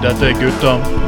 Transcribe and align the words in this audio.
Dette 0.00 0.26
er 0.26 0.32
gutta 0.32 1.07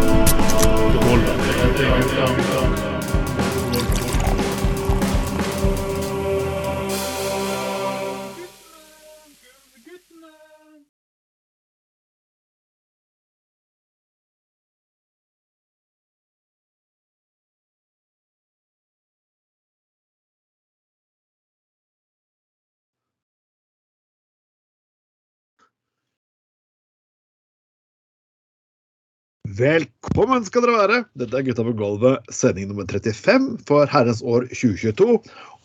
Velkommen 29.60 30.44
skal 30.46 30.64
dere 30.64 30.76
være. 30.78 30.98
Dette 31.20 31.36
er 31.36 31.44
Gutta 31.44 31.64
på 31.66 31.74
gulvet, 31.76 32.30
sending 32.32 32.70
nummer 32.70 32.86
35 32.88 33.58
for 33.68 33.90
herrens 33.92 34.22
år 34.24 34.46
2022. 34.54 35.18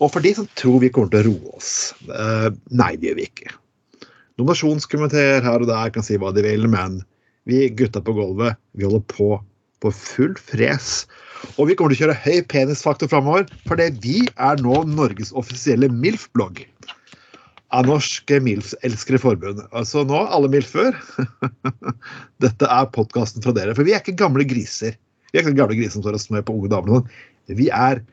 Og 0.03 0.11
for 0.11 0.25
de 0.25 0.33
som 0.35 0.49
tror 0.59 0.81
vi 0.83 0.89
kommer 0.91 1.13
til 1.13 1.21
å 1.21 1.27
roe 1.29 1.53
oss 1.55 1.69
eh, 2.09 2.49
Nei, 2.75 2.95
det 2.99 3.11
gjør 3.11 3.19
vi 3.21 3.27
ikke. 3.29 3.53
Nominasjonskomiteer 4.35 5.45
her 5.45 5.63
og 5.63 5.69
der 5.69 5.93
kan 5.95 6.03
si 6.03 6.19
hva 6.19 6.33
de 6.35 6.43
vil, 6.43 6.67
men 6.67 6.99
vi 7.47 7.69
gutta 7.71 8.03
på 8.03 8.17
gulvet 8.17 8.59
vi 8.75 8.87
holder 8.87 9.05
på 9.13 9.37
på 9.83 9.91
full 9.95 10.35
fres. 10.39 11.05
Og 11.55 11.69
vi 11.69 11.75
kommer 11.77 11.93
til 11.93 11.99
å 11.99 12.07
kjøre 12.07 12.21
høy 12.25 12.45
penisfaktor 12.51 13.11
framover, 13.11 13.45
fordi 13.69 13.91
vi 14.03 14.21
er 14.35 14.59
nå 14.63 14.81
Norges 14.89 15.31
offisielle 15.37 15.91
MILF-blogg 15.93 16.63
av 17.73 17.87
Norske 17.89 18.39
Milfs-elskere 18.43 19.19
forbund. 19.21 19.63
Altså 19.75 20.03
nå, 20.07 20.19
alle 20.29 20.49
MILF-er. 20.51 20.97
Dette 22.43 22.69
er 22.69 22.91
podkasten 22.93 23.43
fra 23.45 23.55
dere. 23.55 23.73
For 23.77 23.87
vi 23.87 23.95
er 23.95 24.03
ikke 24.03 24.17
gamle 24.19 24.45
griser. 24.47 24.97
Vi 25.31 25.39
er 25.39 25.45
ikke 25.45 25.57
gamle 25.57 25.77
griser 25.77 25.97
som 25.97 26.05
står 26.05 26.19
og 26.19 26.23
smør 26.23 26.45
på 26.45 26.57
unge 26.59 26.71
damer. 26.73 26.99
sånn. 26.99 27.57
Vi 27.57 27.69
er 27.73 28.03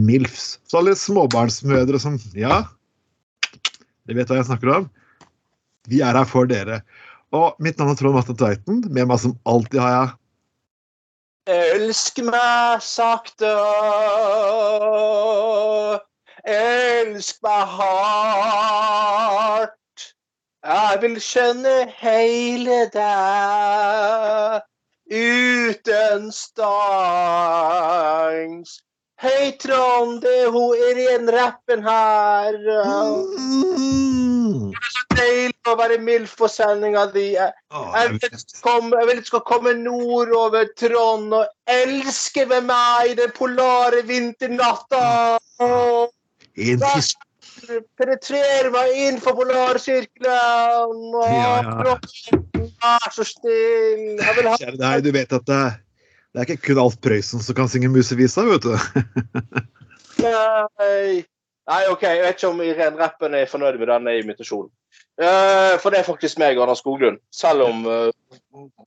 MILFs. 0.00 0.46
Så 0.70 0.80
alle 0.80 0.94
småbarnsmødre 0.98 2.00
som 2.02 2.20
Ja, 2.38 2.62
dere 4.06 4.22
vet 4.22 4.30
hva 4.30 4.38
jeg 4.38 4.48
snakker 4.48 4.72
om. 4.76 4.88
Vi 5.88 6.00
er 6.04 6.16
her 6.16 6.28
for 6.28 6.48
dere. 6.48 6.82
Og 7.36 7.58
mitt 7.60 7.76
navn 7.80 7.92
er 7.92 7.98
Trond 7.98 8.16
Vatne 8.16 8.36
Tveiten. 8.38 8.80
Med 8.88 9.10
meg 9.10 9.20
som 9.20 9.36
alltid 9.48 9.82
har 9.84 9.94
jeg 9.94 10.16
Elsk 11.48 12.18
meg 12.26 12.82
sakte, 12.84 13.48
elsk 16.48 17.36
meg 17.44 17.66
hardt. 17.76 18.04
Jeg 20.64 20.98
vil 21.02 21.20
skjønne 21.22 21.92
hele 22.00 22.90
deg 22.94 24.60
uten 25.08 26.32
stans. 26.34 26.68
Hei, 29.18 29.50
Trond, 29.58 30.20
det 30.22 30.34
er 30.44 30.50
hun 30.54 30.76
Irén-rappen 30.78 31.82
her. 31.82 32.54
Mm. 33.34 34.70
Det 34.70 34.78
er 34.78 34.92
så 34.94 35.02
deilig 35.18 35.66
å 35.66 35.74
være 35.80 35.98
mild 35.98 36.28
for 36.30 36.46
sendinga 36.52 37.08
di. 37.10 37.32
Jeg 37.34 37.50
jeg 37.68 38.12
vil, 38.12 38.20
komme, 38.62 38.94
jeg 39.00 39.06
vil 39.08 39.18
du 39.18 39.26
skal 39.26 39.42
komme 39.48 39.72
nordover 39.80 40.70
Trond 40.78 41.34
og 41.34 41.46
elske 41.68 42.46
med 42.46 42.68
meg 42.70 43.10
i 43.10 43.16
den 43.18 43.32
polare 43.34 44.00
vinternatta. 44.06 45.02
En 46.58 46.84
fisk... 46.94 47.24
penetrere 47.98 48.70
meg 48.74 48.94
innenfor 48.94 49.36
polarsirkelen. 49.38 51.00
Og 51.14 51.26
Ja, 51.32 51.54
ja. 51.64 51.98
Vær 52.78 53.10
så 53.14 53.24
snill. 53.26 54.18
Jeg 54.20 54.36
vil 54.36 54.48
ha 54.50 54.58
Kjære 54.60 54.78
deg, 54.78 55.06
du 55.06 55.10
vet 55.14 55.32
at 55.34 55.46
det, 55.48 55.62
det 56.34 56.42
er 56.42 56.46
ikke 56.46 56.68
kun 56.68 56.82
Alf 56.84 56.98
Prøysen 57.02 57.42
som 57.42 57.56
kan 57.58 57.70
synge 57.70 57.90
musevisa, 57.90 58.44
vet 58.46 58.66
du. 58.66 58.74
Nei. 60.22 61.24
Nei, 61.68 61.82
OK. 61.92 62.04
Jeg 62.06 62.22
vet 62.24 62.38
ikke 62.38 62.50
om 62.52 62.62
Irén 62.64 62.98
Rappen 63.00 63.34
er 63.36 63.50
fornøyd 63.50 63.76
med 63.80 63.90
denne 63.90 64.14
invitasjonen. 64.22 64.70
Eh, 65.18 65.74
for 65.82 65.90
det 65.90 65.98
er 65.98 66.06
faktisk 66.06 66.38
meg 66.38 66.58
Anders 66.62 66.78
Skoglund. 66.78 67.18
Selv 67.34 67.66
om 67.66 67.86
eh, 67.90 68.10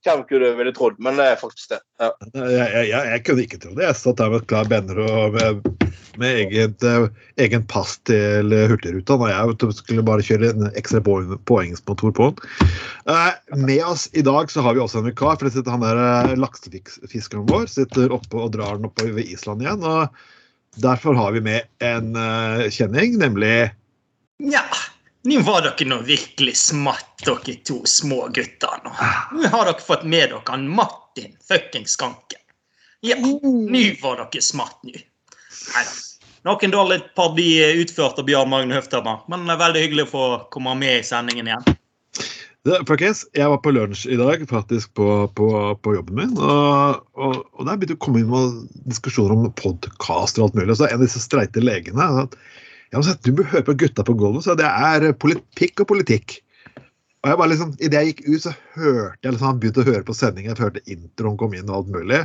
Hvem 0.02 0.22
kunne 0.28 0.52
ville 0.56 0.72
trodd, 0.74 0.96
men 1.02 1.16
det 1.18 1.26
er 1.32 1.38
faktisk 1.40 1.72
det. 1.72 1.78
Ja. 2.00 2.08
Jeg, 2.34 2.86
jeg, 2.88 2.90
jeg, 2.90 3.22
kunne 3.26 3.44
ikke 3.44 3.58
tro 3.60 3.72
det. 3.76 3.84
Jeg 3.84 3.98
satt 3.98 4.18
der 4.20 4.32
med 4.32 4.42
et 4.42 4.48
klart 4.50 4.70
banner 4.72 4.98
og 5.02 5.36
med, 5.36 5.88
med 6.20 6.40
eget, 6.42 6.86
eh, 6.88 7.06
egen 7.44 7.66
pass 7.68 7.94
til 8.08 8.52
Hurtigruta. 8.70 9.16
Og 9.16 9.28
jeg 9.32 9.72
skulle 9.78 10.04
bare 10.06 10.24
kjøre 10.24 10.52
en 10.54 10.70
ekstra 10.78 11.02
poeng- 11.04 11.36
poengsmotor 11.48 12.14
på 12.16 12.30
den. 12.32 12.70
Eh, 13.12 13.58
med 13.60 13.84
oss 13.88 14.08
i 14.16 14.24
dag 14.24 14.52
så 14.52 14.64
har 14.64 14.76
vi 14.76 14.84
også 14.84 15.02
en 15.02 15.10
vikar. 15.10 15.36
For 15.36 15.48
det 15.48 15.56
sitter 15.58 15.76
han 15.76 15.84
der 15.84 16.32
laksefiskeren 16.40 17.48
vår 17.52 17.68
sitter 17.72 18.14
oppe 18.16 18.40
og 18.40 18.54
drar 18.56 18.80
den 18.80 18.88
oppover 18.88 19.18
ved 19.20 19.28
Island 19.36 19.64
igjen. 19.64 19.84
og 19.84 20.80
Derfor 20.80 21.16
har 21.18 21.36
vi 21.36 21.44
med 21.44 21.68
en 21.84 22.16
kjenning, 22.72 23.18
nemlig 23.20 23.68
Ja, 24.40 24.64
nå 25.28 25.40
var 25.46 25.66
dere 25.66 25.88
nå 25.88 26.00
virkelig 26.06 26.56
smatt, 26.58 27.12
dere 27.24 27.56
to 27.66 27.82
små 27.86 28.26
gutter. 28.34 28.80
Nå 28.84 28.94
Nå 29.38 29.50
har 29.52 29.68
dere 29.70 29.86
fått 29.86 30.06
med 30.06 30.30
dere 30.30 30.42
han 30.48 30.68
Martin 30.68 31.36
fuckings 31.48 31.96
Skanken. 31.98 32.40
Ja, 33.02 33.18
nå 33.18 33.42
var 34.02 34.24
dere 34.24 34.42
smatt, 34.42 34.78
nå. 34.86 34.96
Neida. 35.74 36.00
Noen 36.42 36.72
dårlige 36.74 37.12
par 37.14 37.36
blir 37.36 37.76
utført 37.78 38.18
av 38.18 38.26
Bjørn 38.26 38.50
Magne 38.50 38.74
Høfthammer, 38.74 39.20
men 39.30 39.44
det 39.46 39.54
er 39.54 39.60
veldig 39.60 39.82
hyggelig 39.84 40.08
å 40.08 40.10
få 40.10 40.24
komme 40.50 40.74
med 40.80 40.98
i 40.98 41.06
sendingen 41.06 41.46
igjen. 41.46 41.68
Det, 42.66 42.80
folkens, 42.86 43.24
jeg 43.34 43.50
var 43.50 43.58
på 43.62 43.72
lunsj 43.74 44.04
i 44.14 44.18
dag, 44.18 44.42
faktisk 44.50 44.92
på, 44.98 45.06
på, 45.38 45.46
på 45.82 45.94
jobben 45.96 46.18
min. 46.18 46.34
Og, 46.38 46.98
og, 47.18 47.40
og 47.58 47.66
der 47.66 47.78
begynte 47.78 47.94
det 47.94 47.98
å 47.98 48.02
komme 48.02 48.22
inn 48.22 48.30
med 48.30 48.58
diskusjoner 48.90 49.34
om 49.34 49.54
podkast 49.58 50.38
og 50.38 50.48
alt 50.48 50.58
mulig. 50.58 50.68
Og 50.70 50.78
så 50.78 50.86
en 50.88 50.98
av 50.98 51.02
disse 51.02 51.22
streite 51.22 51.62
legene 51.62 52.06
sa 52.06 52.26
at 52.26 52.36
ja, 52.92 53.00
men 53.00 53.06
så, 53.06 53.16
du 53.24 53.32
bør 53.32 53.48
høre 53.54 53.64
på 53.64 53.76
Gutta 53.80 54.04
på 54.04 54.14
gulvet, 54.20 54.44
så 54.44 54.56
det 54.58 54.68
er 54.68 55.14
politikk 55.16 55.80
og 55.84 55.88
politikk. 55.94 56.36
Og 57.22 57.30
jeg 57.30 57.38
bare 57.38 57.52
liksom, 57.52 57.74
Idet 57.78 58.00
jeg 58.00 58.10
gikk 58.10 58.22
ut, 58.26 58.44
så 58.44 58.52
hørte 58.74 59.22
jeg 59.22 59.34
liksom, 59.34 59.46
han 59.46 59.60
begynte 59.62 59.84
å 59.84 59.88
høre 59.88 60.04
på 60.06 60.16
sendingen. 60.18 60.52
Jeg 60.52 60.64
hørte 60.64 60.82
introen 60.90 61.38
kom 61.40 61.54
inn 61.56 61.70
og 61.70 61.78
alt 61.78 61.92
mulig. 61.94 62.22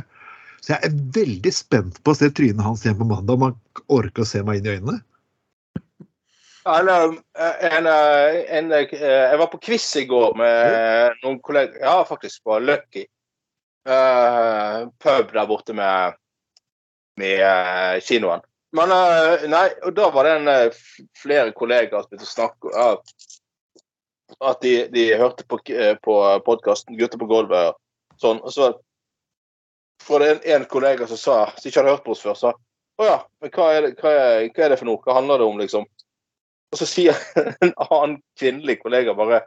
Så 0.58 0.74
jeg 0.74 0.88
er 0.88 0.96
veldig 1.14 1.52
spent 1.54 2.00
på 2.02 2.12
å 2.12 2.18
se 2.18 2.28
trynet 2.34 2.66
hans 2.66 2.82
igjen 2.84 2.98
på 2.98 3.06
mandag, 3.08 3.38
om 3.38 3.46
han 3.46 3.60
orker 3.94 4.26
å 4.26 4.28
se 4.28 4.42
meg 4.44 4.58
inn 4.58 4.68
i 4.68 4.74
øynene. 4.76 4.98
Eh, 6.68 6.80
en, 7.70 7.86
eh, 7.88 8.40
en, 8.58 8.72
eh, 8.76 8.90
jeg 8.92 9.38
var 9.40 9.48
på 9.48 9.62
quiz 9.62 9.86
i 9.96 10.04
går 10.10 10.34
med 10.36 11.22
noen 11.22 11.38
kolleger. 11.40 11.78
Ja, 11.80 12.02
faktisk 12.04 12.42
på 12.44 12.58
Lucky. 12.60 13.06
Uh, 13.88 14.90
pub 15.00 15.30
der 15.32 15.46
borte 15.48 15.72
med, 15.72 16.18
med 17.16 17.40
eh, 17.40 18.00
kinoen. 18.04 18.42
Men 18.76 18.90
eh, 18.92 19.46
nei, 19.48 19.66
og 19.86 19.94
da 19.96 20.10
var 20.12 20.26
det 20.28 20.32
en, 20.38 20.48
eh, 20.52 21.06
flere 21.16 21.52
kollegaer 21.56 22.02
som 22.04 22.10
begynte 22.10 22.26
å 22.28 22.32
snakke 22.34 22.72
om 22.72 22.98
At 24.44 24.60
de, 24.60 24.74
de 24.92 25.06
hørte 25.16 25.46
på, 25.48 25.56
k- 25.64 25.94
på 26.04 26.14
podkasten 26.44 26.98
'Gutter 26.98 27.18
på 27.18 27.26
gulvet' 27.30 27.72
og 27.72 28.20
sånn. 28.20 28.42
Og 28.44 28.52
så 28.52 28.66
var 30.08 30.20
det 30.20 30.28
en, 30.34 30.40
en 30.56 30.66
kollega 30.68 31.06
som 31.08 31.16
sa, 31.16 31.36
som 31.56 31.68
ikke 31.70 31.80
hadde 31.80 31.94
hørt 31.96 32.04
på 32.04 32.12
oss 32.12 32.20
før, 32.22 32.36
sa 32.36 32.52
å 32.98 33.06
ja, 33.06 33.16
men 33.40 33.50
hva 33.54 33.70
er, 33.72 33.82
det, 33.86 33.94
hva, 34.02 34.10
er, 34.12 34.48
hva 34.52 34.64
er 34.66 34.72
det 34.74 34.78
for 34.80 34.88
noe? 34.90 35.00
Hva 35.04 35.14
handler 35.16 35.38
det 35.40 35.46
om, 35.48 35.58
liksom? 35.62 35.84
Og 36.74 36.78
så 36.80 36.86
sier 36.90 37.16
en 37.64 37.72
annen 37.88 38.16
kvinnelig 38.38 38.80
kollega 38.82 39.14
bare 39.16 39.44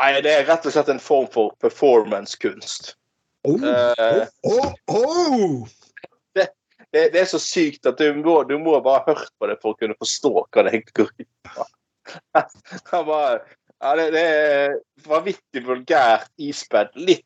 Nei, 0.00 0.20
det 0.24 0.32
er 0.32 0.46
rett 0.48 0.64
og 0.68 0.72
slett 0.72 0.88
en 0.88 1.00
form 1.02 1.26
for 1.34 1.50
performancekunst. 1.60 2.94
Oh, 3.44 3.58
Eh. 3.66 4.22
oh, 4.48 4.70
oh, 4.88 5.66
Det, 6.90 7.04
det 7.14 7.20
er 7.22 7.28
så 7.30 7.38
sykt 7.42 7.86
at 7.86 8.00
du 8.00 8.16
må, 8.18 8.40
du 8.48 8.56
må 8.58 8.74
bare 8.82 9.04
ha 9.04 9.14
hørt 9.14 9.32
på 9.38 9.48
det 9.50 9.60
for 9.62 9.74
å 9.74 9.78
kunne 9.78 9.98
forstå 9.98 10.32
hva 10.38 10.64
det 10.66 10.74
egentlig 10.74 10.96
går 11.02 11.12
ut 11.22 11.52
på. 11.54 11.68
Ja, 13.80 13.94
det, 13.96 14.10
det 14.12 14.22
er 14.28 14.74
vanvittig 15.08 15.62
vulgært 15.64 16.28
ispedd. 16.36 16.90
Litt 17.00 17.24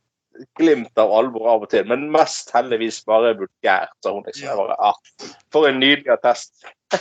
glimt 0.59 0.99
av 0.99 1.13
alvor 1.15 1.49
av 1.51 1.65
og 1.67 1.71
til, 1.73 1.87
men 1.91 2.07
mest 2.15 2.53
heldigvis 2.55 3.01
bare 3.09 3.33
vulgært. 3.39 3.95
sa 4.03 4.13
hun 4.15 4.23
liksom. 4.27 4.61
Bare, 4.61 4.77
ja. 4.79 5.33
for 5.55 5.67
en 5.71 5.81
nydelig 5.83 6.13
attest. 6.15 6.55
Ja, 6.95 7.01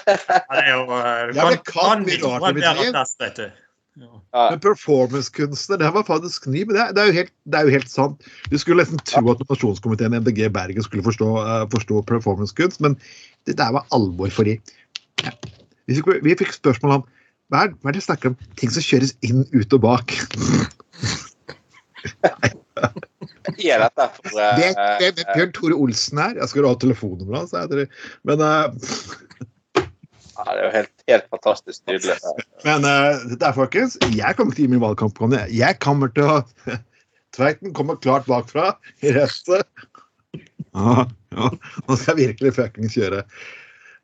det 0.56 0.64
er 0.64 0.72
jo 0.72 0.84
eh, 0.98 1.36
Ja, 1.38 1.46
men 1.52 1.60
kan, 1.60 1.62
kan 1.70 1.84
kan 1.84 2.08
vi 2.08 2.18
vi 2.18 2.24
rart 2.24 2.40
få 2.42 2.50
en 2.50 2.58
det 2.58 2.66
bedre 2.66 3.52
Ja. 4.02 4.50
Men 4.50 4.60
performancekunstner, 4.60 5.78
det 5.78 5.90
var 5.94 6.06
faktisk 6.08 6.48
ny, 6.50 6.64
men 6.66 6.76
det 6.76 6.82
er, 6.82 6.94
det, 6.96 7.02
er 7.02 7.10
jo 7.12 7.18
helt, 7.20 7.34
det 7.46 7.60
er 7.60 7.68
jo 7.68 7.74
helt 7.76 7.92
sant. 7.92 8.30
Du 8.50 8.58
skulle 8.58 8.82
nesten 8.82 9.02
tro 9.06 9.22
at 9.30 9.42
nominasjonskomiteen 9.44 10.16
i 10.18 10.22
MDG 10.24 10.48
Bergen 10.54 10.86
skulle 10.86 11.06
forstå, 11.06 11.28
uh, 11.46 11.66
forstå 11.74 12.02
performancekunst, 12.10 12.82
men 12.82 12.98
det 13.46 13.60
der 13.60 13.76
var 13.76 13.86
alvor 13.94 14.34
for 14.34 14.50
de. 14.50 14.58
Ja. 15.22 15.36
Vi, 15.86 16.00
fikk, 16.00 16.10
vi 16.26 16.38
fikk 16.40 16.56
spørsmål 16.56 16.98
om 17.00 17.06
hva 17.54 17.68
er, 17.68 17.76
hva 17.84 17.92
er 17.92 17.94
det 17.94 18.02
de 18.02 18.08
snakker 18.08 18.32
om? 18.32 18.38
Ting 18.58 18.72
som 18.74 18.86
kjøres 18.86 19.14
inn, 19.28 19.44
ut 19.54 19.78
og 19.78 19.84
bak. 19.84 20.16
Er 23.62 23.84
dette 23.84 24.06
for 24.16 24.40
eh, 24.40 24.58
Vet 24.58 24.80
hvem 25.02 25.20
Bjørn 25.36 25.54
Tore 25.56 25.78
Olsen 25.78 26.22
er? 26.24 26.38
Jeg 26.40 26.50
skal 26.52 26.68
ha 26.68 26.74
telefonnummeret 26.80 27.54
hans. 27.54 28.00
Men, 28.26 28.42
eh, 28.42 28.66
ja, 30.38 30.46
Det 30.50 30.54
er 30.54 30.64
jo 30.64 30.72
helt, 30.74 30.94
helt 31.12 31.28
fantastisk 31.34 31.82
nydelig. 31.90 32.18
men 32.66 32.88
uh, 32.88 33.24
dette 33.30 33.50
er 33.50 33.58
folkens, 33.58 33.98
jeg 34.14 34.38
kommer 34.38 34.54
ikke 34.54 34.60
til 34.60 34.66
å 34.66 34.68
gi 34.68 34.74
min 34.76 34.84
valgkampanje. 34.84 35.42
Jeg 35.54 35.80
kommer 35.84 36.14
til 36.16 36.30
å 36.30 36.42
Tveiten 37.34 37.74
kommer 37.74 37.98
klart 37.98 38.28
bakfra 38.30 38.76
i 39.02 39.10
resten. 39.16 39.64
Ja, 40.74 41.06
ja. 41.34 41.48
Nå 41.88 41.96
skal 41.98 42.14
jeg 42.14 42.28
virkelig 42.28 42.52
fuckings 42.60 42.94
kjøre. 42.94 43.24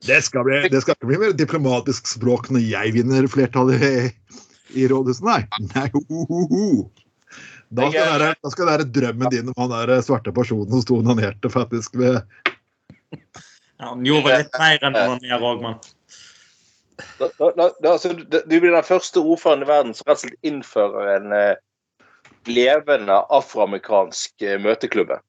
Det 0.08 0.22
skal, 0.24 0.46
bli, 0.48 0.62
det 0.72 0.80
skal 0.82 0.96
ikke 0.96 1.10
bli 1.10 1.20
mer 1.20 1.36
diplomatisk 1.36 2.08
språk 2.08 2.48
når 2.54 2.64
jeg 2.64 2.94
vinner 2.96 3.28
flertallet 3.30 3.84
i, 3.84 4.10
i 4.80 4.88
rådhuset, 4.90 5.26
nei. 5.28 5.42
nei 5.74 5.86
ho, 5.94 6.02
ho, 6.08 6.46
ho. 6.50 6.70
Da 7.70 7.86
skal, 7.92 8.00
det 8.00 8.06
være, 8.14 8.30
da 8.42 8.52
skal 8.54 8.66
det 8.66 8.72
være 8.72 8.88
drømmen 8.96 9.34
din 9.34 9.52
om 9.52 9.60
han 9.62 9.74
der 9.76 10.02
svarte 10.06 10.34
personen 10.34 10.72
som 10.72 10.82
sto 10.82 10.98
onanerte 11.04 11.52
faktisk 11.54 12.00
ved 12.00 12.22
Ja, 13.80 13.92
han 13.92 14.02
gjorde 14.08 14.40
litt 14.40 14.58
mer 14.58 14.88
enn 14.88 14.96
noen 14.96 15.28
her 15.30 15.46
òg, 15.52 15.62
men 15.62 15.78
Da, 17.20 17.30
da, 17.40 17.50
da, 17.56 17.70
da, 17.84 17.92
altså, 17.96 18.14
du 18.30 18.56
blir 18.60 18.72
den 18.74 18.84
første 18.84 19.22
ordføreren 19.22 19.64
i 19.64 19.70
verden 19.70 19.94
som 19.96 20.08
rett 20.10 20.20
og 20.20 20.26
slett 20.28 20.48
innfører 20.50 21.10
en 21.16 21.34
eh, 21.36 21.56
levende 22.50 23.20
afroamerikansk 23.36 24.44
eh, 24.46 24.58
møteklubbe. 24.62 25.20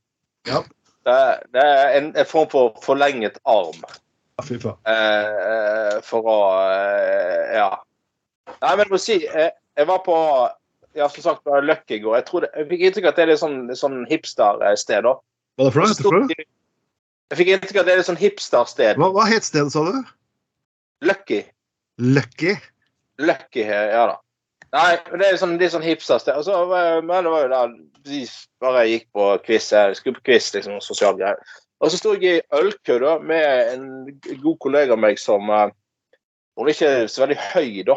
Ja. 0.49 0.63
Det, 1.07 1.17
det 1.55 1.63
er 1.65 1.95
en, 1.97 2.11
en 2.19 2.29
form 2.29 2.49
for 2.53 2.75
forlenget 2.85 3.39
arm 3.49 3.79
Ja, 3.87 4.45
Fy 4.45 4.59
faen. 4.61 4.77
eh, 4.89 5.39
eh, 5.53 5.99
for 6.05 6.27
å 6.29 6.39
eh, 6.75 7.55
Ja. 7.57 7.71
Nei, 8.61 8.73
men 8.75 8.85
jeg 8.85 8.93
må 8.93 8.99
si, 9.01 9.17
eh, 9.31 9.53
jeg 9.79 9.89
var 9.89 10.03
på 10.05 10.17
ja, 10.99 11.07
som 11.09 11.23
sagt, 11.23 11.45
på 11.47 11.61
Løkk 11.63 11.93
i 11.95 12.01
går. 12.03 12.17
Jeg, 12.19 12.43
det, 12.43 12.49
jeg 12.57 12.67
fikk 12.73 12.81
inntrykk 12.89 13.05
av 13.07 13.13
at 13.13 13.19
det 13.21 13.23
er 13.23 13.31
litt 13.31 13.43
sånn, 13.45 13.59
sånn 13.79 14.01
hipstersted. 14.11 15.07
Hva 15.07 15.69
er 15.71 15.77
det 15.77 16.03
for 16.03 16.17
noe? 16.19 16.37
Jeg 17.31 17.39
fikk 17.39 17.53
inntrykk 17.55 17.77
av 17.79 17.85
at 17.85 17.87
det 17.89 17.95
er 17.95 18.01
litt 18.03 18.09
sånn 18.09 18.19
hipstersted. 18.21 18.99
Hva, 18.99 19.11
hva 19.15 19.27
het 19.31 19.47
stedet, 19.47 19.71
sa 19.71 19.85
du? 19.87 20.01
Lucky. 21.07 21.45
Lucky? 22.01 22.57
Lucky, 23.21 23.61
ja 23.69 24.07
da. 24.09 24.19
Nei, 24.71 24.97
det 25.19 25.27
er 25.27 25.39
sånn, 25.41 25.57
er 25.61 25.73
sånn 25.73 25.85
hipsterste. 25.85 26.35
Og 26.39 26.45
så 26.47 26.65
var- 26.69 27.03
Men 27.03 27.25
det 27.25 27.31
var 27.33 27.43
jo 27.43 27.49
da 27.49 27.67
vi 28.05 28.27
bare 28.61 28.87
gikk 28.87 29.09
på 29.13 29.43
quiz. 29.45 29.73
Skulle 29.95 30.17
på 30.17 30.25
quiz, 30.31 30.53
liksom, 30.55 30.81
sosial 30.81 31.17
greie. 31.17 31.37
Og 31.81 31.91
så 31.91 31.99
sto 31.99 32.15
jeg 32.15 32.23
i 32.39 32.57
ølkø 32.57 32.99
da, 33.01 33.19
med 33.19 33.73
en 33.73 34.21
god 34.43 34.59
kollega 34.59 34.93
av 34.93 34.99
meg 34.99 35.19
som 35.19 35.49
eh, 35.51 35.71
Hun 36.57 36.69
er 36.69 36.73
ikke 36.75 37.09
så 37.09 37.27
veldig 37.27 37.39
høy, 37.55 37.83
da. 37.85 37.97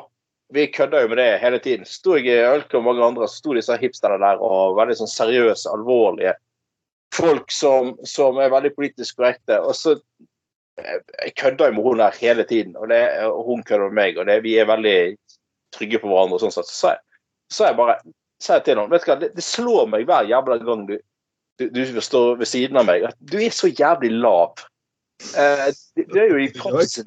Vi 0.54 0.68
kødda 0.68 1.02
jo 1.02 1.08
med 1.08 1.18
det 1.18 1.42
hele 1.42 1.60
tiden. 1.60 1.86
Sto 1.86 2.16
jeg 2.16 2.28
i 2.28 2.46
ølkø 2.46 2.80
med 2.80 2.94
mange 2.94 3.08
andre, 3.08 3.28
så 3.28 3.42
sto 3.42 3.54
disse 3.54 3.76
hipsterne 3.82 4.20
der 4.22 4.40
og 4.40 4.78
veldig 4.78 4.96
sånn 4.96 5.10
seriøse, 5.12 5.72
alvorlige 5.74 6.36
folk 7.14 7.52
som, 7.52 7.98
som 8.06 8.38
er 8.42 8.54
veldig 8.54 8.72
politisk 8.76 9.18
korrekte. 9.18 9.60
Og 9.60 9.76
så 9.76 9.98
jeg 10.78 11.36
kødder 11.38 11.72
med 11.72 11.84
hun 11.84 12.00
der 12.02 12.20
hele 12.20 12.44
tiden, 12.50 12.76
og, 12.78 12.90
det, 12.90 13.02
og 13.28 13.44
hun 13.46 13.64
kødder 13.64 13.90
med 13.90 14.00
meg. 14.02 14.18
og 14.18 14.26
det, 14.26 14.44
Vi 14.44 14.58
er 14.58 14.70
veldig 14.70 14.98
trygge 15.76 16.00
på 16.00 16.10
hverandre. 16.10 16.40
og 16.40 16.44
sånn 16.44 16.56
sett. 16.56 16.70
Så 16.70 16.80
sa 16.80 16.94
jeg, 16.96 17.02
så 17.54 17.70
jeg 17.70 17.78
bare 17.78 17.98
sa 18.42 18.60
jeg 18.60 18.66
til 18.66 18.78
henne, 18.78 18.92
vet 18.92 19.06
du 19.06 19.12
hva, 19.12 19.18
det, 19.22 19.32
det 19.38 19.46
slår 19.46 19.90
meg 19.92 20.06
hver 20.10 20.30
jævla 20.30 20.60
gang 20.66 20.86
du, 20.90 20.96
du, 21.62 21.68
du 21.70 22.02
står 22.02 22.38
ved 22.42 22.50
siden 22.50 22.80
av 22.82 22.88
meg, 22.90 23.06
at 23.10 23.18
du 23.20 23.38
er 23.40 23.54
så 23.54 23.70
jævlig 23.70 24.12
lav. 24.18 24.64
Eh, 25.38 25.68
du, 25.96 26.08
du 26.10 26.18
er 26.20 26.32
jo 26.32 26.40
i 26.42 26.50
praksis. 26.58 27.06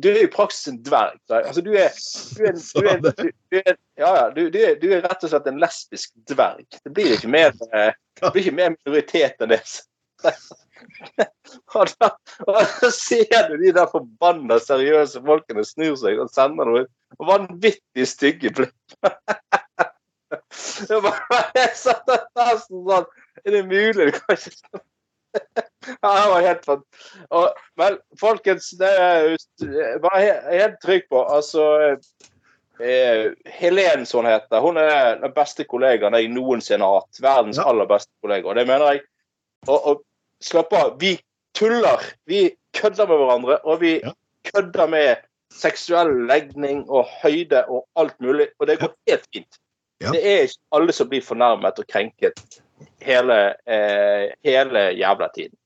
Du 0.00 0.08
er 0.08 0.22
i 0.22 0.30
praksis 0.32 0.70
en 0.70 0.78
dverg. 0.84 1.18
Altså, 1.28 1.62
du 1.64 1.72
er, 1.76 1.94
du 2.36 2.44
er, 2.46 2.58
du 2.58 2.88
er, 2.88 3.00
du, 3.50 3.56
er, 3.58 3.78
ja, 3.98 4.10
ja, 4.16 4.26
er, 4.28 4.76
du 4.80 4.86
er 4.92 5.02
rett 5.04 5.24
og 5.24 5.32
slett 5.32 5.48
en 5.50 5.60
lesbisk 5.62 6.12
dverg. 6.30 6.66
Det 6.82 6.92
blir 6.94 7.16
ikke 7.16 7.32
mer, 7.32 7.56
eh, 7.74 7.90
det 8.20 8.30
blir 8.32 8.46
ikke 8.46 8.58
mer 8.58 8.76
minoritet 8.76 9.42
enn 9.42 9.52
det. 9.54 9.62
Og 11.76 11.90
da, 12.00 12.08
og 12.48 12.56
da 12.56 12.88
ser 12.90 13.50
du 13.50 13.56
de 13.60 13.72
der 13.76 13.88
forbanna 13.92 14.56
seriøse 14.62 15.20
folkene 15.24 15.64
snur 15.68 15.94
seg 16.00 16.20
og 16.22 16.30
sender 16.32 16.68
noe 16.68 16.84
vanvittig 17.28 18.06
stygge 18.08 18.52
blikk. 18.56 18.96
Det 20.88 20.98
var 21.04 21.18
jeg 21.54 21.74
satt 21.76 22.08
nesten 22.08 22.86
sånn 22.88 23.04
Er 23.44 23.52
det 23.52 23.62
mulig? 23.68 24.08
Det 24.08 24.14
kan 24.16 24.38
ikke 24.38 24.80
Ja, 26.02 26.08
det 26.08 26.30
var 26.32 26.46
helt 26.46 26.64
fant... 26.66 26.84
Og, 27.32 27.60
men 27.80 27.98
folkens, 28.20 28.70
det 28.80 28.90
er 29.00 30.00
bare 30.04 30.20
helt, 30.20 30.48
helt 30.52 30.78
trygg 30.84 31.06
på 31.12 31.22
Altså 31.36 31.66
eh, 32.80 33.32
Helen, 33.60 34.06
som 34.08 34.22
hun 34.22 34.30
heter, 34.32 34.60
hun 34.64 34.80
er 34.80 35.20
den 35.22 35.34
beste 35.36 35.64
kollegaen 35.68 36.16
jeg 36.18 36.32
noensinne 36.32 36.84
har 36.88 37.02
hatt. 37.02 37.22
Verdens 37.24 37.60
Ja. 37.60 37.68
aller 37.70 37.88
beste 37.88 38.12
kollega. 38.24 38.48
Og 38.48 38.56
det 38.60 38.66
mener 38.68 38.92
jeg. 38.92 39.04
Og, 39.68 39.78
og 39.78 40.04
slapp 40.42 40.72
av. 40.76 40.96
Vi 41.00 41.16
tuller. 41.58 42.02
Vi 42.26 42.50
kødder 42.76 43.08
med 43.10 43.20
hverandre, 43.20 43.58
og 43.64 43.80
vi 43.80 44.00
Ja. 44.00 44.12
kødder 44.50 44.86
med 44.88 45.16
seksuell 45.52 46.26
legning 46.26 46.84
og 46.90 47.06
høyde 47.22 47.64
og 47.68 47.86
alt 47.96 48.14
mulig. 48.20 48.48
Og 48.58 48.66
det 48.66 48.78
går 48.80 48.94
helt 49.08 49.26
fint. 49.34 49.58
Ja. 50.00 50.10
Det 50.10 50.22
er 50.26 50.42
ikke 50.48 50.58
alle 50.72 50.92
som 50.92 51.08
blir 51.08 51.22
fornærmet 51.22 51.78
og 51.78 51.86
krenket 51.86 52.60
hele, 53.02 53.54
eh, 53.66 54.32
hele 54.44 54.88
jævla 54.98 55.28
tiden. 55.34 55.56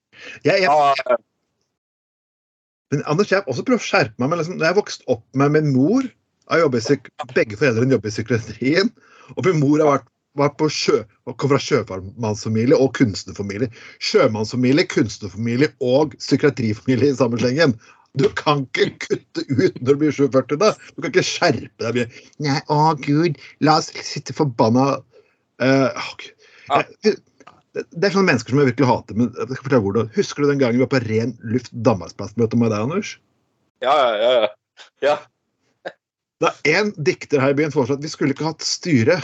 Jeg, 0.44 0.62
jeg, 0.62 1.17
men 2.90 3.02
Anders, 3.06 3.31
jeg 3.31 3.40
har 3.40 3.50
også 3.50 3.64
prøvd 3.67 3.82
å 3.82 3.87
skjerpe 3.87 4.14
meg. 4.19 4.31
Men 4.31 4.40
liksom, 4.40 4.58
når 4.61 4.70
jeg 4.70 4.78
vokste 4.78 5.08
opp 5.12 5.25
med 5.34 5.56
min 5.56 5.73
mor 5.75 6.06
Begge 6.46 7.56
foreldrene 7.58 7.96
jobber 7.96 8.06
i 8.06 8.14
psykiatrien. 8.14 8.93
Og 9.34 9.46
min 9.49 9.58
mor 9.58 9.81
har 9.82 9.88
vært, 9.96 10.11
vært 10.38 10.56
på 10.61 10.69
sjø, 10.73 11.03
fra 11.27 11.59
sjømannsfamilie 11.62 12.79
og 12.79 12.93
kunstnerfamilie. 12.99 13.69
Sjømannsfamilie, 14.05 14.87
kunstnerfamilie 14.93 15.71
og 15.85 16.17
psykiatrifamilie 16.21 17.12
i 17.12 17.19
samme 17.19 17.41
slengen. 17.41 17.77
Du 18.17 18.29
kan 18.38 18.65
ikke 18.65 18.94
kutte 19.05 19.44
ut 19.50 19.77
når 19.83 19.93
du 19.93 20.00
blir 20.00 20.15
47 20.17 20.56
da. 20.62 20.73
Du 20.97 21.03
kan 21.03 21.11
ikke 21.12 21.27
skjerpe 21.27 21.85
deg 21.85 21.99
mye. 21.99 22.09
Nei, 22.47 22.59
å 22.73 22.94
gud, 23.05 23.37
la 23.65 23.79
oss 23.83 23.91
sitte 24.06 24.37
forbanna 24.37 24.97
uh. 25.62 26.05
Jeg- 26.73 27.17
det 27.77 27.85
det 27.93 28.06
er 28.09 28.15
sånne 28.15 28.31
mennesker 28.31 28.55
som 28.55 28.61
jeg 28.62 28.71
virkelig 28.71 28.88
hater. 28.88 29.15
men 29.15 29.27
jeg 29.37 29.49
skal 29.50 29.65
fortelle 29.67 29.85
hvordan. 29.85 30.06
Husker 30.17 30.43
du 30.43 30.49
den 30.49 30.61
gangen 30.62 30.79
vi 30.79 30.85
var 30.87 30.93
på 30.94 31.00
Ren 31.05 31.35
luft 31.44 31.69
Danmarksplassmøte 31.85 32.56
med 32.56 32.73
deg, 32.73 32.81
Anders? 32.87 33.19
ja, 33.85 33.97
ja. 34.17 34.31
ja. 34.41 34.49
ja. 35.05 35.17
Da 36.41 36.53
en 36.65 36.93
dikter 37.05 37.41
her 37.41 37.53
i 37.53 37.59
byen 37.59 37.73
foreslo 37.73 37.99
at 37.99 38.05
vi 38.05 38.09
skulle 38.12 38.33
ikke 38.33 38.49
hatt 38.49 38.65
styre. 38.65 39.19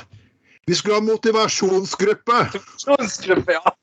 Vi 0.66 0.74
skulle 0.74 0.94
ha 0.94 1.00
motivasjonsgruppe! 1.00 2.38
Motivasjonsgruppe, 2.54 3.52
ja. 3.52 3.76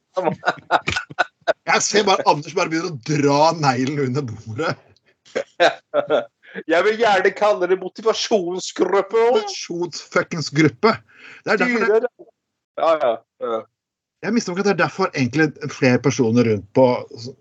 Jeg 1.69 1.81
ser 1.83 2.05
bare 2.07 2.23
Anders 2.29 2.55
bare 2.55 2.71
begynner 2.71 2.93
å 2.93 2.99
dra 3.07 3.39
neglen 3.59 4.05
under 4.09 4.23
bordet. 4.27 4.75
Jeg 6.67 6.85
vil 6.85 7.01
gjerne 7.01 7.31
kalle 7.37 7.67
det 7.69 7.77
motivasjonsgruppe. 7.81 9.25
Motivasjonsfuckingsgruppe. 9.35 10.95
Det 11.45 11.53
er 11.53 11.61
derfor 11.61 11.99
det, 11.99 12.09
Ja, 12.79 12.93
ja. 13.03 13.11
ja. 13.43 13.59
jeg 14.23 14.35
mistenker 14.37 14.63
at 14.63 14.69
det 14.69 14.73
er 14.77 14.81
derfor 14.85 15.11
egentlig 15.11 15.49
flere 15.75 15.99
personer 15.99 16.47
rundt 16.47 16.65
på 16.77 16.87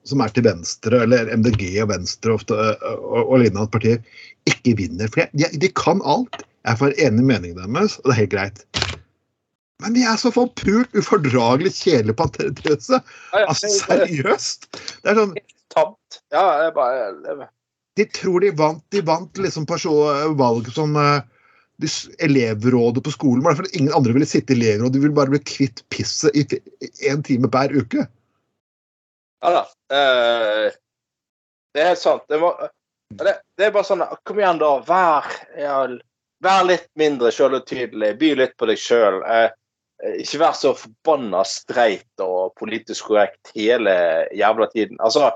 som 0.08 0.24
er 0.24 0.34
til 0.34 0.48
venstre, 0.48 1.04
eller 1.06 1.30
MDG 1.30 1.70
og 1.84 1.92
Venstre 1.94 2.34
ofte, 2.34 2.58
og, 2.58 3.22
og 3.22 3.38
lignende 3.44 3.70
partier, 3.70 4.02
ikke 4.50 4.74
vinner. 4.82 5.10
For 5.14 5.30
de, 5.30 5.46
de 5.62 5.72
kan 5.78 6.02
alt. 6.02 6.42
Jeg 6.66 6.82
får 6.82 6.98
enig 7.00 7.22
i 7.22 7.28
meningen 7.30 7.62
deres, 7.62 8.00
og 8.02 8.10
det 8.10 8.16
er 8.16 8.22
helt 8.24 8.34
greit. 8.34 8.66
Men 9.82 9.94
de 9.94 10.02
er 10.10 10.18
så 10.18 10.32
forpult 10.34 10.96
ufordragelig 10.98 11.70
kjedelige 11.76 12.16
på 12.18 12.26
ja, 12.40 13.44
Altså, 13.44 13.68
er 13.68 13.76
seriøst. 13.76 14.66
Det 15.04 15.12
er 15.12 15.20
sånn 15.20 15.36
tamt. 15.74 16.20
Ja, 16.34 16.44
det 16.58 16.70
er 16.70 16.74
bare 16.76 17.48
De 17.98 18.06
tror 18.14 18.42
de 18.42 18.50
vant 18.58 18.82
De 18.94 19.02
vant 19.06 19.38
liksom 19.38 19.66
person, 19.68 20.34
valg 20.38 20.70
som 20.74 20.96
eh, 20.98 21.20
de, 21.78 21.90
elevrådet 22.26 23.04
på 23.04 23.14
skolen. 23.14 23.44
var 23.44 23.54
derfor 23.54 23.70
ingen 23.78 23.94
andre 23.94 24.16
ville 24.16 24.26
sitte 24.26 24.54
i 24.54 24.58
elevrådet. 24.58 24.96
De 24.96 25.04
ville 25.04 25.14
bare 25.14 25.34
bli 25.34 25.42
kvitt 25.46 25.84
pisset 25.94 26.34
i 26.34 26.42
én 27.10 27.22
time 27.22 27.50
hver 27.52 27.74
uke. 27.78 28.08
Ja 29.44 29.54
da. 29.54 29.62
Eh, 29.94 30.74
det 31.74 31.84
er 31.84 31.92
helt 31.92 32.02
sant. 32.02 32.26
Det, 32.26 32.40
må, 32.42 32.50
det, 33.14 33.36
det 33.54 33.68
er 33.68 33.74
bare 33.74 33.86
sånn 33.86 34.02
Kom 34.26 34.42
igjen, 34.42 34.58
da. 34.58 34.72
Vær, 34.88 35.30
ja, 35.54 35.78
vær 36.42 36.66
litt 36.66 36.90
mindre 36.98 37.30
sjølutydelig. 37.34 38.16
By 38.18 38.34
litt 38.42 38.58
på 38.58 38.66
deg 38.70 38.82
sjøl. 38.82 39.22
Eh, 39.22 39.48
ikke 39.98 40.40
vær 40.42 40.54
så 40.54 40.74
forbanna 40.78 41.42
streit 41.48 42.22
og 42.22 42.54
politisk 42.58 43.10
korrekt 43.10 43.50
hele 43.56 43.92
jævla 44.36 44.68
tiden. 44.70 44.98
Altså, 45.02 45.32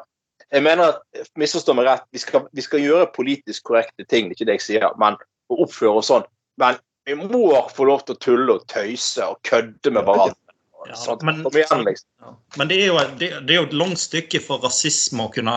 jeg 0.53 0.63
mener 0.63 0.93
at, 0.93 1.27
Misforstå 1.41 1.75
meg 1.75 1.89
rett, 1.89 2.07
vi 2.13 2.21
skal, 2.23 2.47
vi 2.53 2.65
skal 2.65 2.85
gjøre 2.85 3.11
politisk 3.17 3.65
korrekte 3.71 4.07
ting, 4.07 4.29
det 4.29 4.37
er 4.37 4.39
ikke 4.39 4.51
det 4.51 4.59
jeg 4.61 4.67
sier, 4.69 4.89
men 5.01 5.19
å 5.51 5.63
oppføre 5.65 5.99
oss 6.03 6.13
sånn. 6.13 6.27
Men 6.61 6.79
vi 7.09 7.17
må 7.19 7.49
få 7.75 7.89
lov 7.89 8.05
til 8.07 8.15
å 8.15 8.23
tulle 8.23 8.59
og 8.59 8.67
tøyse 8.71 9.27
og 9.27 9.41
kødde 9.49 9.95
med 9.95 10.07
hverandre. 10.07 10.39
Ja, 10.89 10.97
Sånn, 10.99 11.21
men- 11.23 11.45
igjen, 11.47 11.85
liksom. 11.87 12.09
Ja. 12.21 12.33
Men 12.59 12.69
det 12.69 12.77
er, 12.83 12.87
jo, 12.89 12.99
det, 13.19 13.29
det 13.47 13.55
er 13.55 13.61
jo 13.61 13.67
et 13.69 13.77
langt 13.77 14.01
stykke 14.03 14.41
for 14.43 14.59
rasisme 14.65 15.29
å 15.29 15.31
kunne 15.33 15.53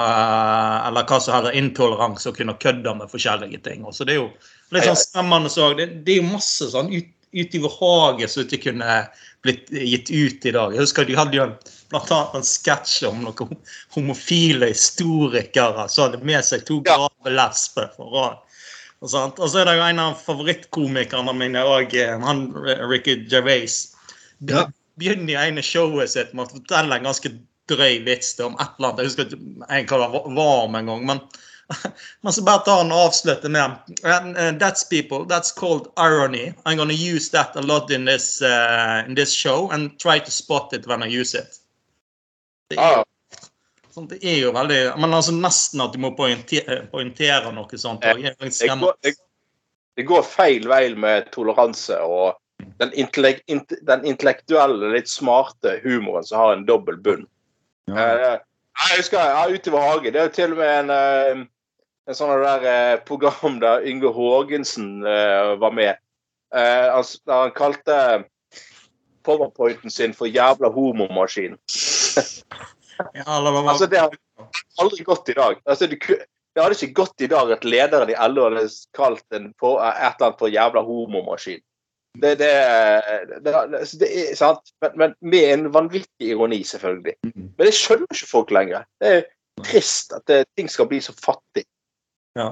Eller 0.85 1.07
hva 1.09 1.17
som 1.19 1.33
heter 1.33 1.57
intoleranse, 1.57 2.29
å 2.29 2.35
kunne 2.35 2.53
kødde 2.61 2.93
med 2.99 3.09
forskjellige 3.09 3.63
ting. 3.65 3.85
Så 3.89 4.05
det 4.05 4.13
er 4.15 4.19
jo 4.21 4.27
litt 4.75 4.85
sånn 4.85 4.99
skremmende 5.01 5.49
òg. 5.49 5.77
det, 5.79 5.87
det 6.05 6.13
er 6.13 6.21
jo 6.21 6.29
masse 6.29 6.69
sånn 6.69 6.93
ut, 6.93 7.09
utover 7.35 7.73
haget 7.79 8.31
som 8.31 8.45
ikke 8.45 8.69
kunne 8.69 8.99
blitt 9.45 9.69
gitt 9.69 10.09
ut 10.09 10.47
i 10.47 10.53
dag. 10.55 10.73
Jeg 10.73 10.85
husker 10.85 11.07
de 11.07 11.17
hadde 11.17 11.37
jo 11.37 11.45
en, 11.45 11.55
blant 11.91 12.13
annet 12.15 12.39
en 12.39 12.47
sketsj 12.47 13.09
om 13.09 13.21
noen 13.27 13.57
homofile 13.93 14.71
historikere 14.71 15.85
som 15.91 16.07
hadde 16.07 16.25
med 16.25 16.45
seg 16.47 16.65
to 16.67 16.79
grave 16.85 17.35
lesber. 17.35 17.91
for 17.97 18.09
å 18.09 18.25
og, 19.03 19.11
og 19.37 19.49
så 19.51 19.59
er 19.61 19.67
det 19.67 19.75
jo 19.77 19.83
en 19.85 20.01
av 20.01 20.21
favorittkomikerne 20.23 21.33
mine 21.37 21.61
òg, 21.67 21.91
han 22.23 22.47
Ricky 22.89 23.19
Gervais. 23.29 23.91
Ja. 24.49 24.65
begynner 24.99 25.33
i 25.33 25.49
ene 25.49 25.63
showet 25.65 26.13
sitt 26.13 26.31
med 26.33 26.47
å 26.47 26.55
fortelle 26.55 26.97
en 26.97 27.09
ganske 27.09 27.31
drøy 27.69 27.99
vits 28.05 28.33
om 28.43 28.55
et 28.55 28.77
eller 28.77 28.93
annet. 28.93 29.01
Jeg 29.01 29.11
husker 29.11 29.27
ikke 29.27 29.39
en 29.67 29.89
hva 29.89 29.99
det 30.01 30.21
var 30.37 30.63
om 30.63 30.77
en 30.79 30.91
gang. 30.91 31.05
men 31.11 31.21
men 32.21 32.33
så 32.33 32.43
bare 32.43 32.65
tar 32.65 32.77
han 32.83 32.91
og 32.91 33.07
avslutter 33.09 33.49
med 33.49 33.71
uh, 34.03 34.51
That's 34.59 34.83
people. 34.83 35.25
That's 35.25 35.51
called 35.51 35.87
irony. 35.97 36.53
I'm 36.65 36.77
gonna 36.77 36.93
use 36.93 37.29
that 37.31 37.55
a 37.55 37.61
lot 37.61 37.91
in 37.91 38.05
this, 38.05 38.41
uh, 38.41 39.03
in 39.07 39.15
this 39.15 39.33
show 39.33 39.69
and 39.71 39.99
try 39.99 40.19
to 40.19 40.31
spot 40.31 40.73
it 40.73 40.87
when 40.87 41.03
I 41.03 41.07
use 41.21 41.37
it. 41.37 41.59
Det 42.69 42.77
er, 42.77 43.03
Ja, 43.03 43.03
sånn, 43.93 44.07
det 44.11 44.19
er 44.25 44.39
jo 44.41 44.53
veldig 44.55 44.79
Men 44.99 45.13
altså 45.13 45.33
nesten 45.35 45.83
at 45.83 45.93
du 45.93 46.01
må 46.03 46.11
poengtere, 46.17 46.83
poengtere 46.91 47.53
noe 47.55 47.79
sånt. 47.79 48.05
Og, 48.05 48.23
det, 48.23 48.71
går, 48.81 48.97
det, 49.05 49.15
det 49.95 50.07
går 50.09 50.25
feil 50.27 50.67
vei 50.67 50.89
med 50.99 51.31
toleranse 51.35 51.99
og 52.03 52.35
den, 52.81 52.91
intellekt, 52.93 53.43
int, 53.51 53.71
den 53.87 54.05
intellektuelle, 54.05 54.91
litt 54.93 55.09
smarte 55.11 55.79
humoren 55.83 56.25
som 56.27 56.41
har 56.41 56.53
en 56.55 56.65
dobbel 56.67 56.97
bunn. 56.97 57.25
Eh, 57.91 58.35
jeg 58.75 58.99
husker 58.99 59.19
i 59.47 59.71
vår 59.71 59.85
hagen. 59.89 60.13
Det 60.13 60.21
er 60.21 60.29
jo 60.29 60.35
til 60.35 60.55
og 60.55 60.59
med 60.59 60.73
en, 60.79 60.89
eh, 60.95 61.45
en 62.05 62.17
sånn 62.17 62.33
der 62.43 62.65
eh, 62.69 62.95
program 63.07 63.59
der 63.61 63.85
Yngve 63.89 64.11
Haagensen 64.13 65.05
eh, 65.07 65.55
var 65.61 65.73
med. 65.73 65.97
Eh, 66.55 67.01
der 67.25 67.41
han 67.41 67.53
kalte 67.55 67.97
powerpointen 69.25 69.89
sin 69.89 70.13
for 70.13 70.27
'jævla 70.27 70.69
homomaskin'. 70.69 71.57
Altså, 72.95 73.87
det 73.91 73.99
har 73.99 74.13
aldri 74.79 75.03
gått 75.03 75.29
i 75.29 75.33
dag. 75.35 75.57
Altså, 75.65 75.87
det, 75.91 75.97
det 76.07 76.61
hadde 76.63 76.77
ikke 76.77 77.01
gått 77.01 77.21
i 77.25 77.27
dag 77.27 77.49
at 77.51 77.65
lederen 77.67 78.11
i 78.13 78.15
LO 78.31 78.45
hadde 78.45 78.69
kalt 78.95 79.35
en 79.35 79.49
på, 79.59 79.73
et 79.75 79.97
eller 79.99 80.29
annet 80.29 80.39
for 80.39 80.47
'jævla 80.53 80.83
homomaskin'. 80.85 81.63
Det, 82.15 82.37
det, 82.39 82.51
det, 83.27 83.41
det, 83.43 83.55
altså, 83.55 83.97
det 83.99 84.07
er 84.15 84.35
sant, 84.39 84.71
men, 84.81 84.91
men 84.95 85.15
med 85.19 85.53
en 85.53 85.73
vanvittig 85.73 86.29
ironi, 86.29 86.63
selvfølgelig. 86.63 87.15
Men 87.35 87.67
det 87.67 87.73
skjønner 87.75 88.07
ikke 88.07 88.31
folk 88.31 88.53
lenger. 88.55 88.85
Det 89.03 89.11
er 89.17 89.25
trist 89.65 90.15
at 90.15 90.23
det, 90.31 90.45
ting 90.55 90.71
skal 90.71 90.87
bli 90.87 91.01
så 91.03 91.11
fattig. 91.11 91.65
Ja. 92.35 92.49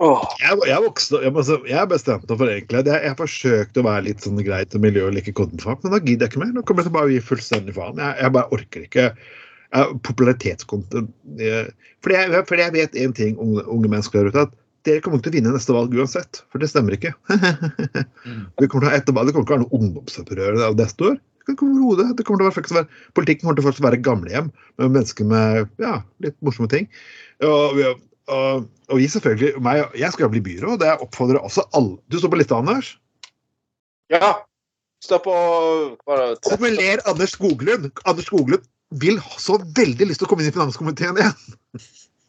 Jeg, 0.00 0.54
jeg, 0.64 0.80
vokste, 0.80 1.18
jeg, 1.20 1.32
jeg 1.68 1.88
bestemte 1.90 2.30
meg 2.32 2.38
for 2.40 2.48
egentlig 2.48 2.78
Jeg, 2.88 3.00
jeg 3.04 3.16
forsøkte 3.18 3.82
å 3.82 3.84
være 3.84 4.04
litt 4.06 4.22
sånn 4.24 4.38
greit 4.46 4.72
og 4.78 4.80
miljø 4.80 5.02
og 5.10 5.12
like 5.18 5.34
content 5.36 5.82
men 5.84 5.92
da 5.92 5.98
gidder 6.00 6.24
jeg 6.24 6.32
ikke 6.32 6.40
mer. 6.40 6.54
Nå 6.56 6.62
kommer 6.64 6.80
jeg 6.80 6.88
til 6.88 6.94
å 6.94 6.96
bare 6.96 7.12
gi 7.12 7.20
fullstendig 7.26 7.74
faen. 7.76 8.00
Jeg, 8.00 8.16
jeg 8.22 8.34
bare 8.38 8.56
orker 8.56 8.86
ikke 8.86 9.06
popularitetskontent. 10.06 11.12
eh, 11.38 11.68
Fordi 12.02 12.16
jeg, 12.16 12.42
fordi 12.48 12.64
jeg 12.64 12.74
vet 12.78 12.96
én 13.04 13.12
ting, 13.14 13.36
unge, 13.38 13.62
unge 13.68 13.92
mennesker 13.92 14.22
der 14.24 14.32
ute, 14.32 14.46
at 14.48 14.56
dere 14.88 15.02
kommer 15.04 15.20
ikke 15.20 15.28
til 15.28 15.34
å 15.34 15.38
vinne 15.38 15.52
neste 15.54 15.76
valg 15.76 15.94
uansett. 15.94 16.40
For 16.50 16.62
det 16.62 16.70
stemmer 16.72 16.96
ikke. 16.96 17.12
det 17.36 18.68
kommer 18.72 18.86
til 18.86 18.88
å 18.88 18.90
ha 18.90 18.96
ettervalg, 18.96 19.28
det 19.28 19.36
kommer 19.36 19.44
ikke 19.44 19.52
til 19.52 19.52
å 19.52 19.58
være 19.58 19.64
noe 19.66 19.80
ungdomsopprør 19.80 20.60
neste 20.80 21.10
år. 21.12 21.18
Det 21.48 21.56
kommer 21.60 21.76
til 21.76 22.00
det. 22.00 22.08
Det 22.16 22.24
kommer 22.26 22.40
til 22.48 22.48
å 22.48 22.78
være, 22.80 22.88
politikken 23.16 23.46
kommer 23.50 23.60
til 23.60 23.84
å 23.84 23.88
være 23.90 24.04
gamlehjem 24.06 24.48
med 24.80 24.94
mennesker 24.96 25.28
med 25.28 25.66
ja, 25.82 25.98
litt 26.24 26.36
morsomme 26.46 26.70
ting. 26.72 26.88
Og, 27.44 27.76
vi- 27.76 27.92
og, 28.30 28.66
og 28.88 29.00
vi 29.00 29.08
selvfølgelig, 29.10 29.54
meg, 29.64 29.82
jeg 29.98 30.12
skal 30.14 30.26
jo 30.26 30.32
bli 30.34 30.42
byråd, 30.44 30.78
og 30.78 30.86
jeg 30.86 31.02
oppfordrer 31.06 31.42
også 31.42 31.66
alle 31.76 31.98
Du 32.12 32.18
står 32.18 32.32
på 32.32 32.40
lista, 32.40 32.58
Anders? 32.60 32.94
Ja. 34.10 34.32
Står 35.04 35.22
på 35.24 35.34
bare 36.06 36.32
er 36.34 36.40
Kumuler 36.44 37.02
Anders 37.08 37.34
Skoglund. 37.36 37.90
Anders 38.04 38.28
Skoglund 38.28 38.66
vil 39.00 39.20
ha 39.22 39.38
så 39.38 39.56
veldig 39.76 40.10
lyst 40.10 40.20
til 40.20 40.28
å 40.28 40.30
komme 40.30 40.44
inn 40.44 40.50
i 40.50 40.54
finanskomiteen 40.54 41.18
igjen. 41.20 41.36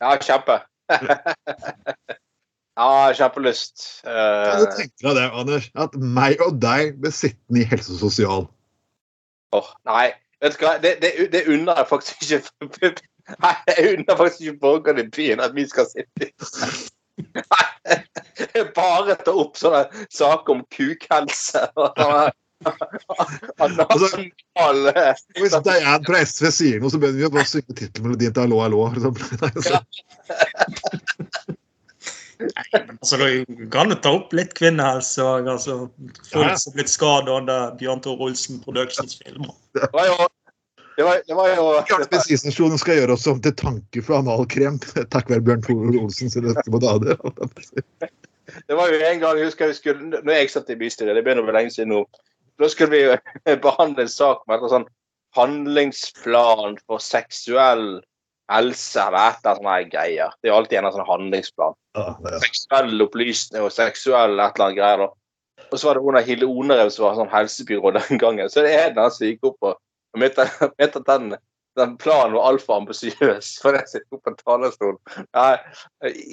Ja, 0.01 0.15
kjempe. 0.21 0.59
ja, 2.79 2.89
kjempelyst. 3.17 3.85
Kan 4.05 4.61
du 4.61 4.65
tenker 4.69 4.79
tenke 4.79 5.07
deg 5.07 5.19
det, 5.19 5.27
Anders? 5.43 5.69
At 5.75 5.97
meg 5.97 6.41
og 6.45 6.61
deg 6.63 6.97
blir 7.01 7.13
sittende 7.15 7.63
i 7.63 7.67
helse 7.67 7.95
og 7.97 8.03
sosial. 8.05 8.47
åh, 9.57 9.71
nei, 9.89 10.11
vet 10.39 10.55
du 10.55 10.63
hva? 10.63 10.77
Det, 10.81 10.95
det, 11.03 11.11
det 11.33 11.43
unner 11.51 11.81
jeg 11.81 11.89
faktisk 11.89 12.23
ikke 12.23 12.93
Nei, 13.41 13.53
jeg 13.67 13.93
unner 13.97 14.17
faktisk 14.19 14.41
ikke 14.47 14.59
borgerne 14.65 15.05
i 15.05 15.09
byen 15.15 15.39
at 15.43 15.53
vi 15.55 15.65
skal 15.69 15.85
sitte 15.89 16.27
i. 16.27 16.31
Nei, 17.21 17.65
Bare 18.75 19.15
ta 19.21 19.33
opp 19.37 19.57
sånne 19.59 19.83
saker 20.13 20.55
om 20.55 20.61
kukhelse 20.73 21.61
og 21.75 21.99
altså, 23.61 24.09
alle. 24.61 24.93
Hvis 25.37 25.55
Diane 25.65 25.99
fra 26.07 26.21
SV 26.25 26.49
sier 26.53 26.81
noe, 26.81 26.91
så 26.93 26.99
begynner 27.01 27.19
vi 27.21 27.27
å 27.29 27.33
bare 27.33 27.49
synge 27.49 27.77
tittelmelodien 27.77 28.33
til 28.35 28.45
Hallo, 28.47 28.61
hallo. 28.65 28.85
eksempel. 28.95 29.25
Nei, 29.41 29.51
så- 29.65 29.85
Altså, 32.41 33.17
Du 33.45 33.67
kan 33.69 33.89
jo 33.91 33.95
ta 34.01 34.09
opp 34.17 34.31
litt 34.33 34.55
kvinnehelse 34.57 35.21
og 35.21 35.45
altså, 35.51 35.75
folk 36.31 36.47
Ja. 36.47 36.55
som 36.57 36.71
har 36.71 36.77
blitt 36.79 36.89
skadet 36.89 37.29
under 37.29 37.75
Bjørn 37.77 38.01
Tor 38.01 38.17
Olsen 38.25 38.57
Productions-filmer. 38.63 39.53
Ja, 39.77 39.85
var 39.93 40.05
jo 40.09 40.15
Det 41.01 41.05
var, 41.05 41.21
det 41.27 41.33
var 41.33 41.47
jo 41.49 41.61
Bjarte 41.89 42.05
Bensinstasjonen 42.11 42.77
skal 42.77 42.99
gjøre 42.99 43.15
oss 43.15 43.23
om 43.25 43.39
til 43.41 43.55
tanke 43.57 44.03
for 44.05 44.19
analkrem. 44.19 44.75
Takk 45.13 45.31
være 45.31 45.41
Bjørn 45.47 45.63
Tore 45.65 45.97
Olsen 45.97 46.29
sin 46.29 46.45
eskimodader. 46.51 47.17
Det 48.67 48.75
var 48.77 48.91
jo 48.91 48.99
en 48.99 49.21
gang 49.23 49.39
jeg 49.39 49.47
husker 49.47 49.71
vi 49.71 49.77
skulle, 49.79 50.19
når 50.21 50.35
jeg 50.35 50.51
satt 50.53 50.69
i 50.69 50.75
bystyret, 50.77 51.15
det 51.15 51.23
begynner 51.25 51.41
å 51.41 51.47
bli 51.47 51.55
lenge 51.55 51.73
siden 51.73 51.89
nå, 51.93 52.03
da 52.61 52.69
skulle 52.69 52.93
vi 52.93 53.55
behandle 53.65 54.05
en 54.05 54.11
sak 54.11 54.41
med 54.49 54.61
en 54.61 54.73
sånn 54.75 54.87
handlingsplan 55.37 56.77
for 56.85 57.01
seksuell 57.01 57.85
helse 58.51 59.01
eller 59.07 59.31
et 59.31 59.41
eller 59.41 59.61
annet 59.63 59.91
greier. 59.95 60.33
Det 60.37 60.49
er 60.49 60.53
jo 60.53 60.57
alltid 60.59 60.81
en 60.83 60.93
sånn 60.99 61.09
handlingsplan. 61.09 61.77
Ja, 61.97 62.09
er- 62.29 62.41
Seksuell 62.45 63.05
opplysning 63.07 63.65
og 63.65 63.73
seksuell 63.73 64.35
et 64.35 64.43
eller 64.59 64.67
annet 64.67 64.81
greier. 64.83 65.07
Og 65.71 65.79
så 65.79 65.87
var 65.89 65.97
det 65.97 66.05
hun 66.05 66.25
Hille 66.29 66.51
Onerev 66.61 66.93
som 66.93 67.07
var 67.07 67.17
sånn 67.23 67.33
helsebyråd 67.33 68.03
den 68.03 68.21
gangen. 68.21 68.51
Så 68.51 68.67
det 68.67 68.75
er 68.77 68.93
den 68.93 69.15
som 69.15 69.25
gikk 69.31 69.49
opp 69.49 69.71
og 69.71 69.79
at 70.15 70.97
den, 71.07 71.35
den 71.79 71.97
planen 71.97 72.33
var 72.35 72.47
altfor 72.51 72.75
ambisiøs. 72.81 73.57
For 73.63 73.71
jeg 73.77 73.87
sitter 73.87 74.17
oppe 74.17 74.31
på 74.31 74.35
talerstolen 74.43 74.99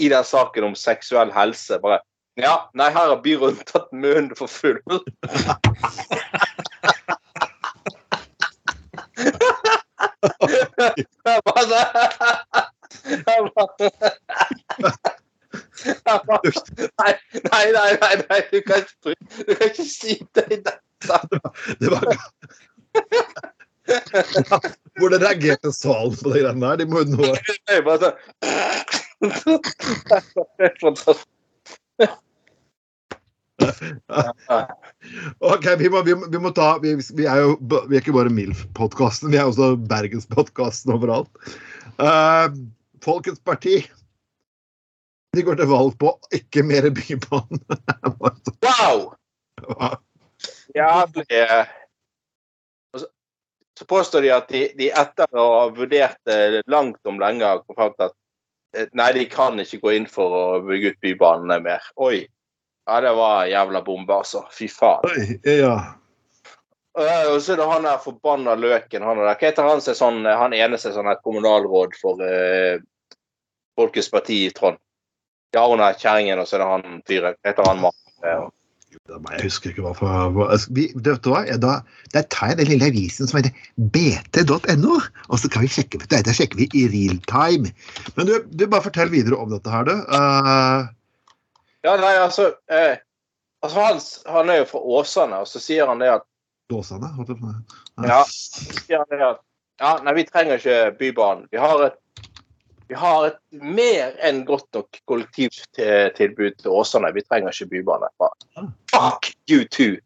i 0.05 0.09
den 0.13 0.25
saken 0.25 0.65
om 0.71 0.75
seksuell 0.79 1.33
helse. 1.33 1.79
bare 1.83 1.99
Ja, 2.39 2.57
nei, 2.75 2.91
her 2.95 3.09
har 3.11 3.23
byrådet 3.23 3.67
tatt 3.67 3.91
munnen 3.93 4.35
for 4.39 4.47
full. 4.47 4.79
Jeg 11.29 11.41
bare 11.45 11.65
jeg 13.19 13.51
bare- 16.27 16.53
Nei, 16.99 17.13
nei, 17.53 17.67
nei, 17.73 17.93
nei, 18.03 18.15
nei, 18.31 18.41
du 18.53 18.59
kan 18.67 18.77
ikke, 18.83 19.15
du 19.47 19.53
kan 19.55 19.67
ikke 19.71 19.85
si 19.85 20.13
det 20.35 20.45
i 20.51 20.57
den 20.57 20.73
det 21.81 21.91
var 21.91 22.05
Hvordan 24.99 25.23
reagerte 25.23 25.73
salen 25.73 26.17
på 26.19 26.33
de 26.35 26.45
greiene 26.45 26.65
der? 26.67 26.77
De 26.83 26.87
må 26.91 27.03
jo 27.03 27.17
nå 27.17 27.33
Det 27.69 27.79
er 27.79 27.83
bare 27.87 27.99
sånn 28.03 28.17
Det 30.59 30.69
er 30.69 30.75
fantastisk. 30.79 31.27
Ok, 35.41 35.65
vi 35.79 35.89
må, 35.91 36.03
vi 36.07 36.15
må, 36.15 36.29
vi 36.31 36.39
må 36.39 36.53
ta 36.55 36.77
Vi, 36.83 36.93
vi 37.19 37.27
er 37.27 37.43
jo 37.43 37.57
vi 37.91 37.97
er 37.97 38.03
ikke 38.03 38.15
bare 38.15 38.31
MILF-podkasten, 38.31 39.33
vi 39.33 39.41
er 39.41 39.49
også 39.51 39.73
Bergenspodkasten 39.91 40.95
overalt. 40.95 41.31
Uh, 41.99 42.47
Folkets 43.03 43.43
Parti. 43.43 43.81
De 45.37 45.43
går 45.45 45.59
til 45.59 45.71
valg 45.71 45.97
på 46.01 46.15
ikke 46.35 46.63
mer 46.67 46.87
Bybanen. 46.95 47.61
Wow! 48.63 49.11
Ja, 50.77 51.03
det 51.15 51.43
Så 53.79 53.85
påstår 53.85 54.23
de 54.23 54.31
at 54.35 54.49
de, 54.51 54.65
de 54.75 54.89
etter 54.91 55.39
å 55.39 55.45
ha 55.53 55.67
vurdert 55.71 56.19
det 56.27 56.65
langt 56.67 56.99
om 57.07 57.21
lenge 57.23 57.47
har 57.47 57.61
kommet 57.63 58.09
at 58.09 58.15
eh, 58.75 58.89
nei, 58.99 59.13
de 59.15 59.23
kan 59.31 59.61
ikke 59.63 59.79
gå 59.85 59.93
inn 59.95 60.09
for 60.11 60.35
å 60.35 60.43
bygge 60.67 60.97
ut 60.97 60.99
bybanene 61.07 61.61
mer. 61.63 61.87
Oi. 62.03 62.25
Ja, 62.89 62.99
det 63.05 63.13
var 63.15 63.45
en 63.45 63.53
jævla 63.53 63.85
bombe, 63.87 64.17
altså. 64.17 64.43
Fy 64.51 64.67
faen. 64.73 65.07
Oi, 65.07 65.39
ja. 65.61 65.77
Og 66.99 67.39
så 67.45 67.55
er 67.55 67.61
det 67.61 67.71
han 67.71 67.87
der 67.87 68.03
forbanna 68.03 68.57
løken. 68.59 69.07
Han, 69.07 69.23
der. 69.23 69.31
Hva 69.31 69.47
heter 69.47 69.71
han 69.71 69.85
som 69.85 69.95
er 69.95 70.01
sånn, 70.01 70.21
han 70.27 70.59
eneste 70.59 70.91
sånn 70.97 71.13
et 71.13 71.23
kommunalråd 71.23 71.95
for 72.01 72.27
eh, 72.27 72.83
Folkets 73.79 74.11
Parti 74.11 74.41
i 74.49 74.53
Trond? 74.59 74.83
Ja, 75.55 75.69
hun 75.71 75.87
er 75.87 75.95
kjerringen, 75.95 76.43
og 76.43 76.51
så 76.51 76.59
er 76.59 76.65
det 76.65 76.73
han 76.73 77.03
fyren. 77.07 77.39
Heter 77.47 77.71
han? 77.71 77.87
Mark? 77.87 78.57
Eh, 79.09 79.39
Jeg 79.39 79.49
husker 79.49 79.73
ikke 79.73 79.85
hva 79.87 79.95
for 79.97 80.67
vi, 80.77 80.89
vet 80.95 81.25
du 81.25 81.31
da, 81.63 81.75
der 82.13 82.27
tar 82.33 82.53
jeg 82.53 82.61
den 82.61 82.71
lille 82.73 82.91
avisen 82.91 83.29
som 83.31 83.41
heter 83.41 83.55
bt.no, 83.95 84.99
og 85.29 85.41
så 85.41 85.51
kan 85.53 85.65
vi 85.65 85.73
sjekke 85.73 86.01
det. 86.05 86.25
Der 86.27 86.37
sjekker 86.37 86.61
vi 86.61 86.69
i 86.77 86.87
real 86.93 87.19
time. 87.31 87.73
Men 88.17 88.29
du, 88.29 88.39
du 88.53 88.67
bare 88.67 88.85
fortell 88.85 89.13
videre 89.13 89.41
om 89.41 89.51
dette 89.53 89.73
her, 89.73 89.89
du. 89.89 89.95
Uh... 90.13 90.89
Ja, 91.87 91.95
nei, 91.97 92.15
altså, 92.21 92.51
eh, 92.75 92.99
altså 93.65 93.85
han, 93.87 94.01
han 94.35 94.53
er 94.53 94.63
jo 94.63 94.71
fra 94.75 94.85
Åsane, 94.99 95.43
og 95.45 95.49
så 95.49 95.63
sier 95.63 95.89
han 95.89 96.03
det 96.03 96.11
at 96.19 96.27
Åsane? 96.75 97.09
Ja. 97.17 98.09
Ja. 98.13 98.23
sier 98.29 99.01
han 99.01 99.09
det 99.13 99.23
at 99.25 99.45
ja, 99.79 99.93
nei, 100.03 100.13
vi 100.19 100.27
trenger 100.27 100.59
ikke 100.59 100.79
Bybanen. 100.99 101.47
Vi 101.55 101.61
har 101.63 101.85
et, 101.87 101.99
vi 102.89 102.97
har 102.97 103.27
et 103.29 103.39
mer 103.53 104.15
enn 104.25 104.45
godt 104.49 104.67
nok 104.75 105.01
kollektivtilbud 105.11 106.57
til 106.63 106.73
Åsane. 106.73 107.13
Vi 107.13 107.25
trenger 107.27 107.53
ikke 107.53 107.71
Bybane. 107.75 108.09
Fuck 108.91 109.33
you 109.51 109.65
too! 109.69 109.99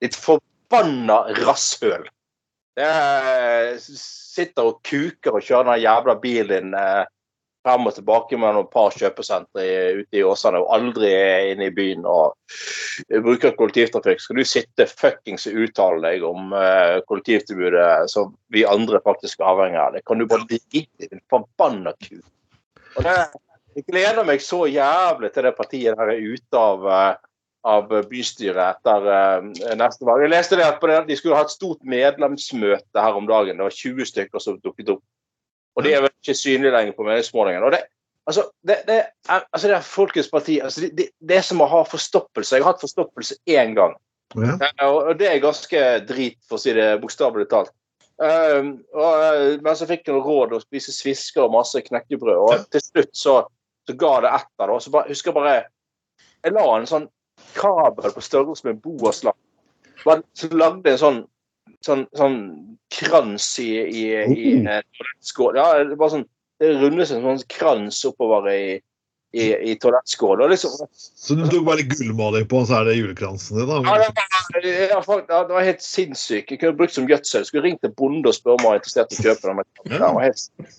Ditt 0.00 0.14
for, 0.16 0.40
forbanna 0.70 1.22
rasshøl. 1.46 2.08
Det 2.76 2.84
er- 2.86 3.78
sitter 3.80 4.62
og 4.62 4.82
kuker 4.82 5.34
og 5.34 5.42
kjører 5.42 5.64
den 5.74 5.82
jævla 5.82 6.14
bilen 6.20 6.70
din 6.70 6.74
eh, 6.74 7.04
frem 7.64 7.88
og 7.88 7.94
tilbake 7.96 8.38
mellom 8.40 8.66
et 8.66 8.72
par 8.72 8.94
kjøpesentre 8.96 9.66
ute 10.00 10.18
i 10.18 10.24
Åsane 10.26 10.60
og 10.62 10.72
aldri 10.74 11.10
er 11.12 11.50
inne 11.52 11.68
i 11.68 11.74
byen 11.74 12.06
og 12.08 12.34
bruker 13.24 13.56
kollektivtrafikk. 13.58 14.22
Skal 14.22 14.40
du 14.40 14.46
sitte 14.48 14.88
fuckings 14.88 15.46
og 15.50 15.60
uttale 15.66 16.02
deg 16.06 16.26
om 16.26 16.54
uh, 16.56 17.00
kollektivtilbudet 17.10 18.10
som 18.12 18.34
vi 18.54 18.66
andre 18.68 19.02
faktisk 19.04 19.40
er 19.40 19.52
avhengig 19.52 19.80
av? 19.82 19.96
Det 19.96 20.04
kan 20.08 20.20
du 20.20 20.28
bare 20.30 20.48
drite 20.48 20.82
i, 20.82 20.86
din 21.06 21.24
forbanna 21.32 21.94
ku. 22.00 22.20
Og 22.96 23.02
det, 23.06 23.16
jeg 23.76 23.88
gleder 23.88 24.26
meg 24.26 24.44
så 24.44 24.64
jævlig 24.68 25.32
til 25.34 25.46
det 25.46 25.56
partiet 25.58 25.98
der 25.98 26.14
er 26.14 26.30
ute 26.32 26.64
av 26.70 26.88
uh, 26.88 27.10
av 27.68 27.90
bystyret 28.08 28.56
etter 28.56 29.04
uh, 29.04 29.74
neste 29.76 30.06
valg. 30.08 30.24
Jeg 30.24 30.32
leste 30.32 30.56
det 30.56 30.64
at 30.64 30.80
det, 30.80 31.00
de 31.10 31.16
skulle 31.18 31.36
ha 31.36 31.44
et 31.44 31.52
stort 31.52 31.82
medlemsmøte 31.84 33.04
her 33.04 33.18
om 33.18 33.28
dagen. 33.28 33.60
Det 33.60 33.66
var 33.66 33.80
20 33.82 34.08
stykker 34.08 34.40
som 34.40 34.56
dukket 34.64 34.94
opp. 34.96 35.04
Og 35.80 35.86
de 35.86 35.96
er 35.96 36.04
vel 36.04 36.12
ikke 36.12 36.36
synlige 36.36 36.74
lenger 36.74 36.96
på 36.96 37.06
meningsmålingene. 37.08 37.66
Og 37.66 37.74
det, 37.74 37.80
altså, 38.28 38.46
det, 38.66 38.78
det, 38.88 39.00
altså, 39.30 39.66
det 39.66 39.76
er 39.78 39.88
Folkets 39.88 40.30
parti. 40.32 40.60
Altså, 40.60 40.86
det, 40.86 41.10
det, 41.18 41.36
er 41.36 41.46
som 41.46 41.64
å 41.64 41.68
ha 41.70 41.82
forstoppelse. 41.88 42.56
Jeg 42.56 42.64
har 42.64 42.74
hatt 42.74 42.84
forstoppelse 42.84 43.40
én 43.50 43.74
gang. 43.78 43.96
Ja. 44.36 44.56
Eh, 44.68 44.86
Og 44.86 45.14
det 45.18 45.28
er 45.30 45.42
ganske 45.42 45.84
drit, 46.06 46.38
for 46.48 46.60
å 46.60 46.62
si 46.62 46.74
det 46.76 46.92
bokstavelig 47.02 47.48
talt. 47.50 47.72
Um, 48.20 48.74
og, 48.92 49.14
eh, 49.24 49.54
men 49.64 49.76
så 49.78 49.86
fikk 49.88 50.10
jeg 50.10 50.20
råd 50.20 50.52
å 50.52 50.60
spise 50.60 50.92
svisker 50.92 51.46
og 51.46 51.54
masse 51.54 51.80
knekkebrød, 51.86 52.36
og 52.36 52.66
til 52.68 52.82
slutt 52.84 53.14
så, 53.16 53.36
så 53.88 53.94
ga 53.96 54.10
det 54.26 54.32
etter. 54.36 54.66
da. 54.68 54.76
Så 54.76 54.92
bare, 54.92 55.08
husker 55.08 55.32
jeg 55.32 55.38
bare 55.38 55.54
Jeg 56.44 56.52
la 56.56 56.66
en 56.76 56.88
sånn 56.88 57.06
kabel 57.56 58.12
på 58.12 58.22
størrelse 58.24 58.64
med 58.64 58.76
en 58.76 58.82
boaslapp. 58.84 59.36
Så 60.36 60.48
lagde 60.52 60.92
en 60.92 61.00
sånn 61.00 61.18
sånn, 61.86 62.06
sånn 62.18 62.36
krans 62.94 63.52
i, 63.62 63.70
i, 63.80 64.04
i 64.20 64.52
eh, 64.60 64.84
toalettskål. 64.98 65.58
Ja, 65.60 65.72
det 65.84 65.98
bare 66.00 66.18
sånn 66.18 66.28
det 66.60 66.76
rundes 66.76 67.10
en 67.14 67.24
sånn 67.24 67.42
krans 67.48 68.02
oppover 68.04 68.50
i, 68.52 68.64
i, 69.32 69.44
i 69.72 69.76
toalettskåla. 69.80 70.50
Liksom, 70.52 70.74
Så 70.92 71.36
du 71.38 71.46
tok 71.48 71.64
bare 71.70 71.86
gullmaling 71.88 72.48
på, 72.50 72.60
og 72.60 72.68
så 72.68 72.80
er 72.80 72.90
det 72.90 72.98
julekransen 72.98 73.62
din, 73.62 73.70
ja, 73.70 73.96
det, 74.60 74.74
var, 75.06 75.22
ja, 75.24 75.40
det 75.48 75.56
var 75.56 75.64
helt 75.64 75.84
sinnssykt. 75.84 76.52
Jeg 76.52 76.60
kunne 76.60 76.76
brukt 76.76 76.96
som 76.96 77.08
gjødsel. 77.08 77.46
Skulle 77.48 77.64
ringt 77.68 77.80
til 77.86 77.94
bonde 77.96 78.28
og 78.28 78.36
spørre 78.36 78.58
om 78.58 78.66
han 78.66 78.74
var 78.74 78.82
interessert 78.82 79.14
i 79.14 79.20
å 79.20 79.28
kjøpe 79.30 79.48
den. 79.48 79.60
Men, 79.62 79.70
det 79.88 80.02
helt... 80.26 80.76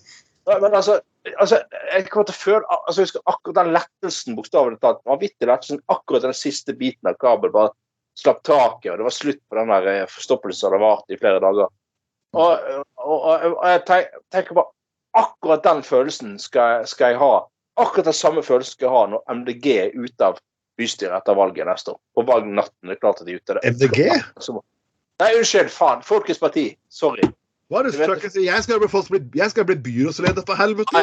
Ja, 0.50 0.56
men 0.58 0.74
altså, 0.74 0.96
altså, 1.38 1.60
jeg 1.94 2.06
kommer 2.10 2.26
til 2.26 2.34
å 2.34 2.40
føle 2.40 2.76
altså, 2.76 2.96
jeg 2.98 3.08
husker 3.08 3.30
akkurat 3.30 3.58
den 3.60 3.74
lettelsen, 3.76 4.38
bokstavelig 4.38 4.80
talt. 4.82 5.02
Vanvittig 5.08 5.50
lettelsen. 5.50 5.82
Akkurat 5.90 6.26
den 6.26 6.36
siste 6.36 6.74
biten 6.78 7.10
av 7.10 7.18
kabel 7.22 7.50
bare 7.54 7.74
slapp 8.18 8.42
taket, 8.44 8.92
og 8.92 8.98
det 9.00 9.06
var 9.08 9.14
slutt 9.16 9.40
på 9.48 9.56
den 9.58 9.70
der 9.72 9.86
eh, 9.92 10.06
forstoppelsen 10.10 10.60
som 10.60 10.72
hadde 10.74 10.84
vart 10.84 11.10
i 11.14 11.16
flere 11.20 11.40
dager. 11.40 11.70
Og, 12.32 12.68
og, 12.96 13.16
og, 13.18 13.46
og 13.58 13.66
jeg 13.68 13.82
tenk- 13.88 14.14
tenker 14.32 14.56
på 14.56 14.66
akkurat 15.20 15.64
den 15.64 15.82
følelsen 15.84 16.38
skal, 16.40 16.86
skal 16.88 17.12
jeg 17.14 17.20
ha. 17.20 17.32
Akkurat 17.80 18.08
den 18.08 18.16
samme 18.16 18.42
følelsen 18.44 18.76
skal 18.76 18.88
jeg 18.88 18.96
ha 18.96 19.04
når 19.12 19.24
MDG 19.40 19.66
er 19.86 19.94
ute 19.96 20.28
av 20.32 20.40
bystyret 20.80 21.16
etter 21.18 21.36
valget 21.36 21.68
neste 21.68 21.92
år. 21.92 22.00
På 22.16 22.24
valgnatten 22.28 22.92
er 22.92 23.00
klart 23.00 23.20
at 23.20 23.28
de 23.28 23.34
er 23.36 23.40
ute. 23.42 23.58
Det- 23.58 23.72
MDG? 23.76 24.00
Nei, 25.20 25.30
unnskyld. 25.38 25.68
Faen. 25.70 26.00
Folkets 26.02 26.40
parti. 26.40 26.70
Sorry. 26.88 27.22
Hva 27.72 27.80
er 27.80 27.88
det 27.88 27.98
vet- 28.00 28.36
Jeg 28.44 28.62
skal 28.64 28.80
bli, 28.80 29.18
bli, 29.32 29.64
bli 29.64 29.76
byrådsleder, 29.86 30.44
for 30.48 30.54
helvete! 30.60 31.02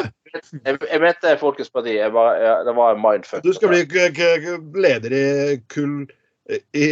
Jeg, 0.66 0.78
jeg 0.90 1.00
mente 1.02 1.36
Folkets 1.38 1.70
parti. 1.70 1.96
Jeg 1.96 2.12
bare, 2.14 2.34
jeg, 2.38 2.66
det 2.66 2.74
var 2.76 2.94
en 2.94 3.02
mindfuck. 3.02 3.42
Du 3.42 3.52
skal 3.52 3.68
bli 3.72 3.80
leder 4.82 5.14
i 5.16 5.56
kull 5.70 6.04
i, 6.48 6.88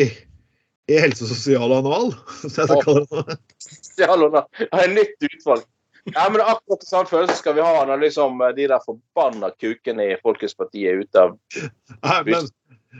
i 0.88 1.00
helse- 1.00 1.24
og 1.26 1.32
sosialanal, 1.32 2.14
som 2.40 2.54
jeg 2.54 2.70
skal 2.70 2.84
kalle 2.84 4.30
det. 4.36 4.68
Har 4.72 4.84
et 4.84 4.96
nytt 4.96 5.28
utvalg. 5.30 5.66
Ja, 6.14 6.28
men 6.32 6.40
akkurat 6.40 6.80
den 6.80 6.86
samme 6.88 7.10
følelsen 7.10 7.36
skal 7.36 7.54
vi 7.58 7.64
ha 7.64 7.84
når 7.84 8.00
liksom 8.06 8.40
eh, 8.40 8.54
de 8.56 8.68
der 8.70 8.84
forbanna 8.84 9.50
kukene 9.60 10.12
i 10.12 10.16
Folkets 10.22 10.56
parti 10.56 10.86
er 10.88 11.02
ute 11.02 11.20
av 11.20 11.36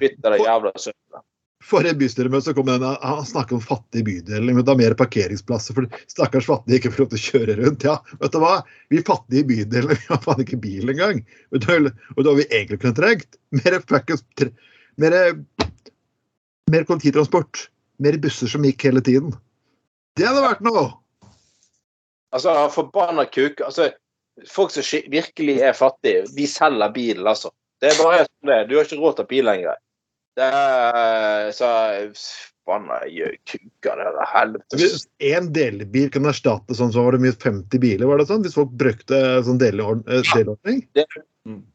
bytter 0.00 0.34
Men 0.34 0.44
jævla 0.44 0.72
søppelet. 0.76 1.22
forrige 1.64 1.96
bystyremøte 2.00 2.50
så 2.50 2.54
kom 2.56 2.68
den, 2.68 2.84
han 2.84 3.24
snakket 3.26 3.56
om 3.56 3.62
fattige 3.64 4.04
bydeler. 4.04 4.44
Vi 4.46 4.56
må 4.58 4.76
mer 4.76 4.96
parkeringsplasser 4.98 5.76
for 5.76 5.88
stakkars 6.10 6.48
fattige 6.48 6.82
ikke 6.82 6.92
får 6.92 7.04
lov 7.04 7.10
til 7.12 7.18
å 7.18 7.24
kjøre 7.24 7.56
rundt. 7.62 7.86
Ja, 7.88 7.96
vet 8.20 8.34
du 8.34 8.40
hva? 8.42 8.54
Vi 8.92 9.02
fattige 9.06 9.48
bydeler 9.48 9.88
vi 9.94 9.98
har 10.10 10.22
faen 10.24 10.44
ikke 10.44 10.60
bil 10.60 10.92
engang. 10.92 11.24
Og 11.54 11.64
da 11.64 11.78
har 11.78 12.38
vi 12.40 12.48
egentlig 12.50 12.82
kunnet 12.84 13.00
trengt 13.00 13.40
mer 13.56 13.80
fuckings 13.88 14.24
mer, 14.98 15.14
mer 16.72 16.86
kollektivtransport. 16.88 17.68
Mer 18.02 18.18
busser 18.22 18.50
som 18.50 18.64
gikk 18.66 18.84
hele 18.86 19.02
tiden. 19.04 19.34
Det 20.18 20.26
hadde 20.26 20.44
vært 20.44 20.64
noe! 20.66 20.88
Altså, 22.34 22.52
forbanna 22.74 23.24
kuk. 23.30 23.62
Altså, 23.64 23.88
folk 24.50 24.74
som 24.74 24.84
virkelig 25.10 25.58
er 25.64 25.76
fattige, 25.76 26.26
de 26.36 26.46
selger 26.50 26.92
bilen, 26.94 27.26
altså. 27.26 27.50
Det 27.78 27.92
er 27.92 28.00
bare 28.02 28.24
sånn 28.26 28.50
det. 28.50 28.56
er. 28.56 28.66
Du 28.68 28.76
har 28.76 28.88
ikke 28.88 29.00
råd 29.00 29.20
til 29.20 29.30
bil 29.30 29.46
lenger. 29.48 29.78
Det 30.38 30.46
er 30.54 31.50
så 31.56 31.70
Forbanna 32.68 32.98
kuker, 33.48 33.96
det 33.96 34.10
der 34.12 34.28
helvete. 34.28 34.76
Hvis 34.76 35.06
en 35.24 35.46
delebil 35.56 36.10
kan 36.12 36.28
erstatte 36.28 36.76
sånn, 36.76 36.90
så 36.92 37.00
var 37.06 37.16
det 37.16 37.22
mye 37.24 37.32
50 37.32 37.80
biler, 37.80 38.04
var 38.10 38.20
det 38.20 38.26
sånn? 38.28 38.42
Hvis 38.44 38.58
folk 38.58 38.74
brukte 38.76 39.20
sånn 39.46 39.60
deleordning? 39.62 40.20
Ja, 40.20 40.36
delordning? 40.36 40.82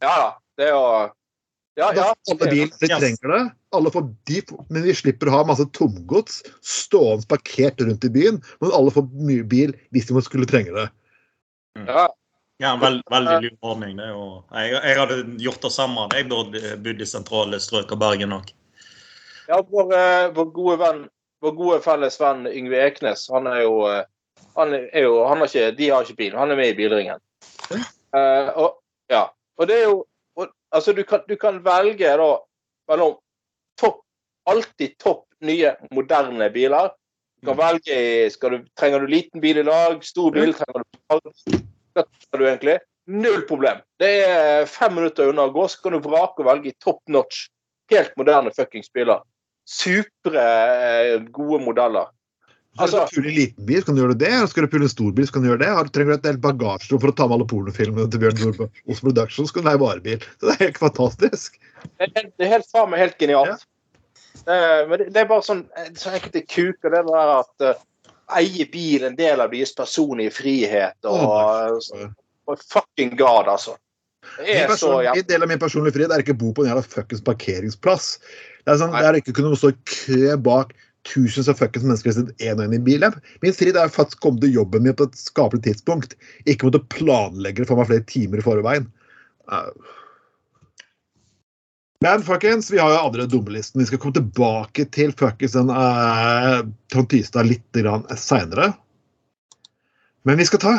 Ja 0.04 0.14
da. 0.20 0.28
Det 0.54 0.68
er 0.68 0.70
jo 0.70 0.84
Ja, 1.74 1.88
ja. 1.96 2.10
alle 2.30 2.50
biler 2.50 2.70
de 2.80 2.88
trenger 2.88 3.32
det. 3.32 3.44
Alle 3.74 3.90
får, 3.90 4.04
de, 4.30 4.42
men 4.70 4.84
vi 4.86 4.94
slipper 4.94 5.30
å 5.30 5.38
ha 5.38 5.46
masse 5.48 5.66
tomgods 5.74 6.42
stående 6.62 7.26
parkert 7.30 7.82
rundt 7.82 8.06
i 8.06 8.10
byen. 8.14 8.38
Men 8.62 8.74
alle 8.76 8.92
får 8.94 9.08
mye 9.26 9.46
bil 9.50 9.74
hvis 9.94 10.06
de 10.10 10.22
skulle 10.26 10.50
trenge 10.50 10.74
det. 10.76 10.90
ja. 11.86 12.10
Ja, 12.62 12.76
veld, 12.78 13.00
veldig 13.10 13.40
lur 13.42 13.54
ordning. 13.66 13.96
det. 13.98 14.12
Og 14.14 14.54
jeg, 14.54 14.76
jeg 14.78 14.98
hadde 15.00 15.16
gjort 15.42 15.64
det 15.64 15.70
samme. 15.74 16.04
Jeg 16.14 16.28
burde 16.30 16.60
bodd 16.84 17.02
i 17.02 17.08
sentrale 17.10 17.58
strøk 17.60 17.90
av 17.96 17.98
Bergen 17.98 18.36
òg. 18.36 18.52
Ja, 19.48 19.58
vår, 19.58 19.90
eh, 19.98 20.26
vår 20.36 20.46
gode 20.54 20.76
venn, 20.80 21.00
vår 21.42 21.56
gode 21.58 21.80
felles 21.84 22.16
venn 22.22 22.46
Yngve 22.46 22.78
Eknes, 22.86 23.26
han 23.34 23.50
er 23.50 23.64
jo 23.64 23.80
eh, 23.90 24.04
han 24.54 24.74
er 24.74 25.02
jo, 25.02 25.18
han 25.26 25.42
har 25.42 25.50
ikke, 25.50 25.70
De 25.76 25.90
har 25.90 26.06
ikke 26.06 26.20
bil, 26.20 26.36
han 26.38 26.50
er 26.50 26.58
med 26.58 26.72
i 26.72 26.76
bilringen. 26.78 27.20
Uh, 28.14 28.50
og, 28.54 28.76
ja, 29.10 29.24
og 29.58 29.66
det 29.66 29.80
er 29.80 29.88
jo 29.88 30.04
altså 30.74 30.94
du 30.96 31.04
kan, 31.08 31.22
du 31.28 31.36
kan 31.40 31.60
velge 31.64 32.16
da 32.20 32.30
mellom 32.90 33.16
topp, 33.80 34.02
alltid 34.50 34.96
topp 35.02 35.24
nye, 35.44 35.74
moderne 35.94 36.50
biler. 36.54 36.92
Du 37.40 37.50
kan 37.50 37.58
velge 37.58 37.96
skal 38.32 38.56
du, 38.56 38.66
Trenger 38.78 39.04
du 39.04 39.10
liten 39.12 39.42
bil 39.42 39.60
i 39.60 39.66
dag? 39.66 40.04
Stor 40.04 40.32
bil? 40.34 40.54
Trenger 40.56 40.84
du 40.84 41.58
Hva 41.94 42.04
trenger 42.06 42.40
du 42.40 42.46
egentlig? 42.48 42.78
Null 43.06 43.42
problem. 43.48 43.82
Det 44.00 44.12
er 44.24 44.70
fem 44.70 44.94
minutter 44.96 45.28
unna 45.28 45.44
å 45.48 45.52
gå, 45.52 45.66
så 45.68 45.82
kan 45.82 45.96
du 45.96 46.00
vrake 46.04 46.40
og 46.40 46.48
velge 46.48 46.72
i 46.72 46.78
top 46.80 47.02
notch. 47.12 47.48
Helt 47.92 48.14
moderne 48.16 48.52
fuckings 48.56 48.88
biler. 48.96 49.20
Supre 49.68 50.40
eh, 50.40 51.18
gode 51.32 51.60
modeller. 51.64 52.08
Har 52.78 52.90
du 52.90 52.96
pule 53.14 53.28
en 53.30 53.36
liten 53.36 53.66
bil, 53.66 53.80
så 53.80 53.86
kan 53.86 53.96
du 53.96 54.02
gjøre 54.02 54.16
det. 54.18 54.32
Skal 54.50 54.66
du 54.66 54.72
pulle 54.72 54.88
en 54.88 54.92
stor 54.92 55.12
bil, 55.14 55.26
så 55.28 55.36
kan 55.36 55.44
du 55.44 55.50
gjøre 55.52 55.62
det. 55.62 55.70
Har 55.76 55.86
du 55.86 55.92
trenger 55.94 56.14
du 56.14 56.16
et 56.16 56.26
helt 56.32 56.42
bagasjerom 56.42 57.02
for 57.04 57.12
å 57.12 57.16
ta 57.20 57.28
med 57.28 57.36
alle 57.36 57.46
pornofilmene 57.52 58.10
til 58.10 58.22
Bjørn 58.24 58.40
Nordbø 58.40 58.66
hos 58.90 59.04
Production, 59.04 59.46
så 59.46 59.54
kan 59.54 59.64
du 59.64 59.70
leie 59.70 59.82
varebil. 59.82 60.26
Så 60.40 60.46
det 60.48 60.56
er 60.56 60.62
helt 60.64 60.82
fantastisk. 60.82 61.60
Det 61.84 62.10
er, 62.10 62.28
det 62.32 62.48
er 62.48 62.52
helt 62.56 62.70
faen 62.72 62.90
meg 62.90 63.04
helt 63.04 63.16
genialt. 63.20 63.66
Eh, 64.44 64.80
men 64.90 64.98
det, 64.98 65.08
det 65.14 65.22
er 65.22 65.30
bare 65.30 65.46
sånn 65.46 65.62
så 66.00 66.14
enkelte 66.16 66.42
kuker. 66.48 66.90
Det 66.96 67.04
der 67.06 67.32
at 67.36 67.66
uh, 67.68 67.86
eie 68.40 68.66
bil, 68.72 69.06
en 69.06 69.16
del 69.18 69.44
av 69.44 69.54
deres 69.54 69.74
personlige 69.76 70.34
frihet 70.34 71.08
og, 71.08 71.80
og 72.50 72.60
Fucking 72.70 73.14
god, 73.20 73.48
altså. 73.54 73.78
Det 74.38 74.48
Min, 74.48 74.72
er 74.72 74.78
så 74.80 74.90
ja. 75.04 75.12
min 75.14 75.26
del 75.28 75.44
av 75.44 75.50
min 75.50 75.60
personlige 75.60 75.94
frihet 75.98 76.12
er 76.14 76.22
ikke 76.24 76.34
å 76.34 76.40
bo 76.40 76.50
på 76.56 76.64
en 76.64 76.70
jævla 76.70 76.82
fuckings 76.86 77.22
parkeringsplass. 77.24 78.06
Det 78.64 78.72
er, 78.72 78.78
sånn, 78.80 78.94
det 78.96 79.04
er 79.04 79.18
ikke 79.20 79.34
kunne 79.36 79.58
stå 79.60 79.70
i 79.74 79.76
kø 79.84 80.36
bak 80.40 80.72
tusenvis 81.08 81.50
av 81.52 81.58
fuckings 81.58 81.84
mennesker 81.86 82.14
sitt 82.16 82.44
en 82.46 82.60
og 82.60 82.64
en 82.66 82.76
i 82.76 82.82
bilen. 82.82 83.16
Min 83.44 83.54
strid 83.54 83.76
er 83.78 83.92
faktisk 83.92 84.22
å 84.22 84.28
komme 84.28 84.44
til 84.44 84.54
jobben 84.56 84.86
min 84.86 84.96
på 84.96 85.08
et 85.08 85.18
skapelig 85.18 85.64
tidspunkt. 85.66 86.16
Ikke 86.48 86.68
måtte 86.68 86.84
planlegge 86.94 87.62
det 87.62 87.68
for 87.70 87.80
meg 87.80 87.90
flere 87.90 88.08
timer 88.10 88.40
i 88.40 88.46
forveien. 88.46 88.88
Men 92.04 92.22
fuckings, 92.24 92.70
vi 92.72 92.78
har 92.78 92.92
jo 92.92 93.02
andre 93.06 93.26
dummelisten. 93.30 93.80
Vi 93.80 93.88
skal 93.88 94.00
komme 94.02 94.18
tilbake 94.18 94.84
til 94.92 95.12
fuckings 95.16 95.56
den 95.56 95.72
uh, 95.72 96.60
Trond 96.92 97.08
Tystad 97.12 97.48
litt 97.48 97.80
seinere. 98.20 98.72
Men 100.24 100.40
vi 100.40 100.48
skal 100.48 100.60
ta 100.60 100.74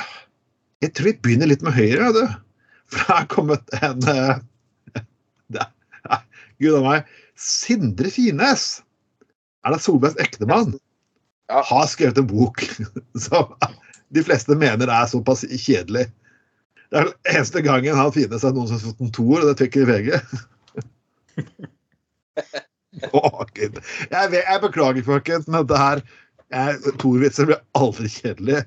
Jeg 0.83 0.93
tror 0.93 1.07
vi 1.09 1.19
begynner 1.25 1.49
litt 1.49 1.65
med 1.65 1.73
Høyre. 1.73 2.11
Du. 2.13 2.23
For 2.93 3.09
det 3.09 3.15
er 3.17 3.29
kommet 3.31 3.77
en 3.81 4.05
uh, 4.05 4.35
det 5.53 5.65
er, 5.65 6.21
Gud 6.61 6.77
a 6.77 6.83
meg. 6.85 7.09
Sindre 7.35 8.11
Finnes, 8.13 8.84
Erna 9.65 9.79
Solbergs 9.81 10.17
ektemann, 10.21 10.75
Ja. 11.49 11.61
har 11.65 11.85
skrevet 11.89 12.17
en 12.17 12.27
bok 12.29 12.61
som 13.27 13.53
de 14.13 14.23
fleste 14.25 14.55
mener 14.57 14.87
er 14.89 15.05
såpass 15.09 15.43
kjedelig. 15.45 16.07
Det 16.89 16.97
er 17.01 17.05
den 17.09 17.35
eneste 17.35 17.61
gangen 17.65 17.97
han 17.97 18.11
finner 18.13 18.37
seg 18.41 18.53
noen 18.55 18.67
som 18.69 18.77
har 18.77 18.85
fått 18.91 19.01
en 19.05 19.11
toer, 19.13 19.41
og 19.41 19.47
det 19.49 19.57
fikk 19.63 19.75
i 19.81 19.87
VG. 19.89 20.09
oh, 23.17 23.41
Gud. 23.57 23.75
jeg, 24.11 24.25
vet- 24.31 24.45
jeg 24.47 24.61
beklager, 24.63 25.03
folkens, 25.05 25.47
men 25.49 25.65
dette 25.65 25.81
her 25.81 25.99
Thor-vitser 27.01 27.45
blir 27.49 27.61
aldri 27.75 28.07
kjedelig. 28.13 28.61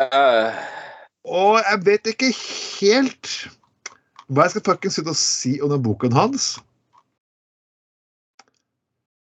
Uh. 0.00 0.48
Og 1.28 1.58
jeg 1.60 1.82
vet 1.86 2.08
ikke 2.14 2.30
helt 2.80 3.28
hva 4.32 4.46
jeg 4.46 4.54
skal 4.54 4.64
fuckings 4.70 4.96
sitte 4.96 5.12
og 5.12 5.18
si 5.20 5.52
om 5.62 5.68
den 5.74 5.82
boken 5.84 6.14
hans. 6.16 6.54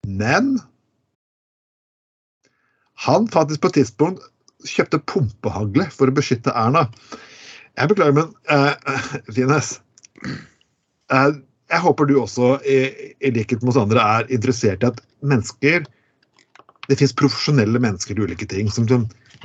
Men 0.08 0.60
han 3.04 3.28
faktisk 3.28 3.62
på 3.62 3.72
et 3.72 3.80
tidspunkt 3.82 4.22
kjøpte 4.68 5.02
pumpehagle 5.12 5.88
for 5.92 6.08
å 6.08 6.16
beskytte 6.16 6.54
Erna. 6.56 6.86
Jeg 7.80 7.90
beklager, 7.92 8.16
men 8.16 8.30
uh, 8.54 9.18
Finnes 9.34 9.80
uh, 11.12 11.34
Jeg 11.72 11.82
håper 11.82 12.08
du 12.08 12.14
også, 12.22 12.56
i, 12.70 12.78
i 13.20 13.34
likhet 13.34 13.64
med 13.64 13.74
oss 13.74 13.82
andre, 13.82 14.04
er 14.04 14.30
interessert 14.32 14.86
i 14.86 14.92
at 14.92 15.02
mennesker 15.26 15.88
Det 16.90 17.00
fins 17.00 17.16
profesjonelle 17.18 17.82
mennesker 17.82 18.16
til 18.16 18.28
ulike 18.28 18.48
ting. 18.48 18.70
som 18.72 18.88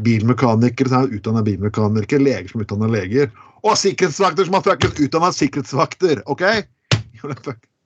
bilmekanikere 0.04 0.90
som 0.90 1.06
er 1.06 1.16
utdanna 1.16 1.42
bilmekanikere, 1.42 2.22
leger 2.22 2.50
som 2.50 2.60
er 2.60 2.66
utdanna 2.68 2.90
leger, 2.92 3.30
og 3.64 3.74
sikkerhetsvakter 3.78 4.46
som 4.46 4.58
er 4.58 5.02
utdanna 5.06 5.32
sikkerhetsvakter! 5.34 6.22
OK? 6.26 6.44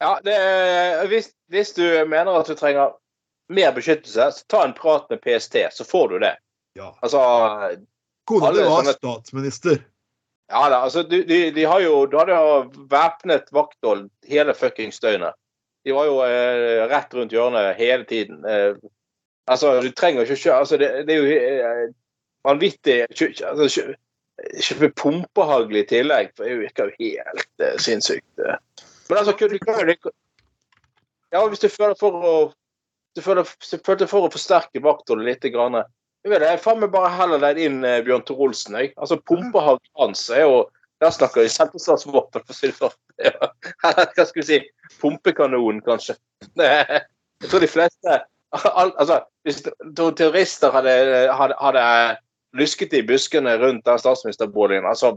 ja, 0.00 0.20
det, 0.24 0.36
hvis, 1.08 1.30
hvis 1.52 1.72
du 1.76 1.82
mener 2.08 2.34
at 2.40 2.48
du 2.50 2.54
trenger 2.58 2.94
mer 3.52 3.72
beskyttelse, 3.76 4.30
så 4.32 4.46
ta 4.48 4.64
en 4.64 4.72
prat 4.76 5.06
med 5.10 5.20
PST, 5.22 5.56
så 5.72 5.84
får 5.84 6.08
du 6.08 6.18
det. 6.22 6.34
Ja. 6.74 6.90
Altså 7.04 7.20
Kona 8.26 8.52
di 8.52 8.62
var 8.64 8.82
sånne- 8.82 8.96
statsminister. 8.96 9.82
Ja 10.50 10.66
da, 10.68 10.82
altså 10.84 11.02
de, 11.08 11.22
de, 11.24 11.38
de 11.56 11.62
har 11.64 11.80
jo 11.80 12.02
Du 12.06 12.18
hadde 12.18 12.34
jo 12.36 12.86
væpnet 12.90 13.46
vakthold 13.54 14.10
hele 14.28 14.52
fuckings 14.54 15.00
døgnet. 15.00 15.32
De 15.84 15.92
var 15.96 16.04
jo 16.08 16.18
eh, 16.24 16.82
rett 16.90 17.14
rundt 17.16 17.32
hjørnet 17.32 17.76
hele 17.78 18.04
tiden. 18.08 18.44
Eh, 18.48 18.74
altså, 19.48 19.78
du 19.84 19.90
trenger 19.92 20.24
ikke 20.24 20.36
å 20.36 20.42
kjøre 20.42 20.58
Altså, 20.64 20.78
det, 20.80 20.88
det 21.08 21.14
er 21.16 21.22
jo 21.22 21.38
eh, 21.38 21.84
vanvittig 22.44 22.98
altså, 23.08 23.68
kjø- 23.78 23.94
Kjøpe 24.58 24.88
pumpehagl 24.98 25.76
i 25.78 25.84
tillegg, 25.86 26.32
for 26.34 26.48
det 26.48 26.56
virker 26.64 26.88
jo 26.90 26.96
helt 26.98 27.62
eh, 27.62 27.76
sinnssykt. 27.78 28.44
Men 29.08 29.18
altså, 29.20 29.34
du 29.36 29.58
kan 29.58 29.80
jo 29.88 30.12
Ja, 31.34 31.42
hvis 31.48 31.60
du 31.60 31.68
føler 31.68 31.96
for 31.98 32.14
å 32.24 32.34
du 33.14 33.22
føler, 33.22 33.46
følte 33.86 34.08
for 34.10 34.26
å 34.26 34.30
forsterke 34.32 34.82
vaktholdet 34.82 35.28
litt. 35.28 35.44
Grann. 35.54 35.78
Jeg 36.24 36.32
vet 36.32 36.42
det, 36.42 36.48
jeg 36.54 36.62
faen 36.64 36.80
meg 36.82 36.90
bare 36.94 37.12
heller 37.14 37.42
leid 37.42 37.60
inn 37.62 37.84
eh, 37.86 38.00
Bjørn 38.02 38.24
Tor 38.26 38.40
Olsen. 38.48 38.74
Jeg. 38.80 38.90
Altså, 38.98 39.20
Pumpehagen 39.28 39.86
hans 40.00 40.28
er 40.32 40.46
jo 40.46 40.64
Der 41.02 41.10
snakker 41.10 41.42
vi 41.42 41.50
selvforsvarsvåpen, 41.50 42.44
for 42.46 42.54
å 42.54 42.56
si 42.56 42.68
det 42.70 42.76
sånn. 42.78 42.92
Hva 44.14 44.24
skal 44.24 44.38
vi 44.38 44.44
si? 44.46 44.58
Pumpekanonen, 45.02 45.82
kanskje. 45.84 46.14
Jeg 46.58 47.50
tror 47.50 47.64
de 47.64 47.68
fleste 47.68 48.18
al, 48.54 48.92
altså, 49.02 49.18
Hvis 49.44 49.64
ter- 49.66 50.14
terrorister 50.16 50.72
hadde, 50.72 50.94
hadde, 51.34 51.58
hadde 51.60 51.84
lusket 52.56 52.94
i 52.94 53.02
buskene 53.04 53.56
rundt 53.58 53.84
den 53.84 53.98
statsministerboligen 53.98 54.86
altså, 54.86 55.16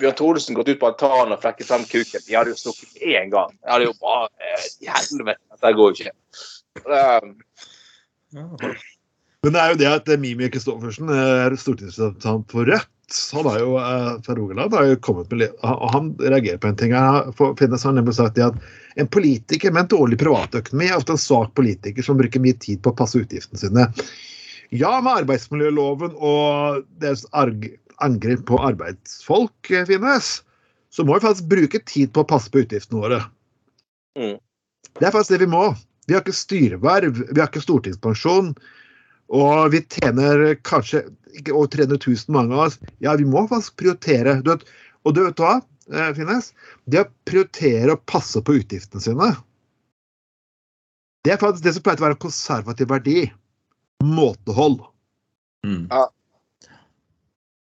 Bjørn 0.00 0.16
Thoresen 0.16 0.56
gått 0.56 0.70
ut 0.72 0.80
på 0.80 0.88
altanen 0.88 1.34
og 1.34 1.42
flekket 1.42 1.68
frem 1.68 1.84
kuken. 1.88 2.24
De 2.24 2.36
hadde 2.36 2.54
jo 2.54 2.60
stukket 2.60 3.02
én 3.04 3.32
gang. 3.32 3.52
De 3.60 3.74
hadde 3.74 3.90
jo 3.90 3.96
bare 4.00 4.30
eh, 4.40 4.70
helvete, 4.88 5.42
dette 5.52 5.74
går 5.76 5.92
jo 5.92 6.06
ikke. 6.06 6.14
Um, 6.88 7.34
Men 9.42 9.54
det 9.56 9.60
er 9.60 9.72
jo 9.72 9.78
det 9.82 9.90
at 9.90 10.10
Mimi 10.22 10.48
Kristoffersen 10.48 11.10
er 11.12 11.56
stortingsrepresentant 11.60 12.52
for 12.54 12.68
Rødt. 12.70 12.88
Han 13.36 13.48
er 13.50 13.58
jo 13.60 13.76
eh, 13.76 14.10
fra 14.24 14.36
Rogaland 14.38 14.72
har 14.78 14.88
jo 14.88 15.00
kommet 15.04 15.32
med, 15.34 15.50
og 15.60 15.88
han 15.92 16.12
reagerer 16.22 16.60
på 16.62 16.70
en 16.70 16.78
ting. 16.80 16.94
For 17.36 17.52
Finnes 17.60 17.84
han 17.84 17.98
nemlig 18.00 18.16
sagt 18.16 18.40
at 18.40 18.56
en 18.96 19.10
politiker 19.12 19.74
med 19.74 19.84
en 19.84 19.92
dårlig 19.92 20.20
privatøkonomi 20.22 20.88
er 20.88 20.96
ofte 20.96 21.16
en 21.16 21.20
svak 21.20 21.52
politiker 21.58 22.06
som 22.06 22.16
bruker 22.20 22.40
mye 22.40 22.56
tid 22.62 22.80
på 22.80 22.94
å 22.94 22.96
passe 22.96 23.20
utgiftene 23.20 23.60
sine. 23.60 23.90
Ja, 24.72 24.94
med 25.04 25.26
arbeidsmiljøloven 25.26 26.14
og 26.16 26.86
deres 27.02 27.26
arg 27.36 27.66
angrep 28.04 28.44
på 28.48 28.60
arbeidsfolk 28.62 29.70
eh, 29.70 29.86
finnes, 29.88 30.34
så 30.92 31.04
må 31.04 31.16
vi 31.16 31.24
faktisk 31.26 31.48
bruke 31.50 31.80
tid 31.88 32.12
på 32.12 32.24
å 32.24 32.28
passe 32.28 32.52
på 32.52 32.62
utgiftene 32.64 33.00
våre. 33.02 33.22
Mm. 34.18 34.36
Det 34.98 35.08
er 35.08 35.14
faktisk 35.14 35.34
det 35.34 35.44
vi 35.46 35.52
må. 35.54 35.64
Vi 36.06 36.16
har 36.16 36.24
ikke 36.24 36.36
styreverv, 36.36 37.20
vi 37.30 37.40
har 37.40 37.48
ikke 37.48 37.64
stortingspensjon. 37.64 38.52
Og 39.32 39.72
vi 39.72 39.80
tjener 39.88 40.50
kanskje 40.66 41.06
ikke 41.38 41.54
over 41.56 41.70
300 41.72 42.00
000 42.04 42.34
mange 42.36 42.56
av 42.56 42.66
oss. 42.66 42.80
Ja, 43.00 43.14
vi 43.16 43.24
må 43.28 43.46
faktisk 43.48 43.78
prioritere. 43.80 44.40
Du 44.44 44.52
vet, 44.52 44.66
og 45.06 45.16
du 45.16 45.22
vet 45.24 45.40
hva, 45.40 45.54
eh, 45.88 46.10
Finnes? 46.18 46.52
Det 46.84 47.04
å 47.04 47.10
prioritere 47.28 47.94
å 47.94 48.02
passe 48.10 48.42
på 48.44 48.58
utgiftene 48.60 49.00
sine, 49.00 49.30
det 51.22 51.32
er 51.32 51.40
faktisk 51.40 51.64
det 51.64 51.76
som 51.76 51.84
pleier 51.86 52.02
å 52.02 52.08
være 52.08 52.18
en 52.18 52.24
konservativ 52.26 52.90
verdi. 52.90 53.20
Måtehold. 54.02 54.82
Mm. 55.64 55.86
Ja, 55.86 56.08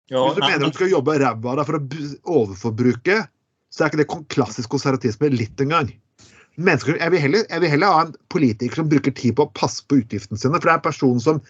Hvis 0.07 0.37
du 0.37 0.43
nei, 0.43 0.51
mener 0.53 0.71
du 0.71 0.77
skal 0.77 0.91
jobbe 0.93 1.17
ræva 1.19 1.53
av 1.53 1.59
deg 1.59 1.67
for 1.67 1.79
å 1.79 2.41
overforbruke, 2.41 3.21
så 3.73 3.83
er 3.83 3.91
ikke 3.91 3.99
det 3.99 4.27
klassisk 4.31 4.71
konservatisme 4.71 5.31
litt 5.33 5.59
engang. 5.63 5.91
Mennesker, 6.57 6.95
jeg, 6.97 7.13
vil 7.13 7.21
heller, 7.21 7.43
jeg 7.51 7.61
vil 7.61 7.69
heller 7.69 7.93
ha 7.93 8.05
en 8.07 8.13
politiker 8.33 8.79
som 8.79 8.87
bruker 8.89 9.13
tid 9.13 9.35
på 9.37 9.45
å 9.45 9.51
passe 9.53 9.83
på 9.85 9.99
utgiftene 9.99 10.39
sine. 10.41 10.57
For 10.57 10.65
det 10.65 10.73
er 10.73 10.79
en 10.79 10.87
person 10.87 11.19
som 11.21 11.41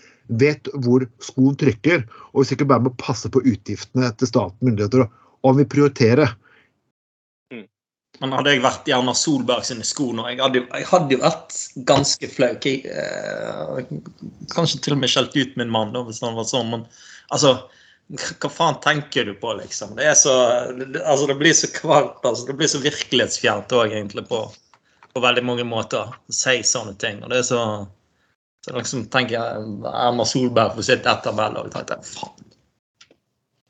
vet 0.42 0.68
hvor 0.84 1.06
skoen 1.24 1.56
trykker, 1.62 2.04
og 2.34 2.42
hvis 2.42 2.52
ikke 2.58 2.68
bare 2.68 2.84
med 2.84 2.92
å 2.92 3.00
passe 3.00 3.32
på 3.32 3.44
utgiftene 3.46 4.10
til 4.20 4.32
staten, 4.34 4.60
myndigheter, 4.68 5.06
og, 5.06 5.24
han 5.48 5.62
vil 5.62 5.70
prioritere. 5.72 6.26
Men 8.20 8.34
hadde 8.34 8.56
jeg 8.56 8.64
vært 8.66 8.90
i 8.90 8.94
Erna 8.98 9.14
Solberg 9.16 9.64
sine 9.64 9.86
sko 9.86 10.10
nå, 10.18 10.26
jeg 10.32 10.42
hadde, 10.42 10.66
jeg 10.66 10.88
hadde 10.90 11.14
jo 11.14 11.22
vært 11.22 11.58
ganske 11.88 12.30
flau. 12.34 12.52
Eh, 12.68 13.92
kanskje 14.52 14.82
til 14.84 14.98
og 14.98 15.04
med 15.06 15.14
skjelt 15.14 15.38
ut 15.38 15.56
min 15.62 15.72
mann 15.72 15.94
da, 15.96 16.02
hvis 16.04 16.20
han 16.26 16.36
var 16.36 16.50
sånn, 16.50 16.74
men 16.74 16.88
altså 17.32 17.54
hva 18.08 18.50
faen 18.50 18.80
tenker 18.84 19.26
du 19.28 19.34
på, 19.36 19.54
liksom? 19.60 19.96
Det 19.96 20.16
så 20.16 20.34
Altså, 21.06 21.28
det 21.28 21.36
blir 21.36 21.54
så 21.54 21.68
kvart, 21.76 22.26
Altså, 22.26 22.46
det 22.48 22.54
blir 22.54 22.68
så 22.72 22.80
virkelighetsfjernt 22.80 23.74
òg, 23.76 23.92
egentlig, 23.92 24.24
på, 24.30 24.46
på 25.14 25.24
veldig 25.24 25.44
mange 25.44 25.66
måter. 25.68 26.14
Å 26.16 26.34
si 26.34 26.62
sånne 26.64 26.96
ting. 27.02 27.20
Og 27.24 27.30
det 27.34 27.42
er 27.44 27.48
så 27.50 27.62
Så 28.66 28.74
liksom 28.76 29.06
tenker 29.12 29.38
jeg 29.38 29.68
Erna 29.88 30.26
Solberg 30.28 30.74
får 30.76 30.88
sitt 30.88 31.06
ettermæle, 31.08 31.62
og 31.62 31.68
jeg 31.70 31.76
tenkte 31.76 32.00
faen. 32.04 32.48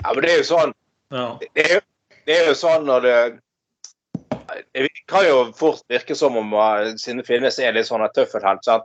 ja, 0.04 0.14
men 0.14 0.22
det 0.24 0.32
er 0.32 0.38
jo 0.38 0.48
sånn 0.54 0.74
Ja. 1.12 1.28
det 1.56 1.64
er, 1.72 1.82
det 2.28 2.36
er 2.36 2.48
jo 2.50 2.56
sånn 2.60 2.86
når 2.86 3.02
det 3.02 3.20
Det 4.74 4.88
kan 5.08 5.26
jo 5.26 5.52
fort 5.56 5.84
virke 5.90 6.16
som 6.16 6.38
om 6.38 6.54
uh, 6.54 6.94
siden 6.98 7.24
Finnes 7.24 7.60
er 7.60 7.74
litt 7.76 7.88
sånn 7.88 8.02
en 8.04 8.14
tøffelhelt. 8.16 8.64
sant? 8.64 8.84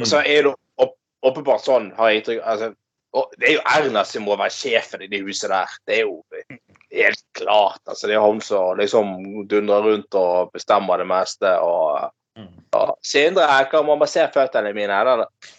Og 0.00 0.06
så 0.08 0.22
er 0.24 0.46
det 0.46 0.54
åpenbart 1.22 1.64
sånn, 1.64 1.92
har 1.96 2.10
jeg 2.10 2.22
inntrykk 2.22 2.40
altså, 2.48 2.72
og 3.12 3.34
Det 3.38 3.48
er 3.50 3.54
jo 3.58 3.66
Erna 3.74 4.04
som 4.08 4.24
må 4.24 4.36
være 4.40 4.54
sjefen 4.54 5.02
i 5.04 5.10
det 5.12 5.22
huset 5.26 5.50
der. 5.52 5.68
Det 5.86 5.98
er 5.98 6.02
jo 6.06 6.22
helt 6.92 7.24
klart. 7.36 7.80
altså 7.86 8.08
Det 8.08 8.16
er 8.16 8.24
hun 8.24 8.40
som 8.40 8.78
liksom 8.78 9.46
dundrer 9.50 9.84
rundt 9.84 10.14
og 10.14 10.52
bestemmer 10.52 10.96
det 11.02 11.06
meste. 11.06 11.58
og 11.60 12.12
Mm. 12.32 12.48
ja, 12.72 12.94
Sindre 13.04 13.44
Eker 13.60 13.82
må 13.84 14.06
se 14.08 14.22
føttene 14.32 14.70
mine. 14.72 15.00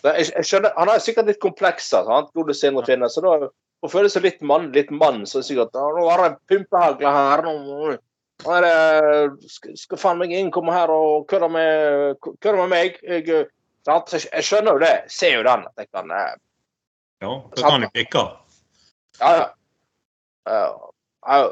Jeg, 0.01 0.25
jeg 0.33 0.45
skjønner, 0.49 0.71
Han 0.75 0.89
har 0.89 1.03
sikkert 1.03 1.27
litt 1.29 1.39
komplekser, 1.39 2.07
sant? 2.07 2.31
gode 2.33 2.55
Sindre 2.57 2.81
Finnes. 2.87 3.13
så 3.13 3.21
da 3.21 3.49
å 3.83 3.91
føler 3.91 4.09
seg 4.11 4.23
litt 4.23 4.41
mann, 4.41 4.71
litt 4.71 4.91
mann, 4.95 5.25
så 5.27 5.37
er 5.37 5.43
det 5.43 5.49
sikkert 5.49 5.75
«Å, 5.75 5.89
Nå 5.97 6.05
har 6.07 6.23
jeg 6.23 6.37
pumpehagle 6.51 7.11
her. 7.11 7.43
Nå, 7.43 7.53
nå 8.45 8.55
er 8.55 8.65
det, 8.65 9.49
skal, 9.51 9.75
skal 9.79 9.99
faen 9.99 10.21
meg 10.21 10.31
ingen 10.31 10.53
komme 10.55 10.73
her 10.75 10.91
og 10.93 11.27
kødde 11.31 11.49
med, 11.51 12.15
kødde 12.23 12.55
med 12.61 12.71
meg. 12.71 12.97
Jeg, 13.03 13.27
eh, 13.27 13.51
jeg, 13.89 14.23
jeg 14.29 14.47
skjønner 14.47 14.77
jo 14.77 14.83
det. 14.85 14.93
Ser 15.11 15.35
jo 15.35 15.43
den. 15.45 15.67
at 15.67 15.83
jeg 15.83 15.91
kan, 15.91 16.15
eh, 16.15 16.33
ja, 17.23 17.33
da 17.55 17.63
kan 17.69 17.81
de 17.85 17.89
pikke. 17.95 18.23
Ja, 19.19 19.31
ja. 19.39 19.45
Ja. 20.49 21.43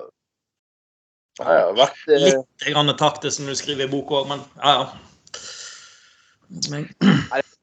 Jeg 1.39 1.47
har 1.47 1.75
vært 1.77 2.01
eh, 2.11 2.25
Litt 2.25 2.65
grann 2.67 2.91
taktisk 2.99 3.37
som 3.39 3.47
du 3.47 3.55
skriver 3.55 3.87
i 3.87 3.91
boka 3.91 4.25
men 4.27 4.41
ja, 4.59 4.73
ja. 4.81 4.89
Men, 6.69 6.89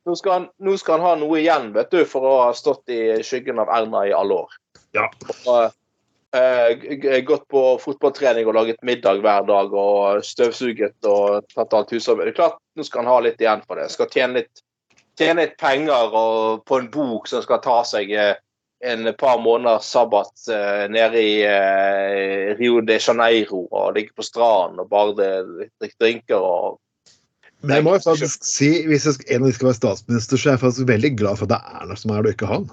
nå, 0.09 0.15
skal 0.17 0.33
han, 0.33 0.47
nå 0.65 0.73
skal 0.81 0.97
han 0.97 1.05
ha 1.05 1.11
noe 1.21 1.37
igjen, 1.43 1.67
vet 1.75 1.91
du, 1.93 1.99
for 2.09 2.25
å 2.25 2.31
ha 2.47 2.53
stått 2.57 2.89
i 2.89 3.19
skyggen 3.27 3.61
av 3.61 3.69
Erna 3.77 4.07
i 4.09 4.15
alle 4.17 4.39
år. 4.47 4.55
Ja. 4.97 5.05
Og, 5.45 5.75
g- 6.33 7.21
gått 7.29 7.45
på 7.53 7.65
fotballtrening 7.83 8.49
og 8.49 8.57
laget 8.57 8.81
middag 8.89 9.21
hver 9.21 9.45
dag 9.49 9.77
og 9.77 10.25
støvsuget 10.25 11.05
og 11.05 11.45
tatt 11.53 11.77
alt 11.77 11.93
husarbeid. 11.93 12.31
Det 12.31 12.33
er 12.33 12.39
klart, 12.41 12.57
nå 12.81 12.89
skal 12.89 13.05
han 13.05 13.13
ha 13.13 13.19
litt 13.29 13.45
igjen 13.45 13.61
for 13.69 13.77
det. 13.77 13.91
Skal 13.93 14.09
tjene 14.17 14.41
litt, 14.41 14.65
tjene 15.19 15.45
litt 15.45 15.57
penger 15.61 16.15
og, 16.17 16.65
på 16.69 16.79
en 16.81 16.91
bok 16.93 17.29
som 17.31 17.43
skal 17.45 17.61
ta 17.65 17.81
seg 17.87 18.13
eh, 18.15 18.35
en 18.87 19.09
par 19.19 19.41
måneders 19.43 19.89
sabbat 19.91 20.49
eh, 20.55 20.85
nede 20.95 21.23
i 21.23 21.39
eh, 21.47 22.55
Rio 22.59 22.81
de 22.87 22.99
Janeiro 23.03 23.65
og 23.67 23.97
ligge 23.97 24.15
på 24.15 24.27
stranden 24.27 24.85
og 24.85 24.91
bare 24.93 25.17
det- 25.19 25.71
drikke 25.81 25.99
drinker 25.99 26.39
og 26.39 26.79
Men 27.61 27.75
jeg 27.75 27.85
må 27.89 27.97
jo 27.97 28.05
faktisk 28.05 28.45
si, 28.47 28.69
hvis 28.87 29.09
jeg 29.09 29.25
en 29.35 29.43
av 29.43 29.49
de 29.49 29.55
skal 29.57 29.67
være 29.67 29.81
statsminister, 29.81 30.39
så 30.39 30.47
er 30.47 30.53
jeg 30.55 30.63
faktisk 30.63 30.87
veldig 30.87 31.11
glad 31.19 31.41
for 31.41 31.49
at 31.49 31.57
det 31.57 31.59
er 31.59 31.81
Erna 31.81 31.97
som 31.99 32.13
er 32.15 32.23
det, 32.23 32.31
og 32.31 32.37
ikke 32.37 32.51
han. 32.53 32.69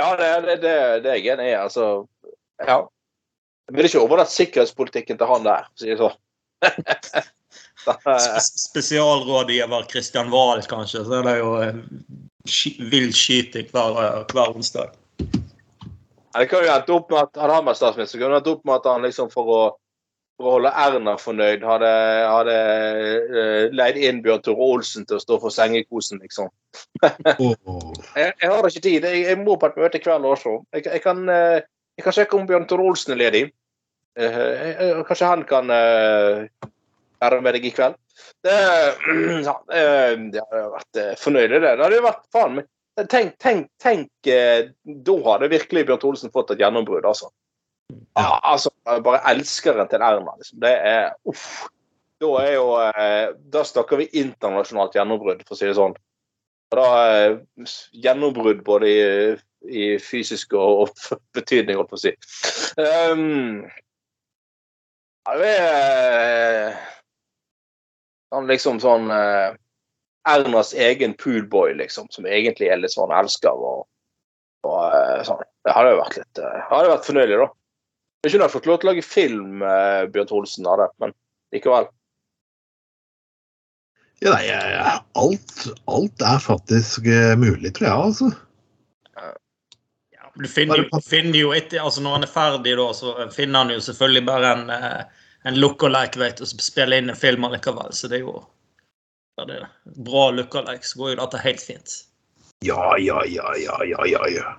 Ja, 0.00 0.08
det, 0.18 0.30
det, 0.42 0.56
det, 0.64 0.72
det 1.04 1.12
er 1.12 1.20
jeg 1.20 1.36
enig 1.36 1.46
i. 1.52 1.54
Altså, 1.54 1.84
ja. 2.58 2.80
Jeg 3.70 3.76
vil 3.76 3.86
ikke 3.86 4.02
overlatt 4.02 4.32
sikkerhetspolitikken 4.34 5.20
til 5.20 5.30
han 5.30 5.46
der. 5.46 5.70
sier 5.78 5.94
jeg 5.94 6.00
sånn. 6.02 6.18
Sp- 7.84 8.58
Spesialrådgiver 8.68 9.86
Kristian 9.90 10.30
Wahl, 10.32 10.62
kanskje. 10.70 11.04
Så 11.04 11.18
er 11.20 11.22
det 11.28 11.38
jo 11.38 11.54
eh, 11.62 11.74
vill 12.90 13.10
skyting 13.14 13.68
hver, 13.72 13.98
eh, 14.02 14.20
hver 14.32 14.52
onsdag. 14.56 14.92
Det 16.34 16.48
kan 16.50 16.64
jo 16.66 16.72
endt 16.74 16.90
opp 16.90 17.10
med 17.12 17.20
at 17.28 17.36
han 17.44 17.50
har 17.54 17.62
med 17.62 17.76
statsminister, 17.78 18.18
kunne 18.18 18.40
endt 18.40 18.48
opp 18.50 18.64
med 18.66 18.74
at 18.80 18.86
han 18.90 19.04
liksom 19.06 19.28
for 19.30 19.50
å, 19.54 19.58
for 20.34 20.48
å 20.50 20.54
holde 20.56 20.72
Erna 20.82 21.12
fornøyd, 21.20 21.62
hadde, 21.62 21.90
hadde 22.26 22.56
eh, 22.58 23.68
leid 23.70 24.00
inn 24.02 24.18
Bjørn 24.24 24.42
Tore 24.42 24.66
Olsen 24.72 25.06
til 25.06 25.20
å 25.20 25.22
stå 25.22 25.38
for 25.44 25.54
sengekosen, 25.54 26.18
liksom. 26.24 26.50
Oh. 27.38 27.54
Jeg, 28.18 28.32
jeg 28.42 28.50
har 28.50 28.66
ikke 28.66 28.82
tid. 28.82 29.06
Jeg, 29.06 29.22
jeg 29.28 29.38
må 29.44 29.54
på 29.62 29.70
et 29.70 29.78
møte 29.78 30.00
i 30.00 30.02
kveld 30.02 30.26
også. 30.26 30.56
Jeg, 30.74 30.88
jeg, 30.90 31.02
kan, 31.06 31.22
jeg 31.30 32.02
kan 32.08 32.14
sjekke 32.18 32.36
om 32.40 32.48
Bjørn 32.50 32.66
Tore 32.70 32.86
Olsen 32.90 33.14
er 33.14 33.20
ledig. 33.22 33.44
Eh, 34.18 34.34
jeg- 34.42 34.74
jeg- 34.88 35.06
Kanskje 35.08 35.30
han 35.30 35.42
kan 35.46 35.70
eh, 37.32 37.42
med 37.44 37.56
deg 37.56 37.64
i 37.64 37.72
kveld. 37.74 37.96
Det, 38.44 38.58
ja, 39.48 39.56
eh, 39.72 40.12
det 40.34 40.44
hadde 40.44 40.68
vært 40.76 41.00
eh, 41.00 41.14
fornøyelig, 41.20 41.60
det. 41.64 41.72
Det 41.78 41.86
hadde 41.86 42.04
vært 42.04 42.24
faen 42.34 42.56
meg 42.60 42.70
Tenk, 42.94 43.32
tenk, 43.42 43.70
tenk 43.82 44.28
eh, 44.30 44.68
Da 44.84 45.14
hadde 45.24 45.50
virkelig 45.50 45.82
Bjørn 45.88 46.04
Olsen 46.12 46.30
fått 46.30 46.52
et 46.54 46.60
gjennombrudd, 46.62 47.06
altså. 47.08 47.32
Ja, 48.14 48.38
altså, 48.38 48.70
bare 48.84 49.18
elskeren 49.32 49.88
til 49.90 50.02
Erna. 50.02 50.36
Liksom. 50.38 50.60
Det 50.62 50.70
er 50.70 51.08
uff. 51.26 51.48
Da 52.22 52.30
er 52.44 52.52
jo 52.54 52.68
eh, 52.78 53.34
Da 53.50 53.64
snakker 53.66 53.98
vi 53.98 54.10
internasjonalt 54.22 54.94
gjennombrudd, 54.94 55.42
for 55.42 55.56
å 55.56 55.58
si 55.58 55.66
det 55.66 55.74
sånn. 55.78 55.96
Og 56.70 56.78
da 56.78 56.86
eh, 57.16 57.66
Gjennombrudd 58.04 58.62
både 58.66 58.90
i, 58.90 59.02
i 59.66 59.88
fysisk 60.02 60.54
og, 60.54 60.86
og 60.86 61.20
betydning, 61.36 61.80
holdt 61.80 61.90
på 61.90 61.98
å 61.98 62.04
si. 62.06 62.14
Um, 62.78 63.64
ja, 65.24 65.36
det 65.40 65.52
er 65.58 66.74
sånn 68.34 68.50
liksom 68.50 68.80
sånn 68.82 69.10
eh, 69.14 69.54
Ernas 70.28 70.72
egen 70.74 71.14
poolboy, 71.20 71.74
liksom, 71.78 72.06
som 72.10 72.26
egentlig 72.26 72.70
er 72.72 72.80
litt 72.80 72.94
sånn 72.94 73.12
elsker 73.14 73.52
og, 73.54 73.82
og 74.66 74.78
eh, 74.96 75.20
sånn. 75.28 75.42
Det 75.64 75.72
hadde 75.76 75.90
jo 75.94 76.00
vært 76.02 76.16
litt 76.20 76.40
eh, 76.42 76.62
hadde 76.70 76.92
vært 76.94 77.08
fornøyelig, 77.08 77.42
da. 77.44 77.50
Jeg 78.24 78.32
kunne 78.32 78.48
fått 78.48 78.66
lov 78.70 78.78
til 78.80 78.88
å 78.88 78.92
lage 78.94 79.04
film, 79.04 79.60
eh, 79.68 80.06
Bjørn 80.14 80.30
Tholsen, 80.30 80.66
av 80.68 80.80
det, 80.80 80.86
men 81.04 81.12
likevel. 81.52 81.90
Ja, 84.24 84.32
nei, 84.32 84.46
alt, 85.20 85.54
alt 85.90 86.22
er 86.24 86.40
faktisk 86.40 87.04
eh, 87.12 87.34
mulig, 87.36 87.74
tror 87.76 87.88
jeg, 87.90 87.96
altså. 88.08 88.30
Ja, 90.14 90.30
du 90.40 90.48
finner, 90.48 90.80
jo- 90.86 91.00
finner 91.04 91.36
jo 91.38 91.50
etter, 91.52 91.82
altså 91.84 92.00
Når 92.00 92.16
han 92.16 92.24
er 92.24 92.32
ferdig, 92.32 92.72
da, 92.80 92.86
så 92.96 93.12
finner 93.34 93.66
han 93.66 93.74
jo 93.74 93.82
selvfølgelig 93.84 94.24
bare 94.30 94.54
en, 94.56 94.64
eh, 94.72 95.04
en 95.44 95.60
lookalike 95.60 96.20
vet 96.20 96.40
som 96.40 96.60
spiller 96.62 96.98
inn 96.98 97.12
en 97.12 97.18
film 97.18 97.44
allikevel. 97.46 97.92
Så 97.92 98.10
det 98.10 98.20
er 98.20 98.26
jo 98.26 98.40
ja, 99.34 99.46
det 99.48 99.60
er 99.60 99.70
bra 100.06 100.28
lookalike, 100.34 100.86
så 100.86 101.00
går 101.00 101.14
jo 101.14 101.20
dette 101.22 101.40
helt 101.42 101.64
fint. 101.64 101.96
Ja, 102.64 102.94
ja, 103.02 103.24
ja, 103.28 103.56
ja, 103.60 103.80
ja, 103.84 104.06
ja. 104.06 104.28
ja. 104.30 104.52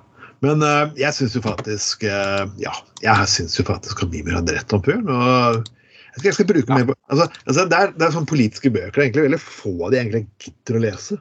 Men 0.43 0.61
uh, 0.61 0.91
jeg 0.99 1.15
syns 1.15 1.33
jo 1.37 1.41
faktisk 1.41 2.03
uh, 2.03 2.43
Ja, 2.61 2.73
jeg 3.01 3.29
syns 3.31 3.55
jo 3.57 3.63
faktisk 3.65 4.03
at 4.03 4.11
Mimir 4.11 4.35
hadde 4.35 4.57
rett 4.57 4.75
om 4.75 4.83
Bjørn. 4.83 5.07
Og 5.09 5.61
jeg 5.63 6.19
skal, 6.19 6.27
jeg 6.27 6.35
skal 6.37 6.49
bruke 6.51 6.75
mer 6.75 6.89
på 6.89 6.97
altså, 7.11 7.29
altså, 7.45 7.63
det, 7.71 7.79
er, 7.79 7.95
det 7.95 8.05
er 8.05 8.17
sånne 8.17 8.31
politiske 8.31 8.71
bøker. 8.71 8.91
Det 8.91 9.01
er 9.01 9.07
egentlig 9.07 9.25
veldig 9.29 9.41
få 9.45 9.73
av 9.79 9.95
de 9.95 10.01
egentlig 10.01 10.25
gidder 10.43 10.77
å 10.77 10.83
lese. 10.85 11.17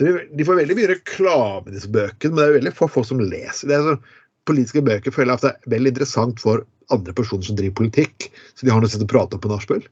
De 0.00 0.46
får 0.46 0.56
veldig 0.56 0.76
mye 0.78 0.88
reklame, 0.94 1.74
disse 1.74 1.90
bøkene, 1.92 2.32
men 2.32 2.40
det 2.40 2.46
er 2.46 2.56
veldig 2.56 2.72
få 2.78 2.88
folk 2.88 3.08
som 3.10 3.20
leser. 3.20 3.68
Det 3.68 3.76
er 3.76 3.84
sånn, 3.84 4.00
Politiske 4.50 4.82
bøker 4.82 5.14
føler 5.14 5.32
jeg 5.32 5.40
at 5.40 5.46
det 5.46 5.52
er 5.54 5.74
veldig 5.76 5.94
interessant 5.94 6.42
for 6.42 6.66
andre 6.90 7.14
personer 7.14 7.46
som 7.46 7.56
driver 7.58 7.76
politikk, 7.84 8.30
så 8.54 8.66
de 8.66 8.72
har 8.74 8.82
noe 8.82 9.02
å 9.04 9.10
prate 9.10 9.38
om 9.38 9.42
på 9.42 9.50
nachspiel. 9.52 9.84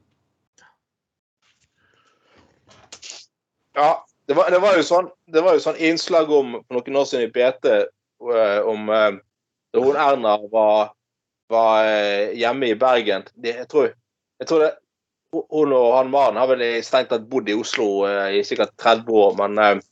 Ja, 3.78 3.92
det 4.26 4.34
var, 4.34 4.50
det 4.50 4.58
var 4.58 4.74
jo 4.76 4.82
sånn 4.82 5.08
det 5.30 5.44
var 5.44 5.54
jo 5.54 5.62
sånn 5.62 5.78
innslag 5.78 6.30
om 6.34 6.58
for 6.58 6.80
noen 6.80 6.98
år 6.98 7.06
siden 7.06 7.28
i 7.28 7.32
BT 7.32 7.68
eh, 7.70 8.58
om 8.66 8.90
eh, 8.90 9.20
da 9.72 9.84
hun 9.84 10.00
Erna 10.00 10.34
var, 10.50 10.90
var 11.52 11.86
eh, 11.86 12.34
hjemme 12.36 12.72
i 12.72 12.78
Bergen. 12.78 13.28
Jeg, 13.44 13.68
tror, 13.70 13.92
jeg 14.42 14.50
tror 14.50 14.66
det 14.66 14.74
Hun 15.28 15.74
og 15.76 15.90
han 15.92 16.08
mannen 16.08 16.40
har 16.40 16.48
vel 16.48 16.62
strengt 16.80 17.10
tatt 17.12 17.26
bodd 17.28 17.50
i 17.52 17.56
Oslo 17.56 18.08
i 18.32 18.38
sikkert 18.48 18.70
30 18.80 19.10
år, 19.12 19.34
men 19.36 19.82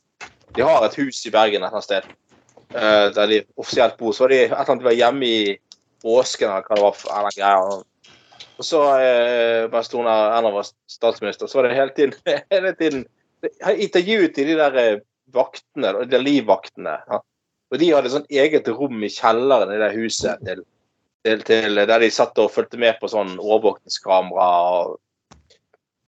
de 0.57 0.63
har 0.65 0.81
et 0.81 0.95
hus 0.97 1.19
i 1.29 1.31
Bergen 1.35 1.61
et 1.61 1.67
eller 1.67 1.75
annet 1.77 1.85
sted 1.85 2.07
eh, 2.77 3.09
der 3.15 3.27
de 3.31 3.41
offisielt 3.57 3.97
bor. 3.99 4.13
Så 4.13 4.25
var 4.25 4.33
de 4.33 4.41
et 4.45 4.51
eller 4.51 4.63
annet 4.63 4.83
de 4.83 4.89
var 4.89 4.97
hjemme 4.97 5.27
i 5.27 5.57
Åsken 6.07 6.49
eller 6.49 6.65
hva 6.67 6.75
det 6.77 6.83
var. 6.85 6.97
for- 6.97 7.13
Eller, 7.19 7.35
greier. 7.37 7.83
Og 8.57 8.65
så, 8.65 8.79
uh, 8.81 9.67
mens 9.69 9.89
Tone 9.91 10.09
Erna 10.09 10.49
var 10.49 10.65
statsminister, 10.89 11.45
så 11.47 11.59
var 11.59 11.67
det 11.67 11.75
hele 11.77 11.93
tiden, 11.93 12.13
hele 12.53 12.71
tiden 12.73 13.03
intervjuet 13.77 14.33
de 14.35 14.55
der 14.57 14.77
eh, 14.81 14.99
vaktene, 15.33 15.91
de 15.99 16.07
der 16.09 16.23
livvaktene. 16.25 16.95
Ja. 17.09 17.19
Og 17.71 17.79
de 17.81 17.91
hadde 17.93 18.09
sånn 18.09 18.25
eget 18.31 18.67
rom 18.73 19.03
i 19.03 19.11
kjelleren 19.13 19.73
i 19.75 19.79
det 19.81 19.91
huset 19.97 20.41
til, 20.47 20.63
til, 21.27 21.43
til, 21.45 21.81
der 21.85 21.99
de 22.01 22.09
satt 22.13 22.39
og 22.41 22.49
fulgte 22.53 22.79
med 22.81 22.97
på 23.01 23.09
sånn 23.11 23.35
overvåkningskamera. 23.37 24.47
og 24.79 24.97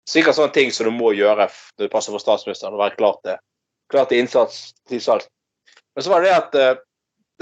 Sikkert 0.09 0.39
sånne 0.39 0.55
ting 0.55 0.71
som 0.73 0.89
du 0.89 0.95
må 0.95 1.13
gjøre 1.13 1.51
når 1.51 1.85
du 1.85 1.93
passer 1.93 2.15
for 2.15 2.23
statsministeren. 2.23 2.73
og 2.79 2.81
være 2.81 2.97
klar 2.97 3.19
til, 3.27 3.43
klar 3.93 4.09
til 4.09 4.23
innsats. 4.23 4.73
til 4.89 5.03
salg. 5.05 5.27
Men 5.99 6.07
så 6.07 6.13
var 6.13 6.23
det 6.23 6.31
at 6.31 6.55
uh, 6.55 6.81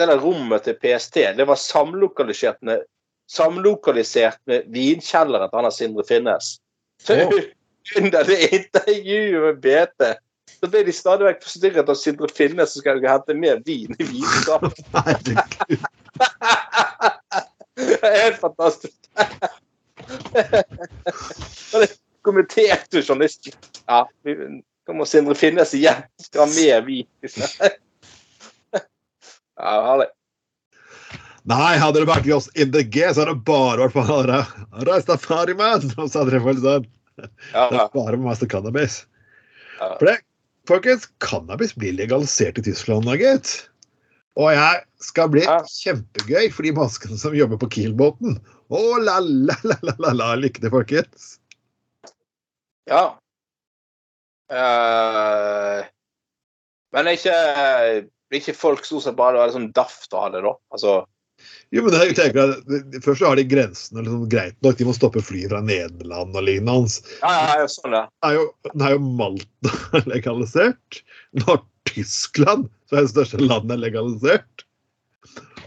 det 0.01 0.07
der 0.09 0.21
rommet 0.21 0.65
til 0.65 0.79
PST 0.81 1.19
det 1.37 1.45
var 1.49 1.59
samlokalisert 1.61 2.57
med, 2.65 2.87
samlokalisert 3.29 4.39
med 4.49 4.71
vinkjelleren 4.73 5.51
til 5.53 5.61
han 5.61 5.75
Sindre 5.77 6.05
Finnes. 6.09 6.55
Så 7.05 7.19
oh. 7.27 7.41
under 8.01 8.25
det 8.25 8.39
intervjuet 8.49 9.43
med 9.45 9.61
BT 9.61 10.01
så 10.57 10.71
ble 10.73 10.87
de 10.87 10.93
stadig 10.95 11.27
vekk 11.27 11.43
forstyrret 11.45 11.91
av 11.93 12.01
Sindre 12.01 12.31
Finnes 12.33 12.73
som 12.73 12.81
skal 12.81 13.05
hente 13.05 13.37
mer 13.37 13.61
vin 13.67 13.93
i 13.93 14.09
vinskapet. 14.09 14.81
Det 17.77 17.99
er 18.01 18.23
helt 18.23 18.41
fantastisk. 18.41 18.97
Kommenterte 22.27 23.03
journalisten. 23.05 23.53
Ja, 23.85 24.09
vi- 24.25 24.63
nå 24.87 24.95
må 24.95 25.05
Sindre 25.05 25.35
Finnes 25.35 25.75
igjen 25.75 26.07
skal 26.23 26.47
ha 26.47 26.49
mer 26.55 26.81
vin. 26.87 27.07
Ja, 29.57 29.75
herlig. 29.91 30.09
Nei, 31.47 31.77
hadde 31.79 32.01
det 32.03 32.09
vært 32.11 32.27
Johs 32.27 32.49
in 32.59 32.73
the 32.75 32.83
G, 32.83 33.05
så 33.15 33.23
hadde 33.23 33.37
det 33.37 33.45
bare 33.47 33.87
vært 33.87 33.95
for 33.95 34.87
Rastafari-mann! 34.89 35.93
Og 35.97 36.09
så 36.11 36.25
hadde 36.25 36.35
det 36.35 36.43
vært 36.45 36.65
sånn. 36.65 36.89
Ja, 37.55 37.69
Det 37.71 37.79
er 37.85 37.93
bare 37.95 38.19
masse 38.21 38.49
cannabis. 38.51 38.97
Ja. 39.79 39.93
For 40.01 40.09
det, 40.11 40.17
folkens, 40.69 41.07
cannabis 41.25 41.73
blir 41.79 41.95
legalisert 41.97 42.59
i 42.61 42.65
Tyskland 42.67 43.07
nå, 43.07 43.15
gitt. 43.21 43.55
Og 44.37 44.51
jeg 44.53 44.83
skal 45.01 45.31
bli 45.33 45.45
Ja. 45.47 45.61
kjempegøy 45.65 46.51
for 46.53 46.67
de 46.67 46.75
maskene 46.77 47.17
som 47.17 47.33
jobber 47.39 47.57
på 47.63 47.71
Kiel-båten. 47.73 48.37
Å, 48.69 48.83
la, 49.01 49.21
la, 49.23 49.55
la, 49.65 49.79
la, 49.87 49.95
la, 50.03 50.13
la. 50.19 50.33
Lykke 50.43 50.61
til, 50.65 50.75
folkens. 50.75 51.37
ja. 52.91 53.15
Uh, 54.47 55.81
men 56.95 57.09
ikke, 57.11 57.33
blir 58.31 58.43
ikke 58.43 58.57
folk 58.59 58.85
stort 58.87 59.05
sett 59.07 59.19
bare 59.19 59.39
være 59.41 59.55
sånn 59.55 59.69
daft 59.77 60.13
og 60.13 60.23
ha 60.25 60.31
det, 60.35 60.43
da? 60.47 60.55
Altså, 60.75 60.97
Jo, 61.75 61.83
men 61.85 61.93
jeg 61.93 62.15
tenker 62.17 62.49
at 62.55 62.63
det- 62.71 63.03
Først 63.05 63.21
så 63.21 63.29
har 63.29 63.37
de 63.37 63.45
grensene 63.45 64.03
liksom, 64.03 64.23
greit 64.33 64.57
nok. 64.65 64.77
De 64.79 64.87
må 64.89 64.95
stoppe 64.97 65.21
fly 65.23 65.43
fra 65.51 65.61
Nederland 65.61 66.35
og 66.35 66.43
lignende. 66.47 67.03
ja, 67.21 67.33
ja, 67.35 67.59
ja, 67.61 67.67
sånn, 67.69 67.93
det. 67.93 68.05
Nå 68.25 68.31
er 68.31 68.37
jo, 68.39 68.47
er 68.89 68.99
Malta 68.99 70.03
legalisert. 70.15 71.03
Nå 71.37 71.45
har 71.51 71.61
Tyskland, 71.91 72.71
som 72.89 72.99
er 72.99 73.05
det 73.07 73.13
største 73.13 73.41
landet, 73.45 73.79
legalisert. 73.85 74.65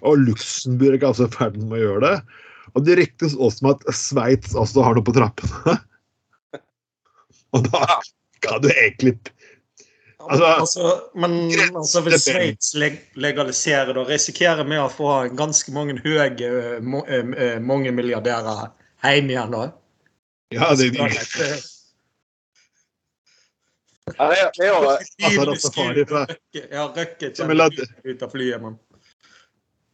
Og 0.01 0.17
Luxembourg 0.25 0.97
er 1.03 1.07
altså 1.11 1.27
i 1.29 1.35
ferd 1.37 1.57
med 1.61 1.77
å 1.79 1.83
gjøre 1.83 2.01
det. 2.07 2.15
Og 2.75 2.85
det 2.85 2.97
ryktes 2.99 3.35
også 3.35 3.63
om 3.65 3.71
at 3.75 3.85
Sveits 3.95 4.55
også 4.57 4.83
har 4.85 4.97
noe 4.97 5.05
på 5.05 5.15
trappene. 5.15 5.77
Og 7.55 7.65
da 7.69 7.85
kan 8.45 8.61
du 8.61 8.69
egentlig 8.69 9.15
Altså- 10.19 10.45
Altså, 10.59 11.01
men 11.15 11.31
altså, 11.75 12.01
hvis 12.01 12.25
Sveits 12.27 12.73
leg 12.75 12.99
legaliserer, 13.15 13.93
det, 13.93 14.07
risikerer 14.09 14.63
vi 14.67 14.75
å 14.77 14.89
få 14.91 15.29
ganske 15.35 15.71
mange 15.71 15.95
høye 16.03 16.27
eh, 16.27 16.79
eh, 17.07 17.31
eh, 17.37 17.59
mange 17.63 17.91
milliardærer 17.95 18.67
hjemme 19.03 19.31
igjen, 19.31 19.51
da. 19.55 19.69
Ja, 20.51 20.73
det, 20.75 20.89
er 20.89 20.91
det 20.91 21.53
ja 24.17 24.27
det, 24.29 24.39
er- 24.41 24.51
det 24.57 24.67
jo 24.67 24.77
Altså, 24.83 26.25
Ja, 26.71 26.87
Røkke 26.95 27.35
Som 27.35 27.51
er 27.51 27.55
kommer 27.55 28.13
ut 28.13 28.23
av 28.23 28.31
flyet, 28.31 28.61
men 28.61 28.79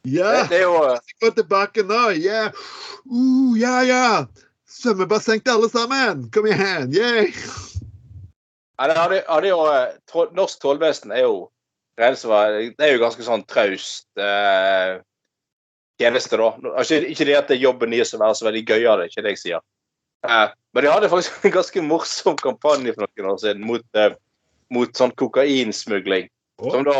ja, 0.05 0.45
jeg 0.49 0.65
går 0.69 0.99
gå 1.21 1.29
tilbake 1.33 1.83
nå! 1.83 2.01
Yeah. 2.13 2.51
Uh, 3.09 3.55
ja, 3.57 3.79
ja! 3.81 4.25
Svømmebasseng 4.69 5.41
til 5.41 5.55
alle 5.55 5.69
sammen! 5.69 6.27
Kom 6.31 6.45
igjen! 6.45 6.93
Yeah. 6.93 7.73
Hadde, 8.79 9.23
hadde 9.27 9.47
jo, 9.51 9.59
eh, 9.71 9.93
tro- 10.09 10.31
Norsk 10.35 10.59
tollvesen 10.63 11.13
er 11.15 11.23
jo 11.27 11.35
som 12.19 12.31
det 12.75 12.83
er 12.83 12.91
jo 12.91 12.99
ganske 12.99 13.23
sånn 13.23 13.45
traust 13.47 14.07
eh, 14.19 14.97
tjeneste, 16.01 16.35
da. 16.35 16.49
Ikke, 16.81 16.97
ikke 17.07 17.27
det 17.29 17.37
at 17.39 17.47
det 17.47 17.55
er 17.55 17.63
jobben 17.63 17.93
deres 17.95 18.11
å 18.11 18.19
være 18.19 18.35
så 18.35 18.47
veldig 18.49 18.63
gøy 18.67 18.83
av 18.91 18.99
det, 18.99 19.05
ikke 19.11 19.23
det 19.23 19.31
jeg 19.37 19.41
sier. 19.45 19.63
Eh, 20.27 20.47
men 20.75 20.83
de 20.83 20.91
hadde 20.91 21.11
faktisk 21.13 21.45
en 21.47 21.55
ganske 21.55 21.83
morsom 21.87 22.35
kampanje 22.41 22.95
for 22.97 23.07
noen 23.07 23.31
år 23.31 23.39
siden 23.45 23.63
mot, 23.63 23.85
eh, 23.95 24.17
mot 24.75 24.91
sånn 24.97 25.15
kokainsmugling. 25.15 26.27
Oh. 26.59 26.71
Som 26.73 26.87
da 26.87 26.95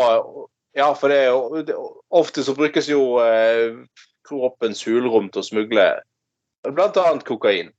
Ja, 0.76 0.90
for 0.92 1.08
det 1.08 1.16
er 1.24 1.30
jo 1.32 1.62
det, 1.64 1.74
Ofte 2.12 2.42
så 2.44 2.52
brukes 2.56 2.88
jo 2.88 3.16
eh, 3.24 3.76
kroppens 4.28 4.82
hulrom 4.84 5.30
til 5.32 5.40
å 5.40 5.46
smugle 5.46 5.86
blant 6.66 6.96
annet 7.00 7.24
kokain. 7.24 7.70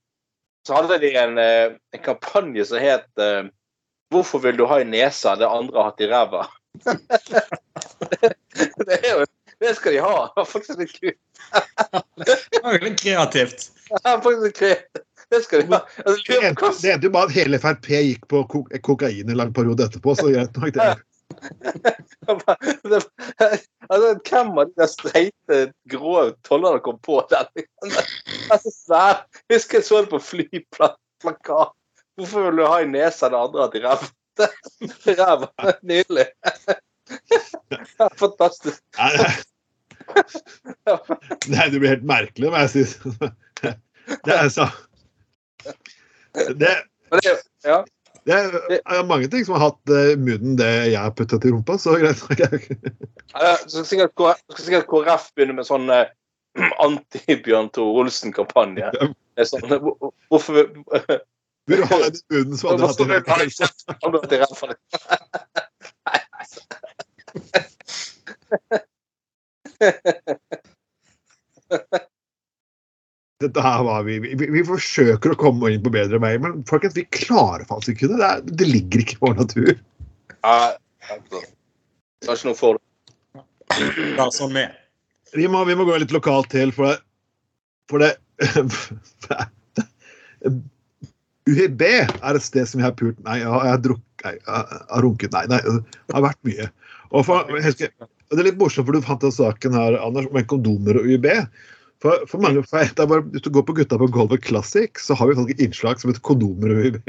Så 0.65 0.73
hadde 0.77 0.97
de 1.01 1.12
en, 1.17 1.38
eh, 1.41 1.75
en 1.93 2.01
kampanje 2.05 2.65
som 2.69 2.81
het 2.81 3.07
'Hvorfor 4.12 4.39
vil 4.39 4.58
du 4.58 4.65
ha 4.65 4.80
i 4.80 4.88
nesa 4.88 5.36
det 5.36 5.48
andre 5.48 5.78
har 5.78 5.91
hatt 5.91 6.02
i 6.02 6.08
ræva'? 6.08 6.48
det, 8.88 9.00
er 9.04 9.20
jo, 9.20 9.26
det 9.60 9.76
skal 9.76 9.93
de 9.93 10.00
ha. 10.04 10.28
Det 10.28 10.41
var 10.41 10.46
faktisk 10.46 10.80
litt 10.80 11.00
kult. 11.00 11.20
Det 12.24 12.62
var 12.63 12.78
veldig 12.78 13.00
kreativt. 13.00 13.72
Ja, 13.89 14.22
faktisk 14.22 14.56
kreativt. 14.62 15.04
Det 15.30 15.43
skal 15.43 15.62
de 15.62 15.67
ha. 15.74 15.80
Altså, 16.06 16.22
Det 16.28 16.38
endte 16.48 16.72
det 16.82 16.91
endte 16.93 17.08
jo 17.10 17.13
bare 17.17 17.28
at 17.28 17.36
hele 17.36 17.60
Frp 17.60 17.86
gikk 17.91 18.24
på 18.32 18.38
ko 18.52 18.58
kokain 18.86 19.28
en 19.28 19.39
lang 19.39 19.52
periode 19.54 19.84
etterpå, 19.89 20.10
så 20.15 20.26
greit 20.32 20.56
nok 20.56 20.74
det. 20.78 20.93
altså, 23.91 24.10
hvem 24.30 24.50
av 24.62 24.65
de 24.72 24.88
streite, 24.88 25.56
grå 25.91 26.13
tollerne 26.48 26.80
kom 26.86 26.98
på 27.04 27.15
den? 27.32 27.46
Altså, 28.52 28.70
svær. 28.86 29.15
Husker 29.52 29.76
jeg 29.82 29.88
så 29.89 29.96
det 30.06 30.12
på 30.13 30.22
flyplakat. 30.24 31.76
Hvorfor 32.17 32.47
vil 32.47 32.58
du 32.58 32.65
ha 32.65 32.80
i 32.82 32.89
nesa 32.89 33.30
det 33.30 33.38
andre 33.38 33.67
til 33.73 33.86
ræva? 33.86 34.08
Ræva. 35.19 35.47
Nydelig. 35.86 36.27
Fantastisk. 38.21 38.82
Nei, 41.47 41.65
det 41.71 41.80
blir 41.80 41.91
helt 41.93 42.08
merkelig, 42.08 42.49
må 42.49 42.63
jeg 42.65 42.69
si. 42.73 42.84
Det 44.23 44.34
er 44.34 44.49
så 44.49 44.67
det, 46.38 46.69
det, 47.12 47.34
ja. 47.65 47.84
det 48.25 48.36
er 48.77 49.08
mange 49.10 49.27
ting 49.27 49.45
som 49.45 49.58
har 49.58 49.71
hatt 49.71 49.91
uh, 49.91 50.13
munnen 50.21 50.58
det 50.60 50.69
jeg 50.93 51.01
har 51.01 51.15
puttet 51.17 51.41
til 51.43 51.56
rumpa, 51.56 51.77
så 51.82 51.97
greit 51.97 52.21
nok. 52.30 52.67
Skal 53.67 53.88
sikkert, 53.89 54.88
KrF 54.88 55.32
begynne 55.36 55.58
med 55.58 55.67
sånn 55.67 55.89
eh, 55.93 56.13
anti-Bjørn 56.86 57.71
Tore 57.75 58.06
Olsen-kampanje. 58.06 58.93
Det 59.01 59.10
er 59.43 59.49
Sånn, 59.49 59.73
hvorfor 60.32 60.69
vil- 61.67 61.82
du 61.84 61.88
ha 61.91 61.97
den 62.03 62.15
bunnen 62.32 62.58
som 62.58 62.69
andre 62.73 62.88
hadde 62.88 63.06
nesa 63.43 63.65
det 63.88 63.95
andre? 64.08 64.19
Nei, 66.08 66.19
altså. 66.39 66.60
Dette 73.38 73.62
her 73.62 73.84
var 73.86 74.01
vi, 74.08 74.15
vi, 74.23 74.34
vi 74.49 74.63
forsøker 74.65 75.36
å 75.36 75.38
komme 75.38 75.69
inn 75.69 75.84
på 75.86 75.91
bedre 75.93 76.17
veier, 76.23 76.39
men 76.41 76.63
folkens, 76.69 76.95
vi 76.97 77.03
klarer 77.13 77.67
faktisk 77.69 77.93
ikke 77.93 78.08
det. 78.10 78.17
Det, 78.17 78.30
er, 78.32 78.39
det 78.63 78.67
ligger 78.71 79.03
ikke 79.03 79.17
i 79.17 79.21
vår 79.21 79.36
natur. 79.43 79.73
Ja, 80.41 80.56
altså. 81.13 81.38
Det 82.17 82.25
var 82.32 82.36
ikke 82.39 82.49
noe 82.49 82.58
for 82.58 82.71
det. 82.80 82.84
Det 83.77 84.23
er 84.23 84.32
sånn 84.34 84.56
med. 84.56 84.73
Vi 85.38 85.45
må, 85.51 85.60
vi 85.67 85.75
må 85.77 85.84
gå 85.86 85.93
litt 86.01 86.15
lokalt 86.15 86.49
til, 86.49 86.71
for 86.73 86.89
det, 86.89 86.97
for 87.91 87.97
det 88.01 88.12
UiB 91.47 91.83
er 91.88 92.36
et 92.38 92.45
sted 92.45 92.67
som 92.69 92.81
jeg 92.81 92.89
har 92.89 92.97
pult 92.99 93.17
Nei, 93.25 93.39
jeg 93.41 93.49
har, 93.51 93.79
drukket 93.83 94.27
Nei, 94.27 94.36
jeg 94.36 94.83
har 94.91 95.05
runket 95.05 95.33
Nei, 95.36 95.45
nei, 95.51 95.62
det 95.63 96.15
har 96.15 96.25
vært 96.25 96.39
mye. 96.47 96.69
Og, 97.13 97.23
for, 97.27 97.57
husker, 97.63 97.91
Det 98.27 98.41
er 98.41 98.49
litt 98.49 98.60
morsomt, 98.60 98.88
for 98.88 98.97
du 98.97 99.05
fant 99.05 99.23
den 99.23 99.33
saken 99.33 99.77
her, 99.77 99.97
Anders, 100.03 100.27
om 100.31 100.39
kondomer 100.51 100.99
og 100.99 101.07
UiB. 101.07 101.29
For, 102.03 102.27
for 102.29 102.43
mange, 102.43 102.62
for 102.67 102.83
det 102.83 103.03
er 103.03 103.10
bare, 103.10 103.25
Hvis 103.33 103.45
du 103.47 103.51
går 103.53 103.65
på 103.67 103.77
Gutta 103.79 103.99
på 103.99 104.10
gulvet 104.13 104.43
Classic, 104.45 104.91
så 105.01 105.17
har 105.17 105.29
vi 105.29 105.38
faktisk 105.38 105.55
et 105.55 105.65
innslag 105.67 106.01
som 106.01 106.12
heter 106.12 106.25
kondomer 106.27 106.75
og 106.75 106.83
UiB. 106.86 106.99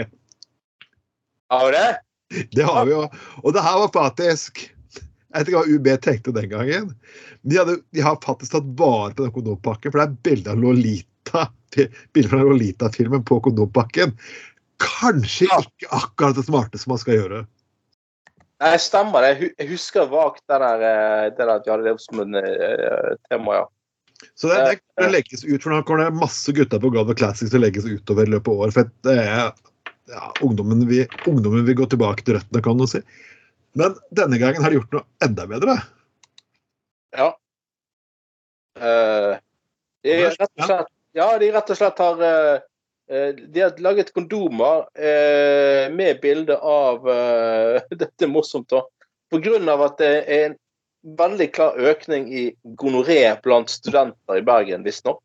Har 1.52 1.72
det? 1.74 1.88
Det 2.52 2.64
har 2.64 2.84
vi 2.86 2.92
jo. 2.92 3.04
Og 3.42 3.54
det 3.56 3.64
her 3.64 3.78
var 3.80 3.92
faktisk 3.94 4.66
Jeg 4.66 5.44
vet 5.44 5.50
ikke 5.50 5.60
hva 5.60 5.76
UB 5.76 5.88
tenkte 6.04 6.32
den 6.36 6.48
gangen. 6.52 6.92
De, 7.44 7.56
hadde, 7.58 7.78
de 7.92 8.04
har 8.04 8.20
faktisk 8.24 8.54
tatt 8.54 8.68
vare 8.78 9.12
på 9.12 9.26
den 9.26 9.32
kondompakken, 9.34 9.92
for 9.92 10.00
det 10.00 10.06
er 10.06 10.20
bilde 10.24 10.52
av 10.54 10.62
Lolita. 10.62 11.42
Bilde 11.76 12.28
fra 12.30 12.42
Lolita-filmen 12.42 13.24
på 13.24 13.40
kondompakken. 13.44 14.14
Kanskje 14.78 15.48
Ja. 15.50 15.60
ikke 15.60 15.90
akkurat 15.90 16.36
det 16.36 16.46
smarte 16.46 16.78
som 16.78 16.92
man 16.94 17.00
skal 17.02 17.18
gjøre. 17.18 17.46
Nei, 18.58 18.76
stemmer 18.82 19.22
det. 19.22 19.32
Jeg 19.38 19.54
Jeg 19.58 19.68
husker 19.70 20.06
vagt 20.10 20.42
det 20.48 20.58
der, 20.58 20.80
eh, 20.82 21.30
det 21.30 21.48
at 21.48 21.66
vi 21.66 21.70
hadde 21.70 21.84
det 21.84 22.00
som 22.00 22.20
en 22.20 22.34
eh, 22.34 23.14
tema, 23.30 23.54
ja. 23.54 23.66
Så 24.34 24.48
det, 24.50 24.56
det, 24.66 24.80
det 24.98 25.12
legges 25.12 25.44
ut, 25.44 25.62
for 25.62 25.70
nå 25.70 25.82
kommer 25.86 26.04
det 26.08 26.18
masse 26.18 26.50
gutter 26.52 26.80
på 26.82 26.90
Galva 26.90 27.14
Classics 27.14 27.52
til 27.52 27.60
å 27.60 27.66
legges 27.66 27.86
utover 27.86 28.26
i 28.26 28.32
løpet 28.34 28.50
av 28.50 28.62
året. 28.64 28.74
For 28.74 28.90
det 29.06 29.14
er, 29.14 29.52
ja, 30.10 30.32
ungdommen, 30.42 30.82
vil, 30.88 31.06
ungdommen 31.30 31.66
vil 31.68 31.78
gå 31.78 31.86
tilbake 31.86 32.24
til 32.26 32.34
røttene, 32.38 32.62
kan 32.64 32.80
du 32.80 32.86
si. 32.90 33.02
Men 33.78 33.94
denne 34.10 34.40
gangen 34.42 34.64
har 34.64 34.74
de 34.74 34.80
gjort 34.80 34.96
noe 34.96 35.06
enda 35.22 35.46
bedre. 35.46 35.76
Ja. 37.14 37.28
Eh, 38.78 39.38
de 40.02 40.16
rett 40.24 40.42
og 40.42 40.66
slett, 40.66 40.90
ja, 41.16 41.28
de 41.38 41.50
rett 41.52 41.70
og 41.72 41.78
slett 41.78 42.00
har 42.02 42.22
eh, 42.24 42.54
eh, 43.10 43.28
De 43.36 43.62
har 43.64 43.82
laget 43.82 44.12
kondomer 44.14 44.86
eh, 44.98 45.88
med 45.92 46.20
bilde 46.22 46.56
av 46.56 47.06
Dette 48.00 48.26
er 48.26 48.32
morsomt, 48.32 48.70
da. 48.70 48.84
Av 49.32 49.84
at 49.84 49.98
det 50.00 50.12
er 50.24 50.44
en 50.48 50.58
veldig 51.18 51.48
klar 51.54 51.78
økning 51.78 52.28
i 52.32 52.44
gonoré 52.80 53.22
blant 53.44 53.70
studenter 53.70 54.40
i 54.40 54.44
Bergen, 54.44 54.84
visstnok. 54.86 55.20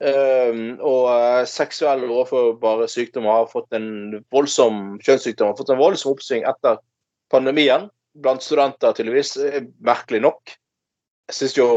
Um, 0.00 0.78
og 0.80 1.44
seksuelle 1.44 2.08
overførbare 2.08 2.86
sykdommer 2.88 3.42
har 3.42 3.50
fått 3.52 3.76
en 3.76 4.22
voldsom 4.32 4.96
kjønnssykdom 5.04 5.50
har 5.50 5.58
fått 5.58 5.72
en 5.74 5.80
voldsom 5.82 6.14
oppsving 6.14 6.46
etter 6.48 6.80
pandemien. 7.32 7.90
Blant 8.24 8.42
studenter, 8.42 8.96
tydeligvis. 8.96 9.34
Merkelig 9.84 10.22
nok. 10.24 10.54
Jeg 11.28 11.36
syns 11.36 11.58
jo 11.58 11.68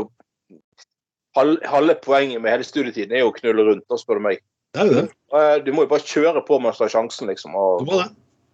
Halve 1.35 1.95
poenget 2.03 2.41
med 2.41 2.53
hele 2.53 2.65
studietiden 2.67 3.15
er 3.15 3.23
jo 3.23 3.31
å 3.31 3.37
knulle 3.37 3.65
rundt, 3.69 3.85
da, 3.89 3.97
spør 3.97 4.19
du 4.19 4.27
meg. 4.27 4.43
Det 4.73 4.81
er 4.81 4.89
jo 4.89 4.97
det. 4.99 5.05
Eh, 5.33 5.55
Du 5.65 5.71
må 5.73 5.85
jo 5.85 5.91
bare 5.93 6.05
kjøre 6.05 6.43
på 6.45 6.59
mens 6.61 6.77
du 6.79 6.85
har 6.85 6.93
sjansen, 6.93 7.29
liksom. 7.31 7.57
Du 7.81 7.89
må 7.89 8.01
det. 8.01 8.11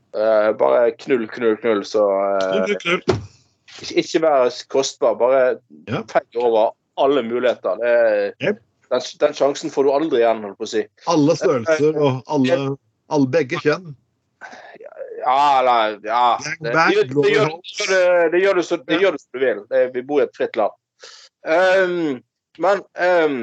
Uh, 0.10 0.50
bare 0.58 0.90
knull, 1.04 1.28
knull, 1.30 1.58
knull. 1.62 1.84
Så 1.86 2.02
uh, 2.02 2.64
Knull, 2.66 2.80
knull, 2.82 3.04
ikke, 3.78 4.00
ikke 4.02 4.22
være 4.26 4.50
kostbar. 4.74 5.20
Bare 5.20 5.44
Ja. 5.88 6.02
tenk 6.10 6.40
over 6.40 6.72
alle 6.98 7.24
muligheter. 7.24 7.78
Det, 7.84 8.34
yep. 8.42 8.64
Den, 8.90 9.02
den 9.22 9.34
sjansen 9.38 9.70
får 9.70 9.86
du 9.86 9.92
aldri 9.94 10.24
igjen, 10.24 10.42
holdt 10.44 10.58
på 10.58 10.66
å 10.66 10.72
si. 10.72 10.86
Alle 11.12 11.36
størrelser 11.38 12.00
og 12.00 12.24
alle, 12.26 12.58
alle 13.14 13.30
begge 13.30 13.60
kjønn. 13.62 13.94
Ja, 15.20 15.60
eller 15.60 16.00
ja. 16.08 16.24
Det, 16.42 16.56
det, 16.64 16.74
det, 17.14 18.40
gjør, 18.42 18.56
du 18.56 18.64
som 18.64 18.82
du 18.88 19.40
vil. 19.44 19.62
Det, 19.70 19.84
vi 19.94 20.02
bor 20.02 20.24
i 20.24 20.26
et 20.26 20.36
fritt 20.36 20.58
land. 20.58 20.74
Um, 21.46 22.20
men 22.60 22.84
um, 23.00 23.38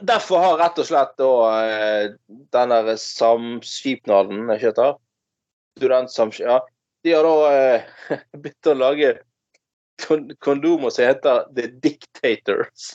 derfor 0.00 0.42
har 0.44 0.58
rett 0.60 0.80
og 0.80 0.88
slett 0.88 1.14
da 1.20 1.30
eh, 1.64 2.10
den 2.54 2.74
der 2.74 2.96
samskipnaden, 3.00 4.44
ikke 4.52 4.70
heter 4.70 4.98
Studentsamsk... 5.78 6.42
Ja. 6.44 6.60
De 7.06 7.14
har 7.14 7.24
da 7.24 7.78
uh, 7.78 8.20
begynt 8.42 8.70
å 8.70 8.74
lage 8.76 9.14
kon 10.06 10.28
kondomer 10.42 10.90
som 10.90 11.04
heter 11.04 11.46
The 11.56 11.66
Dictators. 11.82 12.94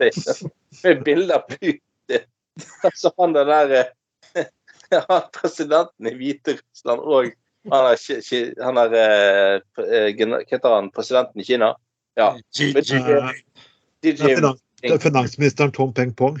Med 0.82 1.04
bilde 1.04 1.36
av 1.36 1.46
Putin. 1.48 2.26
Altså 2.82 3.12
han 3.18 3.32
den 3.36 3.48
der 3.48 3.74
eh, 3.76 4.46
ja, 4.90 5.20
presidenten 5.32 6.08
i 6.08 6.14
Hviterussland 6.16 7.00
og 7.00 7.30
han 7.70 7.90
er, 7.92 8.62
han 8.64 8.80
er 8.80 8.94
eh, 8.96 9.54
eh, 9.84 10.08
Hva 10.16 10.40
heter 10.48 10.74
han? 10.74 10.90
Presidenten 10.96 11.42
i 11.42 11.44
Kina? 11.44 11.74
Ja. 12.16 12.32
DJ 14.02 14.12
Det 14.12 14.32
er, 14.32 14.36
finans, 14.36 14.60
er 14.82 14.98
finansministeren 14.98 15.72
Tom 15.76 15.92
Peng 15.94 16.14
Pong. 16.16 16.38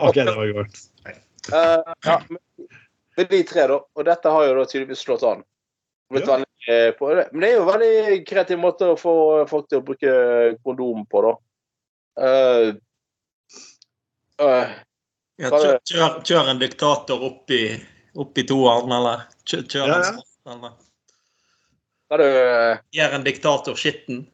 OK, 0.00 0.14
det 0.14 0.34
var 0.36 0.52
godt. 0.52 0.76
Uh, 1.52 1.94
ja, 2.04 2.22
men, 2.28 2.38
de 3.30 3.42
tre, 3.42 3.66
da. 3.68 3.78
Og 3.94 4.04
dette 4.06 4.32
har 4.32 4.46
jo 4.48 4.56
da 4.56 4.66
tydeligvis 4.68 5.04
slått 5.04 5.24
an. 5.28 5.44
Blitt 6.10 6.26
Ja. 6.26 6.32
veldig, 6.32 6.46
eh, 6.68 6.90
på 6.98 7.14
det. 7.14 7.28
Men 7.32 7.40
det 7.40 7.48
er 7.48 7.54
jo 7.56 7.62
en 7.62 7.72
veldig 7.80 8.26
kreativ 8.26 8.58
måte 8.58 8.88
å 8.90 8.98
få 8.98 9.14
folk 9.48 9.68
til 9.68 9.78
å 9.80 9.84
bruke 9.86 10.12
kondom 10.64 11.06
på, 11.06 11.22
da. 11.26 11.32
Uh, 12.20 12.68
uh, 14.42 14.68
Ja, 15.40 15.48
kjør, 15.48 15.78
kjør, 15.88 16.16
kjør 16.24 16.48
en 16.52 16.58
diktator 16.60 17.22
opp 17.24 17.50
i, 17.50 17.80
toeren, 18.44 18.92
eller 18.92 19.22
kjør, 19.48 19.62
kjør 19.64 19.86
Ja, 19.86 19.94
en 19.94 20.02
ja. 20.02 20.10
sånn, 20.10 20.24
eller 20.56 20.72
skal 22.10 22.18
du 22.24 22.98
gjør 22.98 23.12
en 23.14 23.24
diktator 23.24 23.76
skitten. 23.78 24.24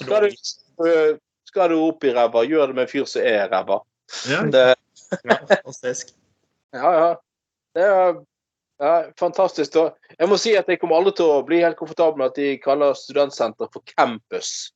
Skal 0.00 0.26
du, 0.26 0.34
eh, 0.88 1.12
skal 1.46 1.70
du 1.70 1.78
opp 1.78 2.02
i 2.02 2.10
ræva, 2.10 2.42
gjør 2.42 2.72
det 2.72 2.74
med 2.74 2.88
en 2.88 2.90
fyr 2.90 3.06
som 3.06 3.22
er 3.22 3.46
ræva. 3.52 3.78
Ja. 4.26 4.42
Det, 4.52 4.74
Ja, 5.22 5.36
fantastisk. 5.46 6.14
Ja, 6.72 6.92
ja. 6.94 7.08
Det 7.74 7.82
er 7.84 8.14
ja, 8.82 8.92
fantastisk. 9.20 9.72
Da. 9.74 9.90
Jeg 10.18 10.28
må 10.28 10.38
si 10.40 10.54
at 10.58 10.68
jeg 10.68 10.80
kommer 10.80 10.98
aldri 10.98 11.14
til 11.20 11.30
å 11.30 11.42
bli 11.46 11.60
helt 11.62 11.78
komfortabel 11.78 12.18
med 12.18 12.32
at 12.32 12.38
de 12.40 12.56
kaller 12.62 12.96
studentsenter 12.98 13.68
for 13.72 13.84
campus. 13.94 14.72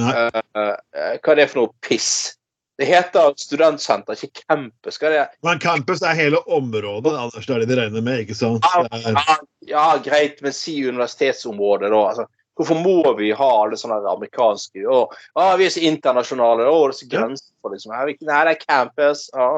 Nei. 0.00 0.14
Eh, 0.14 0.40
eh, 0.56 1.16
hva 1.18 1.34
er 1.34 1.42
det 1.42 1.48
for 1.50 1.64
noe 1.64 1.74
piss? 1.84 2.38
Det 2.80 2.86
heter 2.88 3.34
studentsenter, 3.36 4.16
ikke 4.16 4.40
campus. 4.48 4.94
Skal 4.96 5.12
det 5.12 5.24
Men 5.44 5.58
campus 5.60 6.00
er 6.00 6.16
hele 6.16 6.38
området, 6.48 7.12
Anders, 7.12 7.44
det 7.46 7.52
er 7.52 7.64
det 7.64 7.74
de 7.74 7.76
regner 7.76 8.04
med, 8.06 8.22
ikke 8.24 8.36
sant? 8.38 8.64
ja, 8.64 8.86
er, 8.88 9.18
ja, 9.18 9.34
ja, 9.68 9.82
greit, 10.00 10.40
men 10.40 10.54
si 10.56 10.78
universitetsområdet, 10.88 11.90
da. 11.92 12.00
Altså, 12.08 12.24
hvorfor 12.56 12.80
må 12.80 13.12
vi 13.18 13.34
ha 13.36 13.50
alle 13.66 13.76
sånne 13.76 14.00
amerikanske 14.08 14.86
Å, 14.88 15.02
å, 15.12 15.50
vi 15.60 15.68
er 15.68 15.76
så 15.76 15.84
internasjonale. 15.90 16.70
Å, 16.72 16.80
det 16.88 16.96
er 16.96 16.98
så 17.02 17.10
grenser 17.12 17.52
for 17.60 17.76
liksom. 17.76 17.92
Nei, 17.92 18.16
det 18.48 18.56
er 18.56 18.60
campus. 18.64 19.28
Ja. 19.36 19.52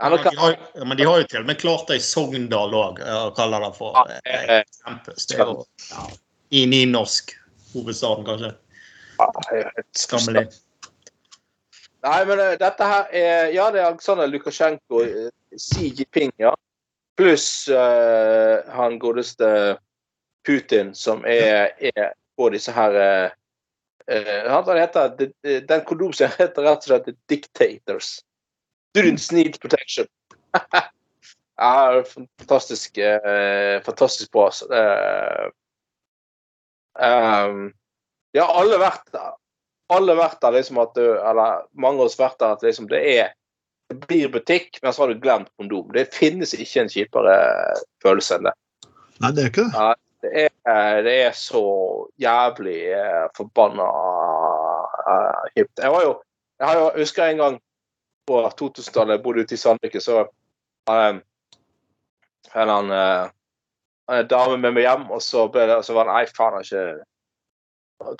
Ja, 0.00 0.08
Men 0.08 0.20
de 0.24 0.36
har, 0.38 0.58
men 0.86 0.96
de 0.96 1.06
har 1.10 1.20
jo 1.20 1.28
til 1.28 1.42
og 1.42 1.48
med 1.52 1.60
klart 1.60 1.88
det 1.90 2.00
i 2.00 2.04
Sogndal 2.08 2.76
òg, 2.78 3.00
å 3.04 3.30
kalle 3.36 3.58
det 3.60 3.72
for 3.76 4.04
eh, 4.06 4.44
eh, 4.60 4.60
campus. 4.86 5.26
Det 5.28 5.36
er 5.36 5.50
jo 5.50 5.64
ja, 5.90 6.10
i 6.56 6.64
nynorsk. 6.70 7.36
Hovedstaden, 7.74 8.24
kanskje. 8.24 8.54
Skammelig. 9.98 10.48
Nei, 12.04 12.20
men 12.28 12.40
eh, 12.40 12.56
dette 12.60 12.88
her 12.88 13.08
er 13.12 13.52
Ja, 13.54 13.70
det 13.72 13.80
er 13.80 13.88
Aleksandr 13.88 14.28
Lukasjenko, 14.28 15.00
eh, 15.04 15.30
Xi 15.56 15.90
Jinping, 15.90 16.34
ja. 16.42 16.52
Pluss 17.16 17.68
uh, 17.70 18.66
han 18.74 18.98
godeste 18.98 19.78
Putin, 20.44 20.90
som 20.98 21.22
er, 21.30 21.70
er 21.78 22.08
på 22.34 22.48
disse 22.50 22.74
her 22.74 22.96
uh, 22.98 24.48
Han 24.50 24.80
heter 24.80 25.14
Den 25.44 25.84
kondomsen 25.86 26.32
heter 26.34 26.66
rett 26.66 26.82
og 26.82 26.88
slett 26.88 27.12
Dictators. 27.30 28.16
Students 28.90 29.30
need 29.32 29.60
protection. 29.62 30.10
ja, 31.62 32.02
fantastisk, 32.10 32.98
uh, 32.98 33.78
fantastisk 33.86 34.34
bra. 34.34 34.50
Uh, 34.66 35.54
det, 36.94 37.06
eh, 37.06 37.70
ja, 38.34 38.44
alle 38.46 38.78
vært 38.78 39.10
der 39.12 39.32
alle 39.92 40.16
vært 40.16 40.40
der 40.42 40.54
liksom 40.56 40.80
at 40.82 40.94
du, 40.96 41.04
eller 41.18 41.64
mange 41.76 42.00
av 42.00 42.08
oss 42.08 42.18
vært 42.18 42.38
der 42.40 42.54
at 42.56 42.62
liksom 42.64 42.88
det 42.90 43.02
er 43.16 43.32
det 43.92 43.98
blir 44.08 44.30
butikk, 44.32 44.78
men 44.82 44.92
så 44.92 45.02
har 45.02 45.12
du 45.12 45.20
glemt 45.20 45.50
kondom. 45.60 45.90
Det 45.92 46.06
finnes 46.14 46.54
ikke 46.56 46.84
en 46.84 46.88
kjipere 46.90 47.34
følelse 48.02 48.38
enn 48.38 48.48
det. 48.48 48.54
nei, 49.20 49.30
det 49.36 49.42
er 49.42 49.50
ikke 49.52 49.66
det. 49.68 49.96
Det 50.24 50.30
er, 50.40 51.02
det 51.04 51.14
er 51.26 51.34
så 51.36 51.64
jævlig 52.16 52.78
eh, 52.96 53.26
forbanna 53.36 53.88
eh, 55.04 55.42
hipt. 55.58 55.82
Jeg 55.82 55.92
var 55.92 56.06
jo 56.06 56.14
jeg, 56.58 56.66
har 56.66 56.78
jo, 56.78 56.86
jeg 56.94 57.04
husker 57.04 57.26
en 57.26 57.42
gang 57.42 57.60
på 58.24 58.40
2000-tallet, 58.60 59.18
jeg 59.18 59.22
bodde 59.24 59.44
ute 59.44 59.56
i 59.56 59.60
Sandviken, 59.60 60.00
så 60.00 60.22
um, 60.88 61.18
en 62.54 62.72
annen 62.72 62.92
eh, 62.96 63.32
en 64.14 64.28
dame 64.30 64.56
med 64.62 64.76
meg 64.76 64.86
hjem, 64.86 65.10
og 65.12 65.20
så, 65.24 65.44
ble 65.52 65.66
det, 65.68 65.76
så 65.84 65.96
var 65.96 66.08
det 66.08 66.14
Nei, 66.14 66.24
faen, 66.32 66.56
jeg 66.62 66.78
har 66.78 66.94
ikke 66.94 67.04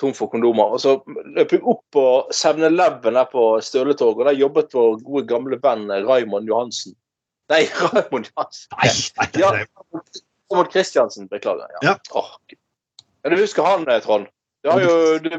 tom 0.01 0.15
for 0.17 0.31
kondomer. 0.33 0.75
Og 0.77 0.81
så 0.83 0.97
løp 1.37 1.53
jeg 1.55 1.63
opp 1.63 1.83
på 1.95 2.05
7-Eleven 2.35 3.17
der 3.19 3.29
på 3.31 3.47
Støletorget, 3.65 4.21
og 4.21 4.29
der 4.31 4.39
jobbet 4.39 4.75
vår 4.77 4.99
gode 5.05 5.25
gamle 5.31 5.59
venn 5.63 5.89
eh, 5.91 6.05
Raymond 6.09 6.49
Johansen. 6.51 6.95
Nei, 7.53 7.65
Raymond 7.95 8.31
Johansen. 8.33 8.71
Nei, 8.79 8.93
nei, 9.19 9.29
Ja. 9.43 9.53
nei. 9.57 9.65
Raymond 10.53 10.73
Kristiansen, 10.73 11.29
beklager. 11.29 11.69
Ja. 11.83 11.97
Ja. 12.15 12.25
Ja, 13.25 13.31
du 13.33 13.39
husker 13.41 13.65
han, 13.67 13.87
eh, 13.89 14.01
Trond? 14.05 14.29
Du, 14.65 14.71
har 14.71 14.81
jo, 14.85 15.19
du 15.25 15.31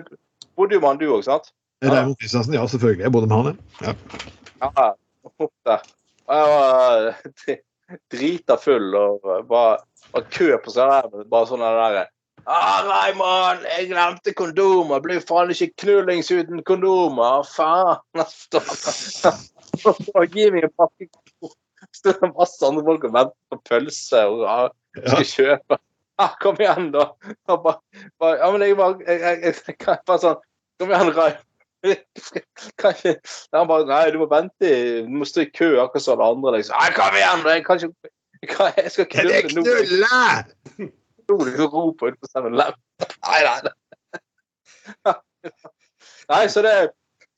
bodde 0.58 0.78
jo 0.78 0.82
med 0.82 0.90
han, 0.90 1.02
du 1.02 1.08
òg, 1.14 1.24
sant? 1.26 1.52
Raymond 1.86 2.18
Christiansen, 2.22 2.56
ja, 2.58 2.66
selvfølgelig. 2.68 3.06
Jeg 3.06 3.14
bodde 3.14 3.30
med 3.30 3.38
han, 3.38 3.60
ja. 3.86 3.94
Ja. 4.66 4.92
Jeg 6.26 6.50
var 6.50 7.10
eh, 7.12 7.58
drita 8.14 8.58
full 8.58 8.96
og 8.98 9.26
bare 9.50 9.78
var 10.14 10.26
kø 10.34 10.48
på 10.64 10.74
seg 10.74 10.90
der, 10.90 11.26
bare 11.30 11.50
sånn 11.50 11.64
der 11.64 12.06
Ah, 12.46 13.10
mann, 13.18 13.64
jeg 13.66 13.90
glemte 13.90 14.34
kondomer. 14.38 15.02
Blir 15.02 15.22
faen 15.26 15.50
ikke 15.54 15.72
knullings 15.82 16.30
uten 16.30 16.62
kondomer. 16.68 17.46
Faen. 17.50 17.98
Gi 20.36 20.50
meg 20.54 20.68
en 20.68 20.76
pakke. 20.78 21.10
Står 21.96 22.20
det 22.22 22.32
masse 22.36 22.66
andre 22.66 22.84
folk 22.86 23.08
og 23.08 23.16
venter 23.16 23.36
på 23.52 23.60
pølse 23.70 24.22
og 24.30 24.72
skal 25.00 25.28
kjøpe. 25.32 25.80
Ah, 26.22 26.36
kom 26.40 26.60
igjen, 26.62 26.92
da. 26.94 27.10
Bare, 27.50 27.80
bare, 28.22 28.38
ja, 28.40 28.52
men 28.54 28.64
jeg 28.64 28.78
bare 28.80 28.96
jeg, 29.04 29.20
jeg, 29.20 29.42
jeg, 29.44 29.56
jeg, 29.68 29.98
bare 30.08 30.22
sånn 30.22 30.38
Kom 30.80 30.92
igjen, 30.92 31.12
Raymond. 31.16 31.52
Kanskje 32.82 33.16
Han 33.54 33.68
bare 33.70 33.88
Nei, 33.90 34.04
du 34.14 34.20
må 34.22 34.30
vente. 34.32 34.70
Du 35.06 35.12
må 35.12 35.28
stå 35.28 35.44
i 35.44 35.50
kø 35.52 35.74
akkurat 35.84 36.06
som 36.06 36.22
alle 36.22 36.38
andre. 36.38 36.60
Liksom. 36.60 36.78
Nei, 36.80 36.94
kom 36.96 37.18
igjen! 37.20 37.50
Jeg 37.52 37.66
kan 37.68 37.82
ikke 37.82 38.14
jeg, 38.46 38.86
jeg 38.86 38.94
skal 38.94 39.10
det 39.10 39.42
knulle 39.50 39.66
nå. 39.66 39.82
knulle? 39.90 40.86
Nå 40.86 40.94
er 41.34 41.50
det 41.52 41.66
ro 41.72 41.88
ut 41.92 41.98
på 42.00 42.12
7-Eleven. 42.30 42.78
Nei, 43.26 43.40
nei, 43.46 43.58
nei. 46.30 46.48
Så 46.48 46.62
det 46.66 46.76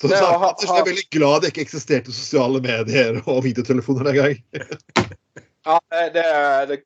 Så 0.01 0.07
Det 0.11 0.19
å 0.21 0.37
ha- 0.37 0.53
jeg 0.61 0.69
er 0.69 0.85
veldig 0.85 1.09
glad 1.09 1.41
det 1.41 1.49
ikke 1.53 1.63
eksisterte 1.65 2.13
sosiale 2.13 2.59
medier 2.61 3.17
og 3.25 3.39
videotelefoner 3.47 4.03
den 4.11 4.15
gang. 4.19 4.35
Ja, 5.65 5.79
det, 6.13 6.25
det 6.69 6.77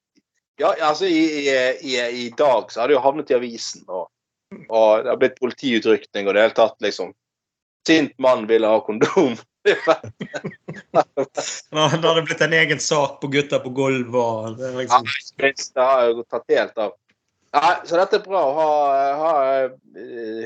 Ja, 0.62 0.70
altså 0.88 1.06
i, 1.10 1.50
i, 1.50 1.56
i, 1.82 1.98
i 2.26 2.30
dag 2.38 2.72
så 2.72 2.80
har 2.82 2.88
det 2.88 2.96
jo 2.96 3.02
havnet 3.04 3.32
i 3.32 3.36
avisen, 3.36 3.84
og, 3.90 4.08
og 4.70 5.04
det 5.04 5.10
har 5.12 5.18
blitt 5.20 5.40
politiutrykning 5.42 6.28
og 6.30 6.34
det 6.38 6.42
hele 6.46 6.56
tatt, 6.56 6.78
liksom. 6.86 7.12
Sint 7.88 8.14
mann 8.22 8.46
ville 8.48 8.70
ha 8.70 8.80
kondom. 8.86 9.36
Da 11.72 11.88
hadde 11.88 12.08
har 12.08 12.18
det 12.18 12.26
blitt 12.28 12.42
en 12.42 12.54
egen 12.54 12.80
sak 12.84 13.20
på 13.22 13.30
Gutta 13.32 13.60
på 13.64 13.70
gulvet. 13.76 14.58
Det 14.60 14.72
liksom, 14.80 15.08
Det 15.38 15.54
har 15.82 16.10
jo 16.10 16.26
tatt 16.30 16.46
helt 16.50 16.78
av. 16.78 16.98
Ja, 17.52 17.82
så 17.86 18.00
dette 18.00 18.22
er 18.22 18.24
bra 18.24 18.42
å 18.48 18.52
ha, 18.56 18.68
ha 19.20 19.32
eh, 19.66 20.46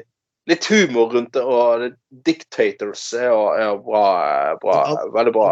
litt 0.50 0.66
humor 0.72 1.12
rundt 1.14 1.36
det, 1.38 1.44
og 1.46 1.92
Dictators 2.26 3.04
er 3.14 3.30
jo, 3.30 3.44
er 3.54 3.68
jo 3.68 3.78
bra, 3.86 4.06
bra. 4.62 4.80
Veldig 5.14 5.34
bra. 5.36 5.52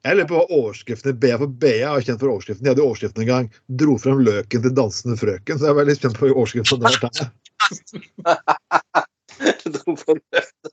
Jeg 0.00 0.16
lurer 0.16 0.28
på 0.30 0.38
hva 0.38 0.46
overskriftene 0.56 1.18
BA 1.20 1.36
for 1.42 1.50
BA 1.60 1.90
er 1.90 2.04
kjent 2.06 2.22
for 2.22 2.32
overskriften. 2.32 2.64
De 2.64 2.70
hadde 2.72 2.84
overskriften 2.84 3.24
en 3.26 3.32
gang. 3.32 3.48
Dro 3.82 3.98
frem 4.00 4.22
løken 4.24 4.62
til 4.64 4.72
dansende 4.78 5.18
frøken. 5.20 5.58
Så 5.58 5.66
jeg 5.66 5.74
er 5.74 5.80
veldig 5.82 5.96
spent 5.98 6.20
på 6.20 6.30
overskriften. 6.30 6.80
der. 6.86 7.26
Dro 9.74 9.96
på 10.00 10.16
løftet. 10.16 10.72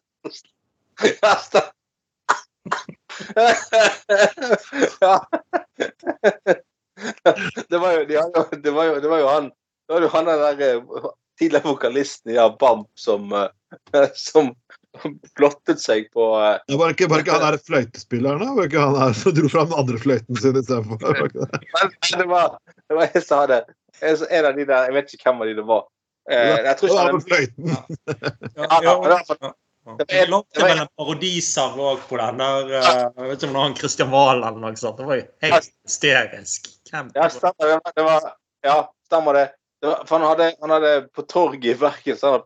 Ja. 5.01 5.15
Det 7.69 7.77
var 7.77 7.91
jo, 7.93 8.05
det 8.09 8.71
var 8.73 8.85
jo, 8.87 8.95
det 8.99 9.09
var 9.11 9.19
jo 9.21 9.27
han 9.29 9.51
det 9.87 9.93
var 9.93 10.01
jo 10.01 10.07
han 10.11 10.25
der 10.25 10.61
eh, 10.65 11.05
tidligere 11.39 11.63
vokalisten 11.63 12.31
i 12.31 12.37
Bamp 12.59 12.87
som, 12.99 13.31
eh, 13.33 14.07
som 14.13 14.49
blottet 15.37 15.79
seg 15.81 16.09
på 16.13 16.25
eh, 16.41 16.57
Det 16.67 16.79
var 16.79 16.91
ikke, 16.95 17.07
var 17.11 17.23
ikke 17.23 17.37
han 17.37 17.45
der 17.45 17.59
fløytespilleren, 17.69 18.41
da? 18.43 18.55
Var 18.57 18.71
ikke 18.71 18.81
han 18.83 18.97
der 18.97 19.13
som 19.15 19.35
dro 19.37 19.51
fram 19.53 19.69
den 19.71 19.79
andre 19.79 20.01
fløyten 20.01 20.41
sin 20.41 20.59
istedenfor? 20.59 20.97
Var 21.05 21.31
det? 21.35 21.61
Men 21.75 21.93
det 22.23 22.27
var, 22.33 22.57
det 22.89 22.99
var 22.99 23.13
en 23.13 23.27
som 23.29 23.45
hadde 23.45 23.61
en 24.01 24.49
av 24.49 24.57
de 24.57 24.65
der 24.67 24.89
Jeg 24.89 24.97
vet 24.97 25.15
ikke 25.15 25.29
hvem 25.29 25.45
av 25.45 25.47
de 25.51 25.55
det 25.61 25.67
var. 25.69 25.87
Eh, 26.31 26.57
jeg 26.67 26.75
tror 26.81 26.87
Det 26.87 26.91
ikke 26.91 26.99
var 26.99 27.07
han 27.07 27.15
på 27.15 27.27
fløyten. 27.29 27.65
ja, 27.71 27.79
Ja, 28.83 28.97
ja, 29.13 29.53
det 29.95 30.25
lagde 30.27 30.63
vel 30.63 30.81
en 30.81 30.89
parodiser 30.99 31.77
òg 31.79 32.01
på 32.09 32.17
den 32.19 32.41
der 32.41 32.73
eh, 32.79 32.87
Jeg 32.87 33.29
vet 33.29 33.37
ikke 33.37 33.47
om 33.47 33.53
det 33.53 33.59
var 33.59 33.63
han 33.67 33.77
Christian 33.77 34.11
Valen 34.11 34.43
eller 34.43 34.59
noe 34.63 34.79
sånt. 34.79 34.97
Det 34.99 35.07
var 35.07 35.19
jo 35.19 35.25
helt 35.45 35.69
hysterisk. 35.87 36.67
Ja, 36.91 37.29
stemmer 37.31 37.63
det. 37.95 38.03
var, 38.03 38.21
ja, 38.67 38.77
stemmer 39.07 39.39
det. 39.39 39.45
det 39.81 39.91
var, 39.91 40.03
for 40.09 40.19
han 40.19 40.27
hadde, 40.31 40.47
han 40.61 40.75
hadde 40.75 40.93
på 41.15 41.21
torget 41.29 41.71
i 41.71 41.77
Bergen 41.79 42.17
så 42.19 42.31
han 42.35 42.45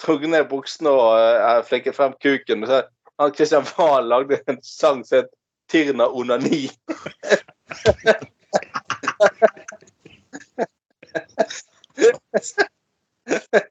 trukket 0.00 0.32
ned 0.32 0.48
buksene 0.50 0.90
og 0.92 1.10
uh, 1.16 1.60
flikket 1.68 1.96
frem 1.96 2.12
kuken. 2.20 2.66
Så 2.68 2.82
han 3.20 3.34
Kristian 3.36 3.66
Valen 3.76 4.08
lagde 4.12 4.42
en 4.46 4.60
sang 4.64 5.04
som 5.04 5.16
het 5.22 5.30
'Tirna 5.70 6.06
onani'. 6.08 6.70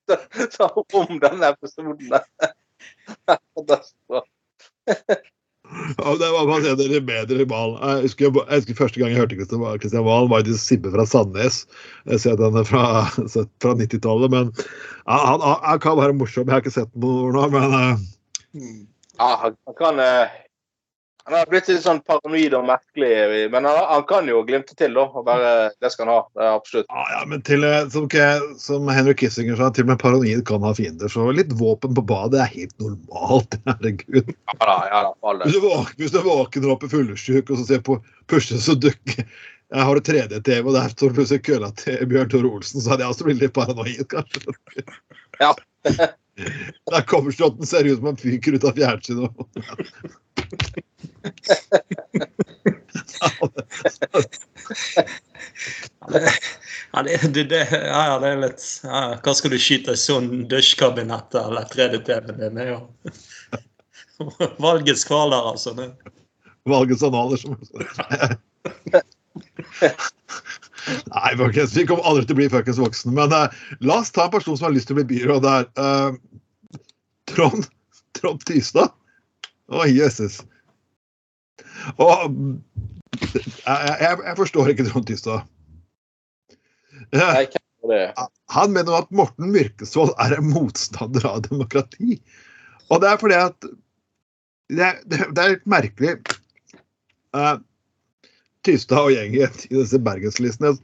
så, 0.08 0.18
så 0.52 0.86
om 0.94 1.20
denne 1.20 1.48
episoden. 1.48 2.20
Ja, 5.97 6.16
det 6.18 6.30
var 6.34 6.47
bare 6.49 6.66
det 6.66 6.80
dere 6.80 6.99
bedre 7.05 7.45
Valen. 7.49 7.78
Jeg 7.78 8.07
husker, 8.07 8.32
jeg 8.34 8.62
husker 8.62 8.78
første 8.78 8.99
gang 8.99 9.12
jeg 9.14 9.22
hørte 9.22 9.38
Kristian 9.38 10.05
Valen, 10.05 10.30
var 10.32 10.41
i 10.41 10.55
Sibbe 10.57 10.89
fra 10.93 11.05
Sandnes. 11.05 11.60
Jeg 12.10 12.22
ser 12.24 12.39
den 12.39 12.57
fra, 12.66 12.84
fra 13.62 13.72
90-tallet. 13.78 14.34
Men 14.34 14.49
ja, 14.57 15.18
han, 15.28 15.45
han, 15.45 15.82
kan 15.84 15.99
være 15.99 16.18
morsom. 16.18 16.49
Jeg 16.49 16.55
har 16.55 16.64
ikke 16.64 16.74
sett 16.74 17.05
år 17.05 17.36
nå, 17.38 17.43
men 17.53 17.78
uh... 17.78 17.89
Ja, 19.20 19.30
han, 19.43 19.57
han 19.70 19.76
kan 19.78 20.01
eh, 20.01 20.39
Han 21.30 21.38
har 21.38 21.49
blitt 21.51 21.67
litt 21.69 21.84
sånn 21.84 21.99
paranoid 22.09 22.55
og 22.57 22.63
merkelig, 22.65 23.49
men 23.53 23.67
han, 23.69 23.77
han 23.86 24.05
kan 24.09 24.30
jo 24.32 24.39
glimte 24.47 24.73
til, 24.73 24.95
da. 24.97 25.03
Og 25.13 25.27
bare, 25.27 25.51
det 25.77 25.91
skal 25.93 26.07
han 26.07 26.15
ha. 26.15 26.23
Det 26.34 26.41
er 26.47 26.55
absolutt. 26.57 26.88
ja, 26.89 27.03
ja, 27.13 27.19
men 27.30 27.43
til, 27.45 27.65
eh, 27.67 27.84
som, 27.93 28.07
som 28.57 28.89
Henry 28.89 29.13
Kissinger 29.19 29.59
sa, 29.59 29.69
til 29.75 29.86
og 29.86 29.91
med 29.91 30.01
paranoid 30.01 30.41
kan 30.49 30.65
ha 30.65 30.73
fiender. 30.73 31.11
Så 31.13 31.27
litt 31.38 31.53
våpen 31.59 31.93
på 31.93 32.05
badet 32.09 32.41
er 32.41 32.49
helt 32.55 32.73
normalt. 32.82 33.59
Herregud. 33.69 34.34
Ja 34.34 34.57
da, 34.63 34.80
ja 34.89 35.03
da, 35.05 35.13
for 35.21 35.36
all 35.36 35.45
Hvis 35.45 35.59
du 35.59 35.61
våkner, 35.67 35.95
hvis 36.01 36.17
du 36.17 36.19
våkner 36.25 36.73
opp 36.73 36.89
i 36.89 36.91
fyllesyk 36.97 37.53
og 37.53 37.61
så 37.61 37.69
ser 37.69 37.86
på 37.86 38.01
pushes 38.32 38.65
og 38.73 38.82
dukker 38.88 39.25
jeg 39.69 39.86
har 39.86 39.99
det 39.99 40.09
3D-TV, 40.09 40.63
og 40.65 40.73
der 40.73 40.89
står 40.89 41.11
plutselig 41.13 41.43
kølla 41.45 41.67
til 41.77 41.99
Bjørn 42.09 42.30
Tore 42.32 42.49
Olsen, 42.57 42.82
så 42.82 42.89
hadde 42.89 43.05
jeg 43.05 43.13
også 43.13 43.27
blitt 43.27 43.43
litt 43.43 43.53
paranoid, 43.53 44.01
kanskje. 44.09 44.55
Ja. 45.38 45.53
Der 46.89 47.03
covershot 47.05 47.59
ser 47.67 47.86
ut 47.86 47.99
som 47.99 48.09
han 48.09 48.17
fyker 48.17 48.55
ut 48.55 48.65
av 48.65 48.77
fjernsynet. 48.80 49.43
Ja, 56.91 57.03
det, 57.03 57.34
det, 57.34 57.43
det, 57.43 57.67
ja, 57.72 58.20
det 58.20 58.28
er 58.28 58.39
litt 58.41 58.63
ja, 58.84 59.01
Hva 59.24 59.34
skal 59.38 59.51
du 59.53 59.59
skyte 59.61 59.93
i 59.93 59.99
sånn 59.99 60.47
dusjkabinett 60.49 61.36
eller 61.38 61.67
3D-TV? 61.70 62.32
Det 62.39 62.49
er 62.49 62.72
jo 62.72 62.80
valgets 64.65 65.05
kvaler, 65.07 65.51
altså. 65.53 65.76
Det. 65.78 65.89
Valgets 66.70 67.03
analer 67.05 67.38
som 67.38 67.57
Nei, 70.89 71.32
folkens, 71.38 71.76
vi 71.78 71.86
kommer 71.86 72.07
aldri 72.09 72.26
til 72.26 72.36
å 72.36 72.39
bli 72.39 72.49
fuckings 72.51 72.80
voksne. 72.82 73.13
Men 73.13 73.34
uh, 73.36 73.51
la 73.86 73.99
oss 74.01 74.11
ta 74.15 74.26
en 74.26 74.34
person 74.34 74.57
som 74.57 74.65
har 74.70 74.74
lyst 74.74 74.89
til 74.89 74.95
å 74.97 74.99
bli 75.01 75.11
byråd 75.11 75.45
der. 75.45 75.67
Uh, 75.78 76.11
Trond, 77.30 77.67
Trond 78.17 78.41
Tystad. 78.49 78.95
Å, 79.70 79.86
jøsses. 79.86 80.39
Og 81.97 82.36
jeg, 83.19 83.95
jeg, 84.01 84.17
jeg 84.25 84.36
forstår 84.39 84.71
ikke 84.73 84.86
Trond 84.89 85.07
Tystad. 85.09 85.47
Eh, 87.13 88.11
han 88.53 88.73
mener 88.75 88.97
at 88.99 89.11
Morten 89.15 89.51
Myrkesvold 89.53 90.11
er 90.19 90.36
en 90.38 90.49
motstander 90.51 91.25
av 91.30 91.41
demokrati. 91.47 92.19
Og 92.89 93.01
det 93.03 93.09
er 93.13 93.21
fordi 93.21 93.38
at 93.39 93.69
Det, 94.69 94.86
er- 94.86 94.99
det, 95.09 95.17
det 95.34 95.41
er 95.41 95.49
litt 95.55 95.63
merkelig 95.65 96.11
uh, 97.34 97.55
Tystad 98.67 99.07
og 99.07 99.13
gjengen 99.15 99.49
i 99.71 99.71
disse 99.80 99.97
bergenslistene 100.05 100.75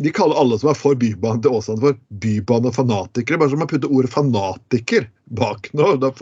De 0.00 0.12
kaller 0.16 0.38
alle 0.40 0.56
som 0.62 0.70
er 0.72 0.78
for 0.80 0.96
Bybanen 0.96 1.42
til 1.44 1.52
Åsane, 1.58 1.80
for 1.82 1.98
bybanefanatikere. 2.22 3.36
Bare 3.40 3.52
som 3.52 3.64
å 3.64 3.68
putte 3.68 3.88
ordet 3.92 4.12
'fanatiker' 4.12 5.08
bak 5.36 5.68
noe. 5.76 5.96
Det 6.00 6.12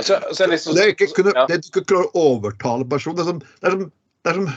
Altså, 0.00 0.18
det 0.38 0.50
liksom, 0.54 0.74
Det 0.76 0.82
er 0.82 0.92
ikke 0.94 1.10
kunne, 1.16 1.36
ja. 1.36 1.46
det 1.48 1.58
er 1.58 1.62
ikke 1.64 1.84
klare 1.84 2.08
å 2.10 2.26
overtale 2.34 2.88
personen. 2.88 3.20
Det 3.20 3.24
er 3.26 3.30
som, 3.30 3.40
det 3.44 3.70
er 3.70 3.76
som, 3.76 3.86
det 4.24 4.32
er 4.32 4.38
som 4.40 4.50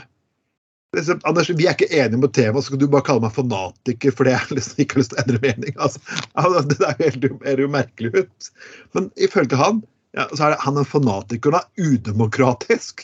det 0.94 1.02
er 1.10 1.24
Anders, 1.26 1.48
vi 1.50 1.66
er 1.66 1.74
ikke 1.74 1.90
enige 1.90 2.20
om 2.20 2.26
tema, 2.30 2.62
så 2.62 2.74
kan 2.74 2.78
du 2.78 2.86
bare 2.90 3.04
kalle 3.06 3.24
meg 3.24 3.34
fanatiker 3.34 4.14
fordi 4.14 4.34
jeg 4.34 4.58
liksom 4.58 4.82
ikke 4.84 4.94
har 4.94 5.02
lyst 5.02 5.12
til 5.12 5.18
å 5.18 5.24
endre 5.24 5.40
mening. 5.42 5.74
Altså, 5.82 6.02
altså, 6.38 6.62
det 6.70 6.76
er 6.86 6.94
jo 6.94 7.08
helt 7.08 7.48
er 7.50 7.62
jo 7.64 7.70
merkelig 7.72 8.12
ut. 8.20 8.50
Men 8.94 9.08
ifølge 9.26 9.58
han 9.58 9.80
ja, 10.14 10.28
så 10.30 10.46
er 10.46 10.54
det, 10.54 10.60
han 10.62 10.78
er 10.78 10.86
fanatiker 10.86 11.56
og 11.56 11.58
er 11.58 11.88
udemokratisk. 11.90 13.02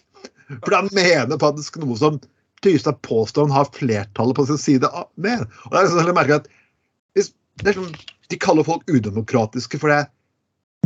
For 0.60 0.76
han 0.76 0.90
mener 0.94 1.40
faktisk 1.42 1.80
noe 1.82 1.96
som 1.98 2.20
Tystad 2.62 3.00
påstår 3.06 3.48
han 3.48 3.56
har 3.56 3.70
flertallet 3.74 4.36
på 4.36 4.44
sin 4.46 4.60
side 4.60 4.88
av- 4.88 5.08
med. 5.16 5.46
Og 5.64 5.72
det 5.72 5.80
er 5.80 5.86
liksom 5.88 6.14
merkelig 6.14 6.42
at 6.42 6.50
hvis, 7.16 7.32
det 7.64 7.74
sånn, 7.76 7.94
De 8.30 8.38
kaller 8.38 8.62
folk 8.62 8.84
udemokratiske 8.86 9.80
fordi 9.82 10.04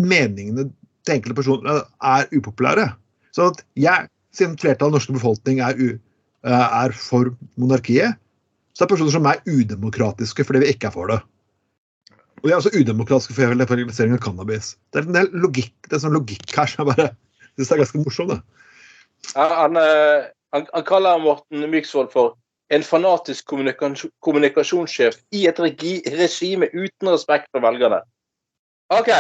meningene 0.01 0.71
til 1.05 1.19
enkelte 1.19 1.37
personer 1.39 1.85
er 2.03 2.29
upopulære. 2.37 2.89
Så 3.35 3.51
at 3.53 3.63
jeg, 3.77 4.09
siden 4.35 4.59
flertallet 4.59 4.93
av 4.93 4.99
norske 4.99 5.15
befolkning 5.17 5.61
er, 5.65 5.79
u, 5.79 5.95
eh, 6.47 6.67
er 6.85 6.95
for 6.97 7.35
monarkiet, 7.61 8.19
så 8.75 8.85
er 8.85 8.89
det 8.89 8.95
personer 8.97 9.15
som 9.15 9.27
er 9.31 9.43
udemokratiske 9.47 10.45
fordi 10.45 10.65
vi 10.65 10.73
ikke 10.75 10.91
er 10.91 10.95
for 10.95 11.11
det. 11.11 11.21
Og 12.43 12.49
de 12.49 12.53
er 12.53 12.57
også 12.57 12.75
udemokratiske 12.77 13.35
for 13.37 13.57
legalisering 13.57 14.17
av 14.17 14.23
cannabis. 14.25 14.75
Det 14.93 15.01
er 15.01 15.09
en 15.09 15.19
del 15.19 15.31
logikk, 15.45 15.75
det 15.89 15.97
er 15.97 16.03
sånn 16.03 16.17
logikk 16.17 16.57
her 16.57 16.71
som 16.71 16.83
jeg 16.85 16.91
bare 16.93 17.11
syns 17.55 17.71
er 17.71 17.83
ganske 17.83 18.03
morsom. 18.03 18.33
Han, 19.35 19.79
eh, 19.81 20.27
han, 20.53 20.67
han 20.75 20.89
kaller 20.89 21.23
Morten 21.23 21.69
Myksvold 21.71 22.11
for 22.13 22.35
en 22.75 22.83
fanatisk 22.85 23.47
kommunikasjon, 23.51 24.13
kommunikasjonssjef 24.25 25.17
i 25.37 25.47
et 25.49 25.61
regi, 25.61 25.95
regime 26.19 26.69
uten 26.75 27.13
respekt 27.13 27.51
for 27.53 27.65
velgerne. 27.65 28.03
OK. 28.93 29.11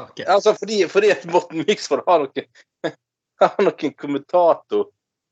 Ok. 0.00 0.20
Altså 0.26 0.54
fordi, 0.56 0.88
fordi 0.88 1.12
at 1.12 1.24
Morten 1.28 1.64
Miksvold 1.68 2.02
har 2.06 2.24
noen, 2.24 2.48
har 3.42 3.64
noen 3.64 3.94
kommentator 3.98 4.86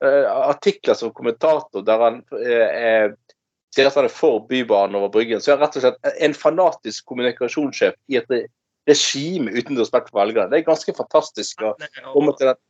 eh, 0.04 0.26
artikler 0.28 0.98
som 0.98 1.14
kommentator 1.16 1.84
der 1.86 2.04
han 2.04 2.22
eh, 2.36 2.80
eh, 2.80 3.36
sier 3.74 3.88
at 3.88 3.96
han 3.96 4.08
er 4.08 4.12
for 4.12 4.42
Bybanen 4.50 4.98
over 4.98 5.12
Bryggen, 5.14 5.40
så 5.40 5.52
er 5.52 5.58
han 5.58 5.64
rett 5.64 5.78
og 5.78 5.86
slett 5.86 6.18
en 6.26 6.34
fanatisk 6.36 7.06
kommunikasjonssjef 7.08 7.96
i 8.10 8.18
et 8.18 8.34
regime 8.88 9.52
uten 9.54 9.78
respekt 9.78 10.10
for 10.10 10.20
velgerne. 10.20 10.50
Det 10.50 10.60
er 10.60 10.68
ganske 10.68 10.94
fantastisk 10.96 11.62
å 11.62 11.76
komme 12.12 12.34
til 12.38 12.52
den 12.52 12.60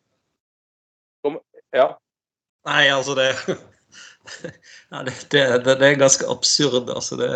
Ja. 1.75 1.93
Nei, 2.67 2.89
altså 2.91 3.15
det 3.17 3.31
ja, 4.93 5.03
det, 5.07 5.15
det, 5.33 5.45
det, 5.65 5.77
er 5.87 6.01
ganske 6.01 6.27
absurd, 6.31 6.91
altså. 6.93 7.17
Det, 7.21 7.31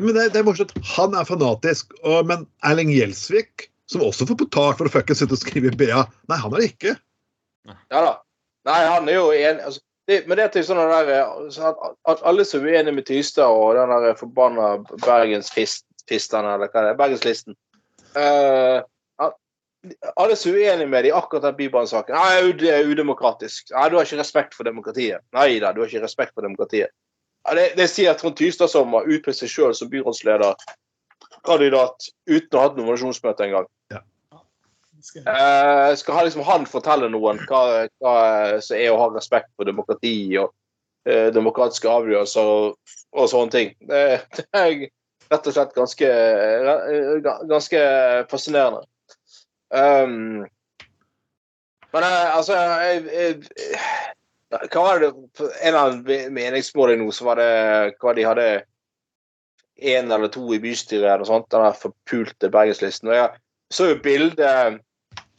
Men 0.00 0.16
det, 0.16 0.32
det 0.34 0.40
er 0.40 0.46
morsomt. 0.46 0.74
Han 0.96 1.14
er 1.18 1.28
fanatisk, 1.28 1.94
og, 2.02 2.26
men 2.28 2.44
Erling 2.66 2.92
Gjelsvik, 2.92 3.68
som 3.90 4.04
også 4.06 4.26
får 4.28 4.40
betalt 4.44 4.80
for 4.80 4.90
å 4.90 4.92
fuckings 4.92 5.22
sitte 5.22 5.36
og 5.36 5.42
skrive 5.42 5.72
i 5.72 5.78
BA, 5.78 6.04
nei, 6.30 6.42
han 6.42 6.52
er 6.52 6.62
det 6.62 6.70
ikke. 6.72 6.98
Ja 7.92 8.04
da. 8.08 8.12
Nei, 8.66 8.78
han 8.86 9.08
er 9.10 9.16
jo 9.18 9.30
enig 9.34 9.64
altså, 9.66 9.82
det, 10.06 10.20
Men 10.26 10.38
det 10.38 10.44
er 10.44 10.50
til 10.54 10.64
sånn 10.66 10.80
der, 10.90 11.10
sånn 11.54 11.78
at, 12.10 12.22
alle 12.26 12.44
som 12.46 12.62
er 12.62 12.76
uenige 12.76 12.94
med 12.94 13.06
Tystad 13.06 13.54
og 13.54 13.74
den 13.78 13.90
der 14.04 14.16
forbanna 14.18 14.72
Bergensfistene, 15.02 16.56
eller 16.56 16.70
hva 16.70 16.84
det 16.84 16.92
er, 16.92 16.98
Bergenslisten 16.98 17.56
eh, 18.18 18.82
at 18.82 18.88
Alle 20.14 20.36
som 20.38 20.52
er 20.52 20.60
uenige 20.60 20.86
med 20.86 21.02
det 21.04 21.10
i 21.10 21.14
akkurat 21.16 21.42
den 21.48 21.56
Bybanesaken 21.58 22.14
Nei, 22.14 22.52
det 22.58 22.70
er 22.70 22.86
udemokratisk. 22.86 23.72
Nei, 23.74 23.88
du 23.90 23.96
har 23.98 24.06
ikke 24.06 24.20
respekt 24.20 24.54
for 24.54 24.68
demokratiet. 24.68 25.24
Nei 25.34 25.56
da, 25.62 25.72
du 25.74 25.82
har 25.82 25.90
ikke 25.90 26.04
respekt 26.04 26.36
for 26.36 26.46
demokratiet. 26.46 26.94
Det, 27.50 27.72
det 27.74 27.88
sier 27.90 28.14
Trond 28.14 28.36
Tystad, 28.38 28.70
som 28.70 28.94
har 28.94 29.08
utpekt 29.10 29.40
seg 29.40 29.50
sjøl 29.50 29.74
som 29.74 29.90
byrådsleder 29.90 30.54
kandidat 31.42 32.10
uten 32.30 32.54
å 32.54 32.60
ha 32.60 32.68
hatt 32.68 32.78
nominasjonsmøte 32.78 33.48
engang. 33.48 33.66
Eh, 35.02 35.94
skal 35.98 36.14
ha 36.14 36.22
liksom 36.22 36.44
han 36.46 36.66
fortelle 36.70 37.08
noen 37.10 37.40
hva, 37.48 37.88
hva 37.98 38.16
som 38.62 38.78
er 38.78 38.92
å 38.92 39.00
ha 39.00 39.08
respekt 39.10 39.50
for 39.58 39.66
demokrati 39.66 40.14
og 40.38 40.52
eh, 41.08 41.32
demokratiske 41.34 41.90
avgjørelser 41.90 42.50
og, 42.52 42.76
og 43.18 43.30
sånne 43.32 43.54
ting. 43.56 43.72
Det, 43.90 44.04
det 44.38 44.46
er 44.54 44.76
rett 45.32 45.48
og 45.48 45.56
slett 45.56 45.74
ganske, 45.74 46.06
eh, 46.06 47.32
ganske 47.50 47.82
fascinerende. 48.30 48.86
Um, 49.72 50.42
men 51.92 52.04
eh, 52.04 52.36
altså 52.36 52.56
jeg, 52.56 53.04
jeg, 53.08 53.78
Hva 54.68 54.82
var 54.84 55.00
det 55.00 55.08
En 55.64 55.78
av 55.80 56.10
meningsmålene 56.36 57.00
nå, 57.00 57.12
så 57.14 57.30
var 57.30 57.40
det 57.40 57.48
hva 58.02 58.12
de 58.16 58.26
hadde 58.28 58.46
én 59.82 60.12
eller 60.12 60.28
to 60.30 60.44
i 60.54 60.60
bystyret 60.62 61.06
eller 61.06 61.24
noe 61.24 61.30
sånt, 61.30 61.48
den 61.50 61.64
der 61.64 61.74
forpulte 61.74 62.50
Bergenslisten. 62.52 63.08
Og 63.10 63.16
jeg 63.16 63.40
så 63.72 63.88
jo 63.88 63.96
bilde 64.04 64.50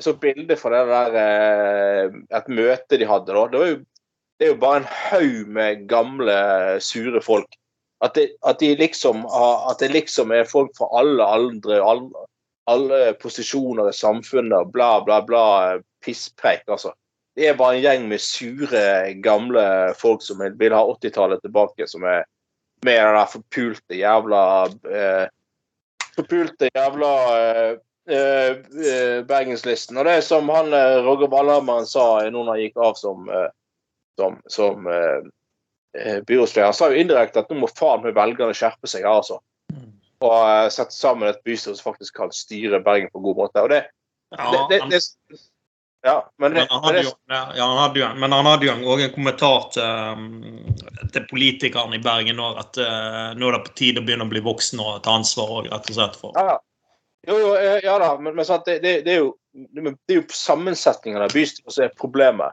så 0.03 0.13
bilde 0.19 0.57
fra 0.59 0.73
det 0.73 0.83
der 0.89 1.17
eh, 1.21 2.15
et 2.37 2.49
møte 2.51 2.99
de 2.99 3.07
hadde 3.07 3.35
da. 3.35 3.43
Det, 3.53 3.61
jo, 3.69 3.77
det 4.39 4.47
er 4.47 4.51
jo 4.51 4.59
bare 4.59 4.81
en 4.81 4.89
haug 4.89 5.53
med 5.57 5.85
gamle, 5.87 6.35
sure 6.83 7.21
folk. 7.23 7.55
At 8.03 8.17
det, 8.17 8.33
at 8.43 8.59
de 8.59 8.73
liksom 8.75 9.23
at 9.31 9.79
det 9.79 9.93
liksom 9.93 10.33
er 10.35 10.49
folk 10.49 10.73
fra 10.75 10.89
alle 10.99 11.23
aldre, 11.37 11.79
alle, 11.79 12.25
alle 12.69 13.13
posisjoner 13.19 13.89
i 13.89 13.93
samfunnet, 13.93 14.71
bla, 14.71 15.01
bla, 15.05 15.21
bla. 15.21 15.45
Pisspreik, 16.05 16.63
altså. 16.67 16.93
Det 17.35 17.47
er 17.49 17.57
bare 17.57 17.77
en 17.77 17.83
gjeng 17.83 18.07
med 18.11 18.21
sure, 18.21 18.83
gamle 19.25 19.63
folk 19.97 20.21
som 20.21 20.43
vil 20.59 20.75
ha 20.75 20.83
80-tallet 20.93 21.41
tilbake, 21.41 21.87
som 21.89 22.05
er 22.05 22.25
med 22.83 22.99
den 22.99 23.15
der 23.15 23.31
forpulte 23.31 23.95
jævla 23.95 24.43
eh, 24.67 25.27
Forpulte 26.13 26.69
jævla 26.75 27.11
eh, 27.37 27.71
eh, 28.09 28.51
eh, 28.91 29.25
Bergenslisten. 29.25 29.97
Og 29.97 30.05
det 30.05 30.17
er 30.17 30.25
som 30.25 30.49
han 30.53 30.73
eh, 30.73 30.99
Roger 31.05 31.31
Valhammer 31.31 31.87
sa 31.89 32.21
nå 32.27 32.43
når 32.43 32.51
han 32.51 32.61
gikk 32.61 32.77
av 32.77 32.99
som, 32.99 33.29
eh, 33.29 33.49
som, 34.19 34.37
som 34.51 34.85
byrådsleder. 36.27 36.67
Han 36.67 36.77
sa 36.77 36.91
jo 36.91 37.01
indirekte 37.01 37.41
at 37.41 37.49
nå 37.49 37.63
må 37.63 37.71
faen 37.71 38.03
meg 38.05 38.17
velgerne 38.17 38.53
skjerpe 38.57 38.89
seg 38.89 39.07
altså. 39.09 39.39
Og 40.21 40.35
eh, 40.49 40.69
sette 40.73 40.93
sammen 40.95 41.29
et 41.31 41.41
bystyre 41.47 41.75
som 41.79 41.91
faktisk 41.93 42.15
kan 42.21 42.31
styre 42.35 42.79
Bergen 42.83 43.09
på 43.11 43.19
en 43.21 43.25
god 43.29 43.41
måte. 43.45 43.63
Og 43.65 43.69
det, 43.73 43.85
ja, 44.35 44.51
det, 44.51 44.61
det, 44.69 44.81
han- 44.81 44.93
det 44.93 45.01
Ja, 46.03 46.33
men 46.37 46.51
det, 46.51 46.59
Men 46.59 46.67
han 46.69 46.83
hadde 46.83 47.01
jo, 47.03 47.11
ja, 47.31 47.65
han 47.65 47.77
hadde 47.77 47.99
jo, 47.99 48.07
men 48.19 48.31
han 48.35 48.45
hadde 48.45 48.65
jo 48.67 48.73
også 48.91 49.05
en 49.05 49.13
kommentar 49.13 49.69
til, 49.71 49.83
um, 49.83 51.05
til 51.13 51.23
politikerne 51.29 51.95
i 51.95 52.01
Bergen 52.03 52.35
nå, 52.35 52.49
at 52.59 52.75
uh, 52.75 53.29
nå 53.39 53.47
er 53.47 53.55
det 53.55 53.61
på 53.69 53.75
tide 53.79 54.01
å 54.01 54.03
begynne 54.03 54.27
å 54.27 54.31
bli 54.33 54.41
voksen 54.43 54.81
og 54.83 54.97
ta 55.05 55.13
ansvar 55.15 55.53
òg, 55.61 55.69
rett 55.71 55.87
og 55.87 55.95
slett 55.95 56.17
for 56.19 56.35
Ja. 56.35 56.57
Jo, 57.23 57.37
jo, 57.39 57.53
eh, 57.55 57.79
ja 57.85 57.93
da, 58.01 58.17
men, 58.19 58.35
men 58.35 58.43
sant, 58.45 58.65
det, 58.67 58.81
det, 58.83 58.97
det, 59.05 59.13
er 59.13 59.21
jo, 59.21 59.29
det 59.55 60.11
er 60.11 60.17
jo 60.17 60.25
sammensetningen 60.35 61.23
av 61.23 61.31
bystyret 61.31 61.71
som 61.71 61.85
er 61.85 61.95
problemet. 61.95 62.51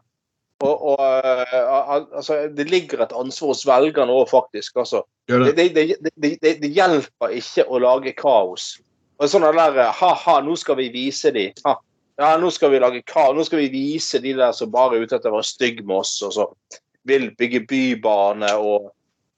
Og, 0.61 0.83
og 0.93 1.01
eh, 1.01 2.17
altså, 2.17 2.49
Det 2.57 2.69
ligger 2.71 3.05
et 3.05 3.15
ansvar 3.17 3.55
hos 3.55 3.67
velgerne 3.69 4.13
òg, 4.13 4.29
faktisk. 4.31 4.77
altså. 4.77 5.03
Det, 5.29 5.57
det. 5.57 5.97
det, 6.17 6.61
det, 6.61 6.69
hjelper 6.69 7.37
ikke 7.41 7.65
å 7.69 7.81
lage 7.81 8.13
kaos. 8.19 8.75
Og 9.21 9.29
sånn 9.29 9.47
der 9.57 9.81
Ha-ha, 10.01 10.41
nå 10.45 10.57
skal 10.57 10.79
vi 10.81 10.91
vise 10.93 11.33
de. 11.33 11.49
Ha. 11.65 11.77
Ja, 12.21 12.35
nå 12.37 12.51
skal 12.53 12.75
vi 12.75 12.81
lage 12.83 13.03
kaos. 13.09 13.35
Nå 13.37 13.45
skal 13.49 13.65
vi 13.65 13.73
vise 13.73 14.21
de 14.21 14.35
der 14.37 14.53
som 14.57 14.73
bare 14.73 14.99
er 14.99 15.07
ute 15.07 15.17
etter 15.17 15.33
å 15.33 15.39
være 15.39 15.49
stygge 15.49 15.85
med 15.87 16.03
oss, 16.03 16.19
og 16.27 16.37
så 16.37 16.49
vil 17.09 17.31
bygge 17.39 17.63
bybane 17.69 18.51
og 18.61 18.91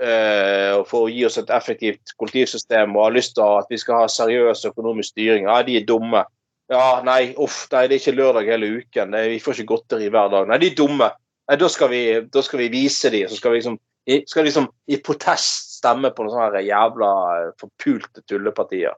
eh, 0.02 0.74
for 0.88 1.06
å 1.06 1.12
gi 1.12 1.22
oss 1.28 1.38
et 1.38 1.50
effektivt 1.54 2.14
kollektivsystem 2.18 2.96
og 2.96 3.06
har 3.06 3.14
lyst 3.14 3.36
til 3.36 3.46
at 3.46 3.70
vi 3.70 3.78
skal 3.78 4.02
ha 4.02 4.08
seriøs 4.10 4.64
økonomisk 4.72 5.14
styring. 5.14 5.46
Ja, 5.46 5.60
de 5.66 5.78
er 5.78 5.86
dumme. 5.86 6.24
Ja, 6.72 7.02
nei, 7.04 7.34
uff, 7.36 7.66
nei, 7.72 7.84
det 7.90 7.98
er 7.98 8.00
ikke 8.00 8.16
lørdag 8.16 8.48
hele 8.48 8.68
uken. 8.80 9.10
Nei, 9.12 9.26
vi 9.34 9.40
får 9.44 9.58
ikke 9.58 9.74
godteri 9.74 10.08
hver 10.12 10.30
dag. 10.32 10.46
Nei, 10.48 10.60
de 10.62 10.70
er 10.70 10.76
dumme. 10.78 11.10
Nei, 11.50 11.56
da 11.60 11.68
skal 11.68 11.90
vi, 11.92 12.02
da 12.32 12.42
skal 12.44 12.62
vi 12.62 12.68
vise 12.72 13.10
dem. 13.12 13.28
Så 13.28 13.36
skal 13.40 13.52
vi 13.52 13.60
liksom 13.60 13.76
i, 14.04 14.22
skal 14.26 14.46
liksom 14.48 14.66
i 14.90 14.98
protest 15.04 15.76
stemme 15.78 16.10
på 16.10 16.24
noen 16.24 16.34
sånne 16.34 16.62
jævla 16.66 17.10
eh, 17.38 17.50
forpulte 17.60 18.24
tullepartier. 18.26 18.96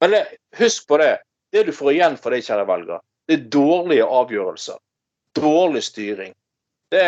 Men 0.00 0.14
det, 0.14 0.22
husk 0.60 0.86
på 0.88 1.00
det. 1.02 1.16
Det 1.52 1.64
du 1.66 1.72
får 1.72 1.94
igjen 1.94 2.18
for 2.20 2.32
det, 2.32 2.44
kjære 2.46 2.66
velger, 2.68 3.00
det 3.28 3.34
er 3.34 3.48
dårlige 3.52 4.06
avgjørelser. 4.20 4.78
Dårlig 5.36 5.82
styring. 5.84 6.34
Det 6.92 7.02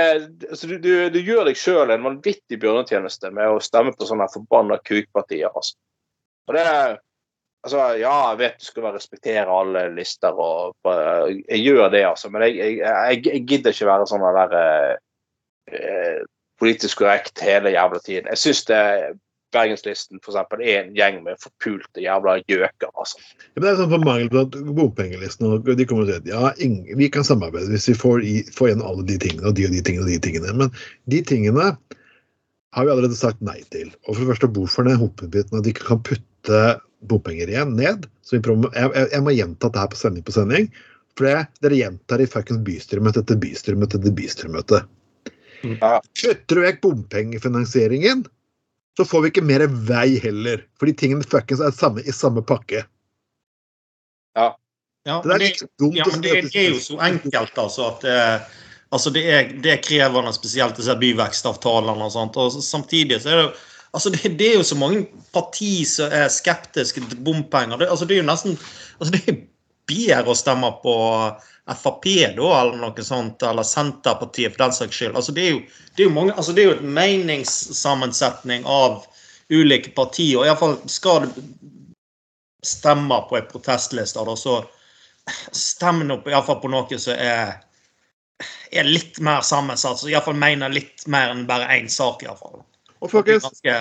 altså, 0.51 0.67
du, 0.69 0.77
du, 0.81 0.93
du 1.13 1.21
gjør 1.21 1.47
deg 1.49 1.57
sjøl 1.57 1.93
en 1.93 2.05
vanvittig 2.05 2.59
bjørnetjeneste 2.61 3.31
med 3.37 3.53
å 3.53 3.63
stemme 3.65 3.95
på 3.97 4.09
sånne 4.09 4.29
forbanna 4.33 4.81
kukpartier. 4.85 5.53
Altså. 5.55 5.79
Og 6.49 6.57
det 6.57 6.65
er 6.69 6.99
Altså, 7.61 7.81
ja, 8.01 8.13
jeg 8.31 8.39
vet 8.41 8.61
du 8.61 8.65
skal 8.65 8.87
respektere 8.95 9.45
alle 9.53 9.83
lister, 9.93 10.33
og 10.33 10.77
jeg 10.89 11.61
gjør 11.61 11.91
det, 11.93 12.05
altså. 12.09 12.31
Men 12.33 12.47
jeg, 12.49 12.79
jeg, 12.81 13.25
jeg, 13.27 13.43
gidder 13.49 13.75
ikke 13.77 13.89
være 13.91 14.07
sånn 14.09 14.25
der 14.37 14.55
eh, 15.69 16.23
politisk 16.61 17.03
korrekt 17.03 17.43
hele 17.45 17.75
jævla 17.75 18.01
tiden. 18.05 18.31
Jeg 18.33 18.41
syns 18.41 18.65
Bergenslisten 19.51 20.21
for 20.23 20.33
eksempel, 20.33 20.63
er 20.63 20.85
en 20.85 20.93
gjeng 20.95 21.17
med 21.25 21.39
forpulte 21.43 22.03
jævla 22.05 22.37
gjøker. 22.47 22.91
altså. 22.95 23.19
Ja, 23.19 23.55
men 23.57 23.65
det 23.65 23.71
er 23.71 23.79
sånn 23.81 23.93
for 23.93 24.05
mangel 24.07 24.29
på 24.31 24.75
bompengelisten. 24.79 25.49
og 25.51 25.71
De 25.77 25.87
kommer 25.91 26.07
til 26.07 26.21
at 26.21 26.29
ja, 26.31 26.53
ingen, 26.63 26.85
vi 26.99 27.11
kan 27.13 27.27
samarbeide 27.27 27.73
hvis 27.73 27.89
vi 27.91 27.97
får, 27.99 28.23
i, 28.23 28.35
får 28.55 28.71
igjen 28.71 28.85
alle 28.87 29.07
de 29.09 29.19
tingene 29.19 29.51
og 29.51 29.57
de 29.59 29.67
og 29.67 29.75
de 29.75 29.83
tingene 29.83 30.07
og 30.07 30.13
de 30.13 30.21
tingene. 30.27 30.55
Men 30.63 30.71
de 31.11 31.23
tingene 31.27 31.73
har 32.77 32.87
vi 32.87 32.93
allerede 32.93 33.19
sagt 33.19 33.43
nei 33.45 33.59
til. 33.75 33.91
Og 34.07 34.15
for 34.15 34.23
det 34.23 34.31
første, 34.33 34.51
hvorfor 34.55 34.87
den 34.87 35.01
hovedbiten 35.01 35.59
at 35.59 35.67
de 35.67 35.73
ikke 35.75 35.89
kan 35.89 36.03
putte 36.07 36.63
bompenger 37.11 37.51
igjen 37.51 37.75
ned. 37.79 38.07
Så 38.23 38.37
vi 38.37 38.45
prøver, 38.45 38.71
jeg, 38.77 38.93
jeg, 38.95 39.11
jeg 39.15 39.25
må 39.27 39.35
gjenta 39.35 39.71
det 39.73 39.83
her 39.83 39.91
på 39.93 40.01
sending 40.01 40.27
på 40.27 40.35
sending. 40.37 40.69
For 41.19 41.27
det, 41.27 41.37
dere 41.65 41.79
gjentar 41.81 42.23
i 42.23 42.29
fuckings 42.31 42.63
bystyremøte 42.67 43.25
etter 43.25 43.41
bystyremøte 43.41 43.99
etter 44.01 44.15
bystyremøte. 44.17 44.83
Ja. 45.67 45.97
Kutter 46.17 46.57
du 46.57 46.63
vekk 46.65 46.81
bompengefinansieringen, 46.85 48.25
så 48.97 49.05
får 49.09 49.25
vi 49.25 49.33
ikke 49.33 49.45
mer 49.45 49.67
vei 49.89 50.21
heller. 50.23 50.65
For 50.79 50.89
de 50.89 50.97
tingene 50.97 51.27
fuckings 51.27 51.63
er 51.65 51.75
samme, 51.77 52.05
i 52.07 52.15
samme 52.15 52.45
pakke. 52.47 52.87
Ja, 54.39 55.17
Det 55.25 55.33
er 55.33 55.41
det, 55.41 55.47
litt 55.47 55.63
dumt 55.81 55.97
ja, 55.97 56.05
men 56.13 56.23
det, 56.25 56.33
det 56.53 56.61
er 56.61 56.75
jo 56.75 56.81
så 56.85 56.99
enkelt, 57.03 57.59
altså, 57.59 57.87
at 57.95 58.03
eh, 58.09 58.59
altså 58.91 59.13
det, 59.15 59.25
er, 59.31 59.51
det 59.63 59.75
er 59.75 59.83
krevende, 59.85 60.33
spesielt 60.35 60.79
disse 60.79 60.97
byvekstavtalene 60.99 62.07
og 62.07 62.15
sånt. 62.15 62.39
Og 62.41 62.63
samtidig 62.65 63.23
så 63.23 63.35
er 63.35 63.45
det 63.45 63.51
Altså 63.91 64.11
det, 64.15 64.37
det, 64.39 64.47
er 64.47 64.61
jo 64.61 64.63
så 64.63 64.77
mange 64.79 65.01
parti 65.35 65.83
som 65.83 66.13
er 66.15 66.29
skeptiske 66.31 67.03
til 67.11 67.23
bompenger. 67.27 67.75
Det, 67.81 67.89
altså 67.91 68.07
det 68.07 68.15
er 68.15 68.21
jo 68.21 68.27
nesten 68.29 68.53
altså 69.01 69.15
det 69.17 69.21
er 69.27 69.41
bedre 69.91 70.31
å 70.31 70.39
stemme 70.39 70.71
på 70.83 70.95
Frp 71.71 72.07
da, 72.37 72.51
eller 72.61 72.79
noe 72.81 73.05
sånt, 73.05 73.43
eller 73.47 73.67
Senterpartiet 73.67 74.55
for 74.55 74.65
den 74.65 74.75
saks 74.75 74.97
skyld. 74.97 75.17
Altså 75.19 75.35
det, 75.35 75.47
er 75.47 75.53
jo, 75.55 75.61
det, 75.95 76.03
er 76.03 76.09
jo 76.09 76.15
mange, 76.15 76.35
altså 76.35 76.55
det 76.55 76.63
er 76.63 76.69
jo 76.69 76.77
et 76.79 76.89
meningssammensetning 76.99 78.67
av 78.67 79.05
ulike 79.51 79.93
partier. 79.95 80.39
og 80.39 80.47
Iallfall 80.49 80.77
skal 80.91 81.27
du 81.29 81.41
stemme 82.67 83.21
på 83.29 83.39
en 83.39 83.49
protestliste, 83.51 84.23
da, 84.27 84.37
så 84.37 84.61
stem 85.55 86.03
nå 86.09 86.21
på, 86.23 86.31
i 86.31 86.35
alle 86.35 86.47
fall 86.47 86.61
på 86.63 86.71
noe 86.73 86.99
som 86.99 87.15
er, 87.15 87.61
er 88.73 88.89
litt 88.89 89.21
mer 89.25 89.45
sammensatt. 89.47 90.01
Så 90.01 90.11
iallfall 90.11 90.39
mener 90.39 90.73
litt 90.73 91.07
mer 91.11 91.33
enn 91.35 91.47
bare 91.49 91.69
én 91.77 91.89
sak. 91.91 92.23
i 92.23 92.31
alle 92.31 92.41
fall. 92.41 92.63
Og 93.01 93.11
folkens, 93.11 93.45
Ganske, 93.45 93.77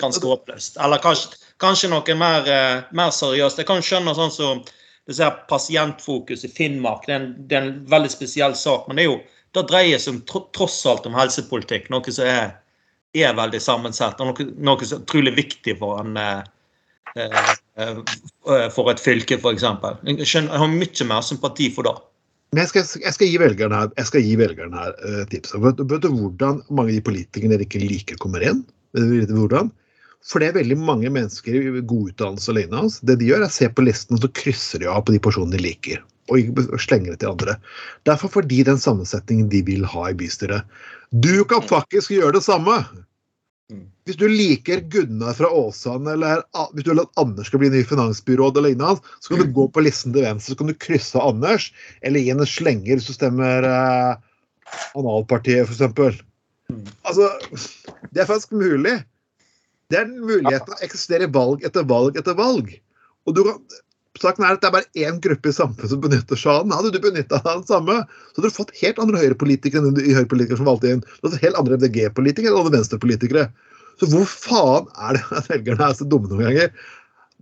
ganske 0.00 0.26
håpløst. 0.26 0.78
Eller 0.84 1.02
kanskje, 1.02 1.36
kanskje 1.60 1.90
noe 1.92 2.16
mer, 2.18 2.48
eh, 2.48 2.82
mer 2.92 3.10
seriøst. 3.10 3.60
Jeg 3.60 3.66
kan 3.68 3.84
skjønne 3.84 4.14
sånn 4.16 4.32
som 4.32 4.64
her 5.08 5.30
pasientfokus 5.48 6.44
i 6.44 6.48
Finnmark. 6.48 7.06
Det 7.06 7.12
er, 7.12 7.20
en, 7.20 7.48
det 7.48 7.56
er 7.56 7.62
en 7.68 7.86
veldig 7.90 8.10
spesiell 8.10 8.56
sak. 8.56 8.88
Men 8.88 8.96
det, 8.96 9.04
er 9.04 9.10
jo, 9.10 9.20
det 9.54 9.66
dreier 9.68 9.98
seg 9.98 10.16
om, 10.16 10.46
tross 10.56 10.80
alt 10.86 11.06
om 11.06 11.16
helsepolitikk. 11.18 11.90
Noe 11.92 12.14
som 12.14 12.28
er, 12.28 12.56
er 13.14 13.36
veldig 13.36 13.60
sammensatt. 13.60 14.20
Og 14.20 14.32
noe, 14.32 14.48
noe 14.56 14.84
som 14.84 14.98
er 14.98 15.04
utrolig 15.04 15.36
viktig 15.36 15.76
for 15.82 16.00
en 16.00 16.16
eh, 16.16 16.42
eh, 17.16 18.02
for 18.74 18.90
et 18.90 19.02
fylke, 19.02 19.38
f.eks. 19.38 19.62
Jeg 19.62 20.48
har 20.50 20.68
mye 20.72 21.08
mer 21.10 21.22
sympati 21.24 21.70
for 21.74 21.86
det. 21.86 21.94
Men 22.54 22.62
jeg 22.62 22.70
skal, 22.70 22.84
jeg 23.02 23.16
skal 23.16 23.30
gi 23.30 23.38
velgerne 23.42 23.78
her, 23.80 23.88
jeg 23.98 24.08
skal 24.10 24.22
gi 24.22 24.34
velgerne 24.38 24.78
her 24.78 24.92
uh, 25.02 25.22
tipset. 25.30 25.58
Vet, 25.64 25.80
vet 25.90 26.04
du 26.04 26.12
hvordan 26.14 26.60
mange 26.70 26.92
av 26.92 26.98
de 27.00 27.06
politikerne 27.08 27.56
dere 27.56 27.66
ikke 27.66 27.82
liker, 27.82 28.20
kommer 28.22 28.44
inn? 28.46 28.62
Vet 28.94 29.26
du 29.26 29.34
hvordan? 29.40 29.72
For 30.24 30.40
det 30.40 30.50
er 30.50 30.58
veldig 30.60 30.78
mange 30.80 31.10
mennesker 31.12 31.56
i 31.58 31.82
god 31.84 32.12
utdannelse 32.14 32.52
alene. 32.54 32.84
Altså. 32.86 33.04
Det 33.10 33.18
de 33.20 33.28
gjør, 33.28 33.42
er 33.44 33.50
å 33.50 33.56
se 33.58 33.68
på 33.68 33.84
listen 33.84 34.16
og 34.16 34.24
så 34.24 34.30
krysser 34.38 34.80
de 34.80 34.88
av 34.88 35.02
på 35.04 35.12
de 35.16 35.20
personene 35.26 35.58
de 35.58 35.64
liker. 35.66 36.00
Og 36.32 36.62
slenger 36.80 37.12
det 37.12 37.20
til 37.20 37.34
andre. 37.34 37.58
Derfor 38.08 38.32
får 38.32 38.46
de 38.48 38.62
den 38.70 38.80
sammensetningen 38.80 39.50
de 39.52 39.60
vil 39.66 39.84
ha 39.92 40.06
i 40.08 40.16
bystyret. 40.16 40.64
Du 41.12 41.44
kan 41.50 41.66
faktisk 41.68 42.14
gjøre 42.14 42.38
det 42.38 42.46
samme! 42.46 42.78
Mm. 43.72 43.86
Hvis 44.04 44.18
du 44.20 44.26
liker 44.28 44.82
Gunnar 44.92 45.36
fra 45.38 45.48
Åsane, 45.48 46.12
eller 46.12 46.42
hvis 46.74 46.84
du 46.84 46.90
vil 46.92 47.00
at 47.00 47.20
Anders 47.20 47.48
skal 47.48 47.62
bli 47.62 47.70
ny 47.72 47.80
finansbyråd, 47.88 48.58
eller 48.58 48.74
lignende, 48.74 49.14
så 49.24 49.32
kan 49.32 49.40
du 49.40 49.54
gå 49.56 49.64
på 49.72 49.84
listen 49.86 50.12
til 50.12 50.26
venstre 50.26 50.52
så 50.52 50.60
kan 50.60 50.68
du 50.68 50.76
krysse 50.76 51.22
Anders, 51.22 51.70
eller 52.04 52.20
gi 52.20 52.34
en 52.34 52.44
slenger 52.48 52.98
hvis 52.98 53.08
du 53.08 53.16
stemmer 53.16 53.68
eh, 53.68 54.12
Analpartiet, 54.98 55.64
f.eks. 55.68 56.20
Mm. 56.68 56.84
Altså, 57.08 57.30
det 58.12 58.24
er 58.24 58.28
faktisk 58.28 58.52
mulig. 58.56 58.98
Det 59.92 60.00
er 60.00 60.08
en 60.08 60.20
mulighet 60.24 60.64
til 60.66 60.76
å 60.76 60.84
eksistere 60.84 61.30
valg 61.32 61.64
etter 61.64 61.86
valg 61.88 62.16
etter 62.20 62.36
valg. 62.36 62.72
Og 63.24 63.36
du 63.36 63.44
kan, 63.46 63.60
saken 64.22 64.44
er 64.46 64.54
at 64.56 64.62
det 64.62 64.68
er 64.68 64.74
bare 64.76 65.06
én 65.06 65.20
gruppe 65.22 65.50
i 65.50 65.54
samfunnet 65.56 65.90
som 65.90 66.02
benytter 66.02 66.38
seg 66.38 66.50
av 66.52 66.64
den. 66.66 66.74
Hadde 66.76 66.92
du 66.94 67.00
benytta 67.02 67.40
deg 67.40 67.48
av 67.50 67.60
den 67.62 67.68
samme, 67.70 67.96
så 68.06 68.36
hadde 68.38 68.50
du 68.50 68.56
fått 68.58 68.74
helt 68.80 69.00
andre 69.02 69.22
høyrepolitikere 69.22 69.82
enn 69.82 69.96
de 69.96 70.04
høyrepolitikere 70.14 70.60
som 70.60 70.68
valgte 70.68 70.92
inn. 70.94 71.02
Du 71.18 71.28
hadde 71.28 71.40
helt 71.42 71.58
andre 71.60 71.78
MDG-politikere 71.80 72.52
enn 72.52 72.60
alle 72.60 72.74
venstrepolitikere. 72.76 73.46
Så 74.00 74.10
hvor 74.10 74.26
faen 74.30 74.86
er 75.08 75.18
det 75.18 75.24
at 75.40 75.50
velgerne 75.52 75.88
er 75.88 75.98
så 75.98 76.06
dumme 76.10 76.30
noen 76.30 76.46
ganger? 76.46 76.70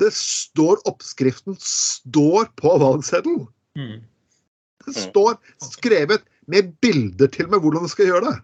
Det 0.00 0.08
står 0.16 0.80
Oppskriften 0.88 1.58
står 1.60 2.48
på 2.60 2.72
valgseddelen. 2.80 3.44
Mm. 3.78 4.00
Det 4.86 4.94
står 4.96 5.36
skrevet 5.62 6.24
med 6.50 6.72
bilder 6.82 7.28
til 7.30 7.46
og 7.46 7.54
med 7.54 7.62
hvordan 7.64 7.84
du 7.86 7.92
skal 7.92 8.08
gjøre 8.08 8.32
det. 8.32 8.38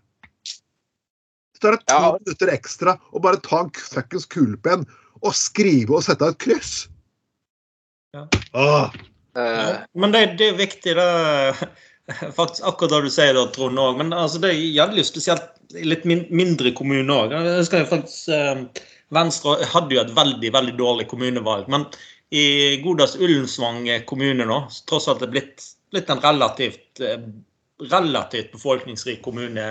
Så 1.57 1.65
tar 1.65 1.75
det 1.75 1.87
to 1.89 1.97
Ja. 1.97 2.13
minutter 2.21 2.53
ekstra 2.53 2.95
å 3.11 3.21
bare 3.25 3.41
ta 3.43 3.65
en 3.65 3.73
fuckings 3.75 4.29
kulepenn 4.31 4.85
og 5.25 5.35
skrive 5.35 5.97
og 5.97 6.05
sette 6.07 6.23
av 6.23 6.37
et 6.37 6.39
kryss. 6.45 6.87
Ja. 8.19 8.27
Ah. 8.53 8.91
Uh, 9.39 9.79
Men 9.95 10.15
det, 10.15 10.25
det 10.41 10.51
er 10.53 10.59
viktig, 10.59 10.97
det. 10.99 11.69
Faktisk 12.39 12.65
akkurat 12.67 12.97
det 12.97 13.01
du 13.07 13.13
sier, 13.13 13.35
da, 13.37 13.47
Trond 13.53 13.81
òg. 13.81 13.99
Men 14.01 14.15
altså, 14.17 14.41
det 14.43 14.55
gjelder 14.57 15.01
jo 15.01 15.07
spesielt 15.07 15.51
i 15.77 15.85
litt 15.85 16.07
min, 16.09 16.25
mindre 16.33 16.73
kommuner 16.77 17.13
òg. 17.15 17.35
Jeg 17.37 17.59
husker 17.61 17.83
jo 17.83 17.91
faktisk 17.91 18.31
eh, 18.33 18.63
Venstre 19.13 19.59
hadde 19.69 19.97
jo 19.97 20.01
et 20.01 20.15
veldig 20.17 20.53
veldig 20.55 20.75
dårlig 20.79 21.09
kommunevalg. 21.11 21.69
Men 21.73 21.85
i 22.33 22.77
Godas 22.81 23.17
Ullensvang 23.17 23.87
kommune 24.09 24.47
nå, 24.49 24.59
tross 24.89 25.09
alt 25.09 25.23
det 25.23 25.29
er 25.29 25.35
blitt, 25.37 25.69
blitt 25.93 26.11
en 26.13 26.25
relativt, 26.25 27.01
eh, 27.05 27.21
relativt 27.93 28.53
befolkningsrik 28.57 29.23
kommune 29.25 29.69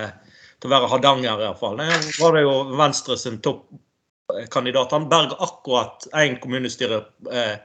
til 0.58 0.70
å 0.70 0.74
være 0.74 0.90
Hardanger, 0.90 1.44
iallfall. 1.44 1.78
Der 1.78 2.08
var 2.18 2.34
det 2.34 2.46
jo 2.46 2.54
Venstre 2.78 3.18
sin 3.18 3.38
toppkandidat. 3.42 4.94
Han 4.94 5.10
berga 5.10 5.38
akkurat 5.46 6.06
én 6.18 6.38
kommunestyre. 6.42 7.04
Eh, 7.30 7.56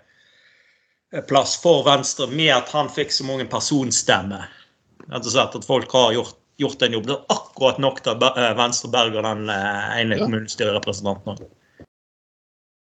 plass 1.22 1.61
for 1.61 1.84
Venstre 1.86 2.28
med 2.28 2.53
at 2.55 2.70
han 2.74 2.89
fikk 2.89 3.11
så 3.14 3.26
mange 3.28 3.45
personstemmer. 3.49 4.47
Rett 5.11 5.28
og 5.28 5.34
slett 5.34 5.55
at 5.59 5.68
folk 5.68 5.91
har 5.93 6.14
gjort, 6.16 6.38
gjort 6.61 6.82
en 6.82 6.93
jobb. 6.97 7.07
Det 7.09 7.14
er 7.18 7.36
akkurat 7.36 7.80
nok 7.84 8.01
til 8.05 8.26
eh, 8.30 8.49
Venstre 8.57 8.89
berger 8.93 9.26
den 9.26 9.49
eh, 9.49 10.01
ene 10.01 10.18
Ja. 10.18 10.24
kommunestyrerepresentanten. 10.26 11.45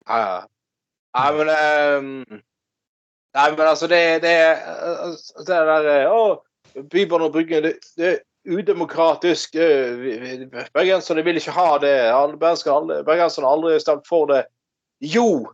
ja, 0.09 0.19
ja. 0.19 0.45
Nei, 1.17 1.31
men 1.33 1.49
um, 1.49 2.41
Nei, 3.37 3.51
men 3.53 3.67
altså, 3.67 3.87
det, 3.89 4.23
det, 4.23 4.33
altså, 4.77 5.45
det 5.47 5.61
der 5.69 5.87
eh, 5.93 6.13
Å, 6.13 6.83
Bybanen 6.93 7.29
og 7.29 7.33
Bryggen, 7.33 7.63
det, 7.65 7.75
det 7.97 8.11
er 8.11 8.19
udemokratisk. 8.59 9.57
Bergenserne 10.77 11.25
vil 11.25 11.41
ikke 11.41 11.55
ha 11.57 11.79
det. 11.81 11.95
Bergenserne 12.41 13.47
har 13.49 13.55
aldri 13.57 13.79
stemt 13.81 14.05
for 14.09 14.29
det. 14.29 14.43
Jo, 15.01 15.47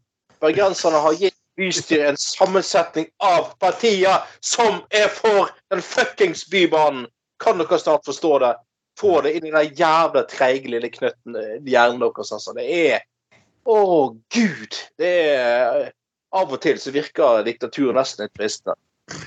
bergenserne 0.43 0.99
har 1.03 1.15
gitt 1.19 1.39
bystyret 1.63 2.11
en 2.13 2.21
sammensetning 2.21 3.07
av 3.23 3.53
partier 3.63 4.27
som 4.45 4.83
er 4.91 5.09
for 5.15 5.53
den 5.73 5.83
fuckings 5.85 6.45
Bybanen. 6.51 7.07
Kan 7.43 7.59
dere 7.63 7.79
snart 7.81 8.05
forstå 8.07 8.35
det? 8.43 8.53
Få 9.01 9.21
det 9.25 9.33
inn 9.39 9.47
i 9.49 9.55
den 9.55 9.73
jævla 9.79 10.27
treige 10.31 10.69
lille 10.75 10.91
knøtten 10.93 11.39
eh, 11.39 11.57
hjernen 11.65 12.03
deres, 12.03 12.33
altså. 12.35 12.53
Det 12.59 12.67
er 12.69 13.01
Å, 13.63 13.77
gud! 14.35 14.79
Det 14.99 15.11
er 15.33 15.93
Av 16.35 16.51
og 16.51 16.61
til 16.65 16.79
så 16.81 16.91
virker 16.95 17.43
diktaturet 17.47 17.95
nesten 17.95 18.27
litt 18.27 18.37
fristende. 18.39 18.75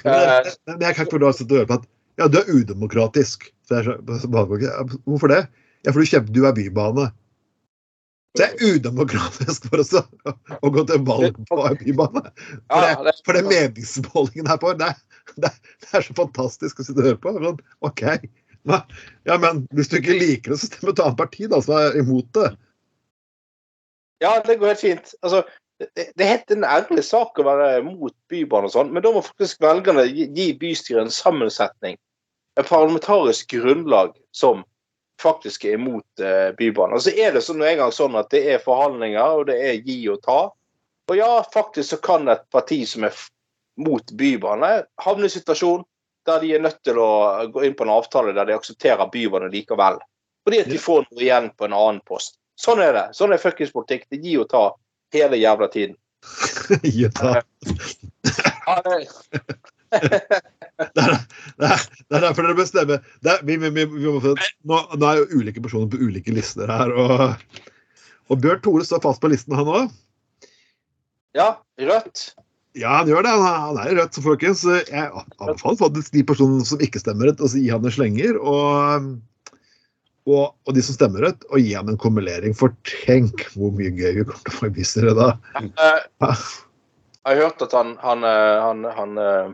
Eh, 0.03 0.47
Men 0.65 0.79
men 0.79 0.85
jeg 0.87 0.95
kan 0.97 1.05
ikke 1.05 1.19
få 1.19 1.29
at 1.29 1.41
du 1.47 1.53
hører 1.55 1.65
høre 1.65 1.69
på 1.69 1.77
at 1.79 1.85
ja, 2.19 2.27
du 2.31 2.37
er 2.39 2.49
udemokratisk. 2.49 3.49
Så 3.67 3.81
jeg, 3.81 3.97
så- 4.21 4.99
Hvorfor 5.05 5.27
det? 5.31 5.41
Ja, 5.85 5.91
for 5.91 5.99
du 5.99 6.09
kjemper, 6.09 6.33
du 6.33 6.45
er 6.47 6.55
bybane. 6.57 7.09
Det 8.35 8.45
er 8.45 8.75
udemokratisk 8.75 9.67
for 9.69 9.81
oss 9.83 9.93
å, 9.95 10.03
å 10.59 10.71
gå 10.75 10.83
til 10.89 11.03
valg 11.07 11.37
på 11.47 11.59
en 11.63 11.77
bybane. 11.79 12.23
For, 12.67 13.03
det, 13.07 13.13
for 13.23 13.37
det 13.37 13.43
meningsmålingen 13.47 14.49
her 14.51 14.59
på, 14.59 14.73
det, 14.79 14.91
det, 15.39 15.51
det 15.83 15.91
er 15.95 16.03
så 16.03 16.15
fantastisk 16.17 16.81
å 16.81 16.87
sitte 16.87 16.99
og 16.99 17.09
høre 17.09 17.21
på. 17.23 17.35
Men, 17.39 17.61
OK. 17.87 18.03
Ja, 18.65 19.37
men 19.39 19.63
hvis 19.77 19.91
du 19.91 19.99
ikke 19.99 20.17
liker 20.19 20.53
det, 20.53 20.59
så 20.61 20.69
stem 20.71 20.91
et 20.91 21.03
annet 21.03 21.19
parti 21.19 21.47
da, 21.51 21.61
som 21.63 21.77
er 21.79 21.99
imot 22.01 22.27
det. 22.37 22.51
Ja, 24.23 24.35
det 24.43 24.57
går 24.59 24.73
helt 24.73 24.83
fint. 24.83 25.15
Altså, 25.21 25.43
det, 25.79 26.11
det 26.15 26.23
er 26.23 26.33
helt 26.33 26.53
en 26.55 26.67
ærlig 26.67 27.03
sak 27.05 27.39
å 27.39 27.47
være 27.47 27.83
mot 27.85 28.15
bybane 28.31 28.69
og 28.69 28.75
sånn, 28.75 28.93
men 28.95 29.03
da 29.05 29.11
må 29.15 29.23
faktisk 29.25 29.63
velgerne 29.63 30.07
gi, 30.07 30.29
gi 30.35 30.51
bystyret 30.59 31.05
en 31.05 31.13
sammensetning, 31.13 31.99
et 32.59 32.69
parlamentarisk 32.69 33.51
grunnlag 33.51 34.15
som 34.35 34.63
faktisk 35.21 35.65
er 35.65 35.77
imot 35.79 36.19
eh, 36.19 36.51
bybane. 36.57 36.97
Og 36.97 37.05
så 37.05 37.13
er 37.15 37.33
det 37.35 37.43
sånn 37.45 37.63
en 37.63 37.79
gang 37.79 37.93
sånn 37.95 38.17
at 38.19 38.29
det 38.33 38.43
er 38.53 38.63
forhandlinger, 38.63 39.39
og 39.39 39.47
det 39.49 39.57
er 39.63 39.81
gi 39.85 39.97
og 40.11 40.21
ta. 40.25 40.39
Og 41.09 41.17
ja, 41.17 41.29
faktisk 41.53 41.93
så 41.93 41.99
kan 42.03 42.29
et 42.31 42.45
parti 42.53 42.81
som 42.89 43.05
er 43.07 43.15
mot 43.81 44.11
bybane, 44.17 44.71
havne 45.03 45.27
i 45.27 45.29
en 45.29 45.35
situasjon 45.35 45.83
der 46.25 46.41
de 46.41 46.55
er 46.55 46.63
nødt 46.63 46.79
til 46.87 46.97
å 46.97 47.09
gå 47.53 47.67
inn 47.67 47.75
på 47.77 47.85
en 47.85 47.93
avtale 47.93 48.33
der 48.33 48.47
de 48.49 48.55
aksepterer 48.55 49.11
bybane 49.13 49.51
likevel. 49.53 49.99
Fordi 50.45 50.61
at 50.63 50.71
de 50.71 50.79
får 50.81 51.05
noe 51.05 51.21
igjen 51.21 51.51
på 51.57 51.67
en 51.67 51.75
annen 51.77 52.01
post. 52.09 52.39
Sånn 52.57 52.81
er 52.81 52.93
det. 52.95 53.05
Sånn 53.17 53.33
er 53.35 53.41
fuckings 53.41 53.73
politikk. 53.75 54.07
Det 54.09 54.21
gir 54.23 54.41
og 54.45 54.49
ta 54.49 54.63
hele 55.13 55.37
jævla 55.37 55.69
tiden. 55.73 55.97
Gi 56.95 57.05
og 57.05 57.13
ta. 57.19 57.29
Det, 60.75 61.03
er, 61.03 61.13
det 61.61 61.67
er, 61.71 61.83
det 62.09 62.17
er 62.17 62.23
derfor 62.27 62.47
dere 62.47 62.57
bestemmer. 62.57 63.03
Det 63.23 63.31
er, 63.31 63.43
vi, 63.47 63.55
vi, 63.61 63.69
vi, 63.75 63.85
vi 63.91 64.09
må, 64.11 64.35
nå, 64.67 64.79
nå 64.99 65.07
er 65.11 65.21
jo 65.21 65.41
ulike 65.41 65.63
personer 65.63 65.87
på 65.91 66.01
ulike 66.01 66.33
lister 66.35 66.71
her. 66.71 66.91
Og, 66.91 67.61
og 68.31 68.41
Bjørn 68.43 68.63
Tore 68.65 68.87
står 68.87 69.03
fast 69.05 69.23
på 69.23 69.31
listen, 69.31 69.55
han 69.55 69.69
òg. 69.71 69.93
ja, 71.37 71.53
rødt. 71.79 72.25
Ja, 72.75 72.97
han 72.97 73.07
gjør 73.07 73.23
det. 73.23 73.31
Han 73.39 73.77
er, 73.79 73.93
i 73.93 73.95
rødt, 74.01 74.17
så 74.17 74.23
folkens. 74.25 74.65
Jeg 74.67 75.07
anbefaler 75.39 75.79
faktisk 75.79 76.11
de 76.15 76.25
personene 76.27 76.67
som 76.67 76.81
ikke 76.83 76.99
stemmer 76.99 77.31
rødt, 77.31 77.43
å 77.43 77.47
gi 77.53 77.69
han 77.71 77.87
en 77.87 77.95
slenger. 77.95 78.35
Og, 78.35 79.07
og, 80.27 80.43
og 80.51 80.75
de 80.75 80.83
som 80.83 80.97
stemmer 80.97 81.23
rødt, 81.23 81.47
å 81.55 81.61
gi 81.61 81.71
han 81.77 81.91
en 81.91 81.99
kumulering. 82.01 82.55
For 82.57 82.75
tenk 83.05 83.47
hvor 83.55 83.71
mye 83.79 83.93
gøy 83.95 84.19
vi 84.19 84.25
kommer 84.27 84.43
til 84.43 84.57
å 84.57 84.59
få 84.59 84.71
i 84.71 84.75
bystyret 84.75 85.15
da. 85.21 85.29
Eh, 85.63 86.01
jeg 86.19 87.31
har 87.31 87.39
hørt 87.45 87.63
at 87.63 87.71
han 87.73 87.95
han, 88.03 88.27
eh, 88.27 88.57
han, 88.61 88.83
han, 88.99 89.15
eh, 89.23 89.53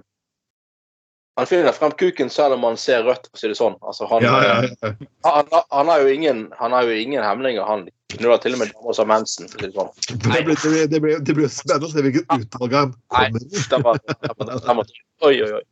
han 1.35 1.47
finner 1.47 1.71
frem 1.71 1.91
kuken 1.91 2.29
selv 2.29 2.53
om 2.53 2.63
han 2.67 2.77
ser 2.77 3.03
rødt, 3.07 3.29
for 3.31 3.39
å 3.39 3.41
si 3.41 3.49
det 3.51 3.57
sånn. 3.57 3.77
Altså, 3.87 4.07
han, 4.11 4.23
Ja, 4.25 4.37
ja, 4.43 4.55
ja. 4.67 4.93
han, 5.27 5.51
han, 5.71 5.91
har 5.91 6.03
jo 6.03 6.11
ingen, 6.11 6.41
han 6.59 6.75
har 6.75 6.83
jo 6.83 6.97
ingen 6.97 7.23
hemninger. 7.23 7.63
Han 7.63 7.85
knuller 8.11 8.41
til 8.43 8.57
og 8.57 8.59
med 8.61 8.73
damer 8.73 8.97
som 8.97 9.07
har 9.07 9.21
mensen. 9.21 9.47
For 9.51 9.55
å 9.55 9.61
si 9.61 9.69
det 9.69 9.77
sånn. 9.77 9.91
Det 10.11 10.17
blir, 10.25 10.41
det, 10.41 10.57
blir, 10.63 10.87
det, 10.91 10.99
blir, 11.05 11.21
det 11.29 11.35
blir 11.37 11.51
spennende 11.51 11.87
å 11.87 11.93
se 11.93 12.03
hvilket 12.03 12.35
utvalg 12.35 12.75
han 12.75 12.91
kommer 13.15 13.39
stemmer. 13.63 14.91
Oi, 15.29 15.35
oi, 15.45 15.51
oi. 15.55 15.63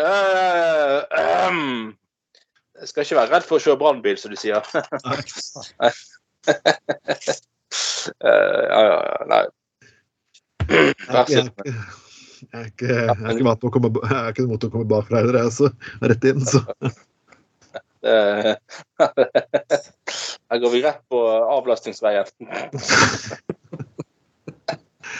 Uh, 0.00 1.04
um, 1.48 1.96
jeg 2.80 2.88
skal 2.90 3.04
ikke 3.04 3.18
være 3.20 3.32
redd 3.36 3.46
for 3.48 3.56
å 3.56 3.62
kjøre 3.64 3.80
brannbil, 3.80 4.16
som 4.20 4.32
de 4.32 4.38
sier. 4.40 4.60
Nei. 5.06 5.90
ja, 8.20 8.36
ja, 8.76 8.84
ja. 8.84 9.18
Nei. 9.30 9.42
Vær 10.70 11.26
så 11.30 11.44
ikke, 11.46 11.74
jeg 12.40 12.60
er 12.60 12.66
ikke, 12.70 12.88
jeg 12.88 13.14
er 13.14 13.30
ikke 13.36 13.68
å 13.68 13.72
komme, 13.74 13.90
jeg 14.00 14.18
er 14.18 14.34
ikke 14.34 14.46
å 14.48 14.72
komme 14.72 14.88
bakfra 14.90 15.22
heller, 15.22 15.36
jeg, 15.44 15.50
så 15.56 15.66
rett 16.12 16.24
inn. 16.30 16.42
Så. 16.48 16.60
Her 20.50 20.60
går 20.62 20.70
vi 20.72 20.82
rett 20.84 21.02
på 21.12 21.20
avlastningsveien. 21.58 22.30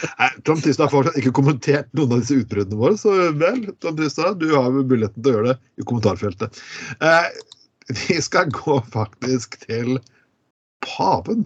Nei, 0.01 0.29
Tom 0.47 0.61
Tystad 0.61 0.87
har 0.87 0.93
fortsatt 0.93 1.17
ikke 1.19 1.33
kommentert 1.35 1.89
noen 1.97 2.15
av 2.15 2.23
disse 2.23 2.39
utbruddene 2.41 2.79
våre, 2.79 2.97
så 2.97 3.13
vel, 3.37 3.59
Tom 3.83 3.97
Tystad, 3.99 4.39
du 4.41 4.49
har 4.55 4.71
muligheten 4.73 5.21
til 5.21 5.29
å 5.29 5.35
gjøre 5.35 5.51
det 5.51 5.57
i 5.81 5.85
kommentarfeltet. 5.87 6.61
Eh, 7.03 7.27
vi 7.91 8.17
skal 8.23 8.49
gå 8.55 8.79
faktisk 8.93 9.59
til 9.67 9.99
paven. 10.85 11.45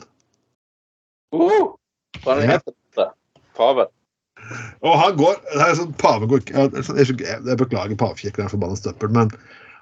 Uh, 1.35 1.73
hva 2.23 2.37
er 2.39 2.55
det? 2.55 3.09
Paven. 3.57 3.91
Og 4.85 4.95
han 4.99 5.17
går 5.19 5.37
det 5.51 5.61
er 5.65 5.77
sånn, 5.79 5.93
Pave 6.01 6.29
går 6.29 6.43
ikke, 6.43 6.65
jeg, 6.65 6.85
jeg, 6.99 7.17
jeg 7.49 7.59
beklager 7.59 7.99
pavekirken, 7.99 8.45
er 8.45 8.53
forbanna 8.53 8.77
støppel, 8.79 9.11
men 9.15 9.31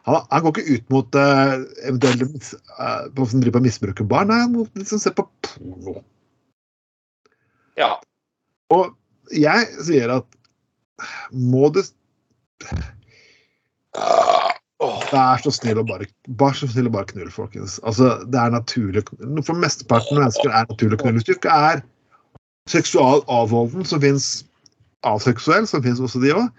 han, 0.08 0.24
han 0.32 0.44
går 0.44 0.58
ikke 0.58 0.78
ut 0.78 0.90
mot 0.94 1.20
uh, 1.20 1.56
eventuelle 1.88 2.28
mis- 2.28 2.56
eh, 2.56 3.06
som 3.16 3.44
driver 3.44 3.58
på 3.58 3.62
å 3.62 3.68
misbruke 3.68 4.08
barn, 4.08 4.32
nei, 4.32 4.42
han 4.44 4.52
må 4.56 4.66
liksom 4.80 5.00
se 5.00 5.14
på 5.16 5.26
porno. 5.48 6.02
Ja. 7.80 7.96
Og 8.74 8.92
jeg 9.34 9.70
sier 9.88 10.12
at 10.20 10.28
må 11.32 11.70
du 11.74 11.82
Vær 15.14 15.42
så 15.44 15.52
snill 15.54 15.80
å 15.80 15.86
bare, 15.88 16.08
bare, 16.40 16.56
så 16.58 16.68
snill 16.68 16.90
å 16.90 16.94
bare 16.94 17.08
knulle, 17.12 17.32
folkens. 17.32 17.78
Altså, 17.88 18.16
det 18.28 18.40
er 18.40 18.52
naturlig 18.52 19.04
For 19.46 19.56
mesteparten 19.56 20.18
av 20.18 20.26
mennesker 20.26 20.50
er 20.50 20.66
naturlig 20.68 20.98
å 20.98 21.04
knulle. 21.04 21.22
Hvis 21.22 21.28
du 21.30 21.36
ikke 21.36 21.58
er 21.70 21.84
seksual 22.72 23.22
avholden, 23.32 23.86
som 23.88 24.02
fins 24.04 24.44
aseksuell, 25.08 25.68
som 25.70 25.84
fins 25.84 26.02
også 26.04 26.22
de 26.24 26.34
òg, 26.36 26.50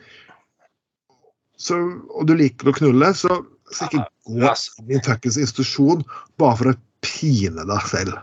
og 1.73 2.27
du 2.29 2.35
liker 2.37 2.69
å 2.69 2.75
knulle, 2.77 3.13
så, 3.17 3.41
så 3.73 3.89
ikke 3.89 4.05
gå 4.29 4.55
inn 4.83 4.97
i 4.97 5.03
fuckings 5.05 5.39
institusjon 5.41 6.03
bare 6.41 6.59
for 6.61 6.73
å 6.73 6.79
pine 7.05 7.67
deg 7.69 7.91
selv. 7.91 8.19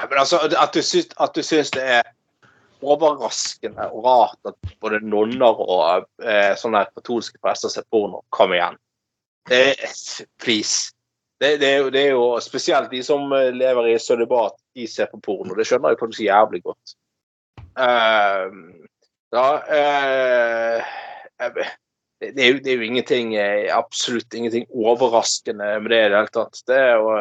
Nei, 0.00 0.08
Men 0.08 0.22
altså, 0.22 0.40
at 0.48 0.72
du 0.74 0.82
syns, 0.82 1.10
at 1.20 1.36
du 1.36 1.44
syns 1.44 1.72
det 1.76 1.84
er 1.98 2.08
overraskende 2.80 3.90
og 3.92 4.06
rart 4.06 4.48
at 4.48 4.72
både 4.80 5.02
nonner 5.04 5.58
og 5.60 6.06
eh, 6.24 6.54
sånne 6.56 6.86
katolske 6.94 7.36
prester 7.42 7.72
ser 7.72 7.84
porno. 7.92 8.22
Kom 8.32 8.54
igjen. 8.56 8.78
Det 9.50 9.76
please. 10.40 10.94
Det, 11.40 11.54
det, 11.60 11.68
er 11.68 11.78
jo, 11.84 11.90
det 11.92 12.00
er 12.04 12.10
jo 12.14 12.24
spesielt 12.44 12.90
de 12.92 13.02
som 13.04 13.32
eh, 13.36 13.50
lever 13.52 13.92
i 13.92 13.98
sølibat, 14.00 14.56
de 14.76 14.88
ser 14.88 15.10
på 15.12 15.20
porno. 15.24 15.56
Det 15.56 15.68
skjønner 15.68 15.92
jeg 15.92 16.00
faktisk 16.00 16.24
jævlig 16.24 16.62
godt. 16.64 16.96
Eh, 17.80 18.48
ja 19.34 19.46
eh, 19.78 20.90
det, 22.20 22.42
er 22.44 22.48
jo, 22.50 22.58
det 22.60 22.72
er 22.72 22.76
jo 22.76 22.88
ingenting 22.88 23.34
eh, 23.38 23.70
absolutt 23.72 24.34
ingenting 24.34 24.66
overraskende 24.70 25.72
med 25.80 25.92
det 25.92 26.02
i 26.04 26.10
det 26.10 26.18
hele 26.18 26.34
tatt. 26.34 26.60
Det 26.68 26.76
er 26.76 26.98
jo, 26.98 27.16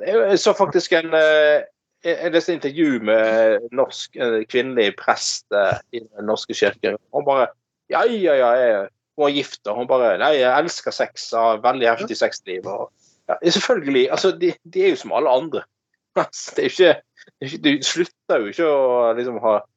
det 0.00 0.08
er 0.08 0.32
jo 0.32 0.40
så 0.40 0.54
faktisk 0.56 0.94
en 0.96 1.12
eh, 1.18 1.66
jeg 2.02 2.32
leste 2.34 2.54
intervju 2.56 3.02
med 3.06 3.68
norsk, 3.78 4.16
kvinnelig 4.50 4.94
prest 4.98 5.46
eh, 5.54 5.78
i 5.94 6.00
Den 6.02 6.26
norske 6.26 6.54
kirke. 6.54 6.96
Hun 7.14 7.26
bare 7.26 7.52
Ja, 7.90 8.04
ja, 8.08 8.34
ja. 8.34 8.86
Hun 9.18 9.28
er 9.28 9.34
gift, 9.36 9.60
og 9.68 9.76
hun 9.76 9.86
bare 9.86 10.16
Nei, 10.18 10.38
jeg 10.40 10.64
elsker 10.64 10.90
sex. 10.90 11.30
Har 11.36 11.60
veldig 11.62 11.88
heftig 11.88 12.16
sexliv. 12.16 12.66
Og, 12.66 12.90
ja, 13.28 13.36
selvfølgelig. 13.44 14.10
Altså, 14.10 14.32
de, 14.32 14.54
de 14.64 14.84
er 14.84 14.94
jo 14.94 15.02
som 15.04 15.12
alle 15.12 15.30
andre. 15.30 15.62
Altså, 16.16 16.52
det 16.56 16.64
er 16.64 16.68
jo 16.68 16.72
ikke, 17.40 17.58
Du 17.64 17.84
slutter 17.86 18.40
jo 18.40 18.50
ikke 18.50 18.66
å 18.68 19.12
liksom 19.16 19.38
ha 19.40 19.54
eh, 19.60 19.68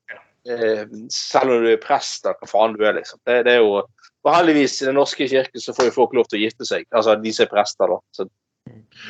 Selv 1.13 1.51
om 1.51 1.63
du 1.63 1.71
er 1.71 1.81
prest, 1.81 2.25
eller 2.25 2.37
hva 2.41 2.49
faen 2.49 2.75
du 2.77 2.83
er, 2.85 2.97
liksom. 2.99 3.19
Det, 3.25 3.41
det 3.47 3.57
er 3.57 3.63
jo 3.63 3.79
og 4.25 4.33
heldigvis 4.33 4.79
i 4.81 4.87
Den 4.89 4.97
norske 4.97 5.27
kirke 5.29 5.61
så 5.61 5.73
får 5.75 5.91
jo 5.91 5.99
folk 5.99 6.15
lov 6.17 6.25
til 6.29 6.39
å 6.39 6.47
gifte 6.47 6.65
seg. 6.65 6.87
Altså 6.97 7.13
de 7.21 7.33
som 7.35 7.45
er 7.45 7.51
prester, 7.51 7.91
da. 7.91 7.99
Så, 8.15 8.25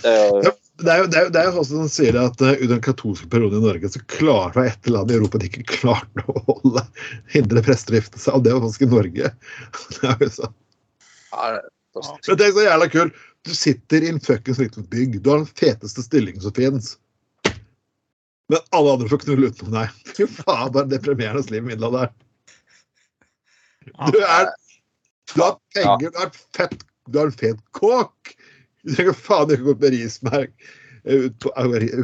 det, 0.03 0.11
er 0.11 0.43
Ja, 0.43 0.51
det 0.83 0.91
er 0.91 0.99
jo, 0.99 1.05
det 1.07 1.19
er 1.19 1.29
det 1.31 1.41
er 1.41 1.47
jo 1.47 1.61
også 1.61 1.79
som 1.79 1.91
sier 1.91 2.17
at 2.19 2.41
uh, 2.43 2.51
under 2.51 2.73
den 2.73 2.83
katolske 2.83 3.29
perioden 3.31 3.61
i 3.61 3.67
Norge 3.69 3.91
så 3.93 4.01
klarte 4.11 4.59
det 4.59 4.73
ett 4.73 4.89
land 4.91 5.13
i 5.13 5.15
Europa 5.15 5.39
de 5.39 5.47
ikke 5.47 5.63
klarte 5.69 6.25
å 6.27 6.43
holde 6.49 6.83
hindre 7.31 7.63
prester 7.63 7.95
å 7.95 8.01
gifte 8.01 8.19
seg, 8.19 8.35
og 8.35 8.43
det 8.43 8.57
var 8.57 8.65
faktisk 8.65 8.83
i 8.83 8.91
Norge. 8.91 9.31
Det 9.95 10.11
er 10.11 10.27
jo 10.27 10.31
sånn. 10.41 10.59
ja, 11.31 11.47
det. 11.55 11.63
Men 11.95 12.37
tenk 12.41 12.57
så 12.57 12.67
jævla 12.67 12.91
kult. 12.91 13.23
Du 13.47 13.53
sitter 13.55 14.03
i 14.03 14.11
en 14.11 14.19
fuckings 14.19 14.59
liten 14.59 14.83
bygg. 14.91 15.21
Du 15.23 15.29
har 15.31 15.39
den 15.39 15.47
feteste 15.47 16.03
stillingen 16.03 16.43
som 16.43 16.51
fins. 16.57 16.97
Men 18.51 18.61
alle 18.77 18.93
andre 18.93 19.09
får 19.09 19.23
knulle 19.23 19.49
utenom 19.49 19.73
deg. 19.79 19.95
Fy 20.17 20.27
faen, 20.29 20.71
bare 20.75 20.89
deprimerende 20.91 21.53
liv 21.53 21.63
i 21.63 21.67
middelalderen. 21.71 22.13
Du 24.11 24.19
er 24.21 24.51
Du 25.33 25.41
har 25.41 25.57
penger, 25.73 26.11
du 26.11 26.19
har 26.19 26.31
fett 26.57 26.85
Du 27.09 27.19
har 27.19 27.29
en 27.29 27.37
fet 27.37 27.61
kåk. 27.71 28.35
Du 28.83 28.93
trenger 28.93 29.17
faen 29.17 29.51
ikke 29.53 29.73
gå 29.73 29.89
rismerk 29.93 30.53
eh, 31.05 31.29
på, 31.41 31.51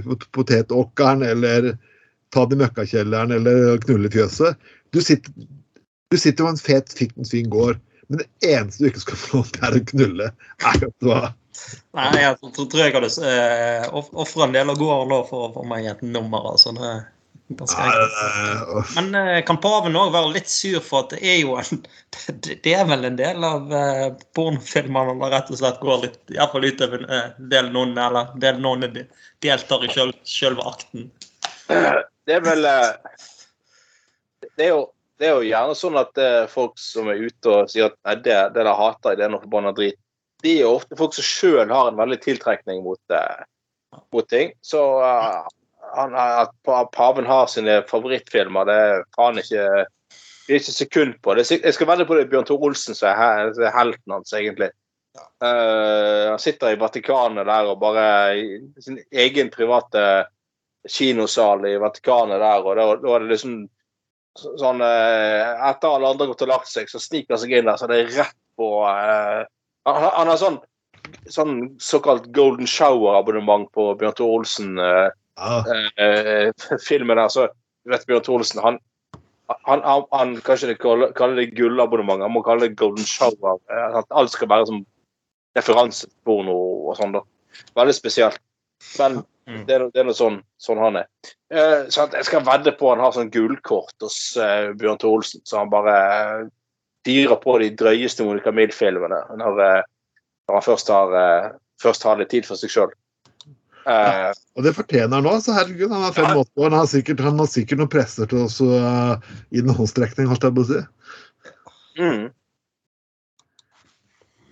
på 0.05 0.17
potetåkeren 0.37 1.23
eller 1.25 1.75
ta 2.33 2.45
det 2.45 2.57
i 2.57 2.61
møkkakjelleren 2.61 3.33
eller 3.35 3.77
knulle 3.85 4.09
i 4.09 4.13
fjøset. 4.13 4.57
Du 4.93 5.01
sitter, 5.01 5.33
du 6.11 6.17
sitter 6.17 6.45
på 6.45 6.53
en 6.53 6.61
fet, 6.61 6.93
fiktens 6.97 7.33
fin 7.33 7.49
gård, 7.49 7.79
men 8.09 8.23
det 8.23 8.49
eneste 8.49 8.83
du 8.83 8.89
ikke 8.89 9.03
skal 9.03 9.19
få 9.19 9.37
lov 9.37 9.51
til, 9.51 9.65
er 9.67 9.77
å 9.77 9.83
knulle. 9.91 10.29
Er 10.71 10.79
du 10.81 10.87
hva. 11.07 11.21
Nei, 11.97 12.09
jeg 12.21 12.37
tror, 12.41 12.67
tror 12.71 12.83
jeg 12.83 12.93
hadde 12.95 13.09
uh, 13.91 14.11
ofra 14.23 14.47
en 14.47 14.53
del 14.55 14.71
av 14.71 14.77
gården 14.79 15.11
nå 15.11 15.23
for 15.29 15.47
å 15.47 15.55
få 15.55 15.65
meg 15.67 15.89
et 15.91 16.05
nummer. 16.05 16.53
altså. 16.53 16.73
Det. 16.77 16.93
Men 18.95 19.15
eh, 19.15 19.41
kan 19.43 19.57
paven 19.61 19.95
òg 19.99 20.11
være 20.13 20.33
litt 20.35 20.49
sur 20.49 20.79
for 20.83 21.03
at 21.03 21.15
det 21.15 21.19
er 21.33 21.41
jo 21.41 21.57
en 21.59 21.81
Det, 22.47 22.71
er 22.71 22.85
vel 22.87 23.03
en 23.07 23.17
del 23.19 23.43
av 23.43 23.73
eh, 23.75 24.07
pornofilmene 24.35 25.17
der 25.19 25.33
rett 25.35 25.51
og 25.51 25.59
slett 25.59 25.81
går 25.83 26.05
litt 26.05 26.33
Iallfall 26.35 26.67
utover 26.69 27.03
eh, 27.07 27.27
del 27.51 27.71
noen 27.73 27.97
eller 27.99 28.31
del 28.41 28.61
noen 28.63 28.85
deltar 29.43 29.83
i 29.85 29.91
sjøl, 29.91 30.13
sjølve 30.27 30.65
akten. 30.69 31.09
Det 31.67 32.37
er 32.37 32.45
vel 32.45 32.67
eh, 32.67 32.89
Det 34.55 34.67
er 34.67 34.71
jo, 34.73 34.85
det 35.19 35.27
er 35.27 35.35
jo 35.35 35.49
gjerne 35.49 35.77
sånn 35.77 35.99
at 35.99 36.21
eh, 36.21 36.45
folk 36.51 36.79
som 36.79 37.11
er 37.11 37.25
ute 37.25 37.51
og 37.51 37.71
sier 37.71 37.91
at 37.91 37.97
nei, 38.07 38.15
det, 38.27 38.37
det 38.55 38.63
der 38.63 38.75
hater 38.77 39.13
jeg, 39.13 39.21
det 39.21 39.27
er 39.27 39.35
noe 39.35 39.43
forbanna 39.43 39.75
drit, 39.75 39.99
de 40.43 40.57
er 40.59 40.69
ofte 40.69 40.97
folk 40.99 41.15
som 41.15 41.25
sjøl 41.25 41.71
har 41.71 41.89
en 41.89 41.99
veldig 41.99 42.19
tiltrekning 42.23 42.83
mot, 42.85 43.01
eh, 43.13 43.43
mot 44.13 44.27
ting. 44.29 44.53
Så 44.65 44.81
uh, 45.01 45.41
han, 45.95 46.15
at 46.15 46.53
paven 46.95 47.27
har 47.29 47.49
sine 47.51 47.81
favorittfilmer, 47.89 48.67
det 48.69 48.77
er 48.85 49.03
faen 49.17 49.41
ikke 49.41 49.65
det 50.47 50.57
er 50.57 50.59
ikke 50.59 50.73
sekund 50.75 51.17
på. 51.23 51.33
Det 51.37 51.45
er, 51.45 51.65
jeg 51.69 51.77
skal 51.77 51.87
vedde 51.87 52.05
på 52.09 52.17
det 52.17 52.29
Bjørn 52.31 52.47
Tor 52.49 52.63
Olsen 52.65 52.97
som 52.97 53.11
er, 53.11 53.51
er 53.55 53.75
helten 53.75 54.15
hans, 54.15 54.33
egentlig. 54.35 54.71
Uh, 55.43 56.31
han 56.31 56.39
sitter 56.41 56.73
i 56.73 56.79
Vatikanet 56.79 57.47
der 57.47 57.67
og 57.67 57.81
bare 57.81 58.05
i 58.39 58.45
sin 58.83 58.99
egen 59.11 59.51
private 59.51 60.25
kinosal 60.89 61.65
i 61.67 61.75
Vatikanet 61.81 62.41
der, 62.41 62.65
og 62.65 62.79
da, 62.79 63.15
er 63.15 63.23
det 63.25 63.33
liksom 63.33 63.55
sånn 64.39 64.79
uh, 64.79 65.67
Etter 65.69 65.91
alle 65.91 66.13
andre 66.13 66.25
har 66.25 66.31
gått 66.31 66.45
og 66.47 66.53
lagt 66.53 66.71
seg, 66.71 66.89
så 66.89 67.01
sniker 67.01 67.35
han 67.35 67.43
seg 67.43 67.55
inn 67.57 67.67
der, 67.67 67.79
så 67.79 67.89
det 67.91 67.99
er 67.99 68.13
rett 68.21 68.37
på 68.59 68.69
eh, 68.87 69.41
han, 69.89 70.11
han 70.13 70.31
har 70.31 70.37
sånn, 70.39 70.59
sånn 71.31 71.55
såkalt 71.81 72.29
golden 72.35 72.69
shower-abonnement 72.69 73.69
på 73.75 73.91
Bjørn 73.99 74.15
Tore 74.17 74.37
Olsen. 74.41 74.77
Eh, 74.79 75.09
ah. 75.41 75.73
eh, 75.97 76.51
filmen 76.89 77.17
der, 77.17 77.31
så 77.33 77.47
vet 77.89 78.05
Bjørn 78.09 78.25
Thoresen 78.27 78.61
han, 78.63 78.79
han, 79.67 79.81
han, 79.83 80.05
han 80.13 80.35
kan 80.45 80.61
ikke 80.61 80.79
kalle, 80.85 81.11
kalle 81.17 81.41
det 81.41 81.55
gullabonnement, 81.57 82.23
han 82.23 82.33
må 82.35 82.43
kalle 82.45 82.69
det 82.69 82.79
golden 82.79 83.05
shower. 83.07 83.59
eh, 83.71 83.99
At 84.03 84.09
alt 84.09 84.33
skal 84.35 84.51
være 84.51 84.69
som 84.69 84.85
referanseporno 85.57 86.55
og 86.87 86.95
sånn. 86.99 87.17
da. 87.17 87.25
Veldig 87.75 87.97
spesielt. 87.97 88.39
Men 88.97 89.23
Mm. 89.49 89.65
det 89.65 89.73
er, 89.75 89.83
det 89.89 89.99
er 90.01 90.05
noe 90.05 90.15
sånn, 90.15 90.35
sånn 90.61 90.79
han 90.79 90.99
er. 91.01 91.07
Eh, 91.51 91.87
så 91.89 92.03
at 92.05 92.13
jeg 92.13 92.27
skal 92.27 92.43
vedde 92.45 92.75
på 92.77 92.91
han 92.91 93.01
har 93.01 93.13
sånn 93.15 93.31
gullkort 93.33 94.03
hos 94.03 94.37
eh, 94.37 94.69
Bjørn 94.77 94.99
Tore 95.01 95.17
Olsen, 95.17 95.41
så 95.49 95.63
han 95.63 95.71
bare 95.73 95.95
eh, 97.01 97.11
fyrer 97.11 97.39
på 97.41 97.57
de 97.61 97.69
drøyeste 97.77 98.25
Monica 98.27 98.53
Mild-filmene 98.55 99.21
når, 99.37 99.61
eh, 99.65 99.83
når 100.47 100.57
han 100.57 100.65
først 100.65 100.91
har, 100.93 101.15
eh, 101.17 101.51
først 101.81 102.03
har 102.03 102.19
litt 102.19 102.29
tid 102.33 102.45
for 102.45 102.59
seg 102.59 102.73
sjøl. 102.73 102.97
Ja, 103.81 104.29
Og 104.55 104.61
det 104.61 104.75
fortjener 104.77 105.23
han. 105.25 105.41
Så 105.41 105.55
herregud, 105.55 105.89
han 105.89 106.03
er 106.05 106.13
85 106.13 106.51
år. 106.57 106.67
Han 106.69 106.77
har 106.77 106.85
sikkert, 106.85 107.23
han 107.25 107.39
har 107.41 107.47
sikkert 107.49 107.79
noen 107.79 107.89
presser 107.89 108.27
til 108.29 108.43
oss 108.43 108.59
uh, 108.61 109.17
i 109.49 109.57
den 109.57 109.73
håndstrekning, 109.73 110.27
holdt 110.29 110.45
jeg 110.45 110.53
på 110.53 110.61
å 110.61 110.67
si. 110.69 110.81
Mm. 111.97 112.27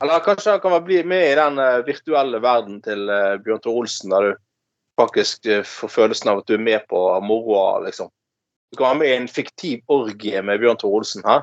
Eller 0.01 0.19
kanskje 0.19 0.51
han 0.51 0.59
kan 0.59 0.83
bli 0.83 1.03
med 1.03 1.31
i 1.31 1.35
den 1.35 1.59
eh, 1.59 1.81
virtuelle 1.85 2.39
verden 2.39 2.79
til 2.81 3.09
eh, 3.11 3.35
Bjørn 3.43 3.63
Tor 3.63 3.81
Olsen, 3.81 4.13
der 4.13 4.27
du 4.29 4.37
faktisk 4.99 5.45
eh, 5.45 5.63
får 5.67 5.91
følelsen 5.91 6.31
av 6.31 6.39
at 6.39 6.47
du 6.47 6.55
er 6.55 6.63
med 6.63 6.85
på 6.87 7.01
moroa, 7.25 7.81
liksom. 7.83 8.11
Du 8.71 8.77
kan 8.77 8.87
ha 8.87 8.93
med 8.93 9.15
en 9.15 9.27
fiktiv 9.27 9.81
orgie 9.89 10.41
med 10.45 10.59
Bjørn 10.61 10.77
Tor 10.77 10.93
Olsen 10.99 11.23
her, 11.25 11.41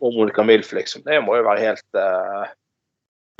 og 0.00 0.12
Monica 0.14 0.44
Milf, 0.44 0.72
liksom. 0.76 1.02
Det 1.06 1.22
må 1.24 1.38
jo 1.38 1.46
være 1.46 1.64
helt 1.64 1.96
uh, 1.96 2.44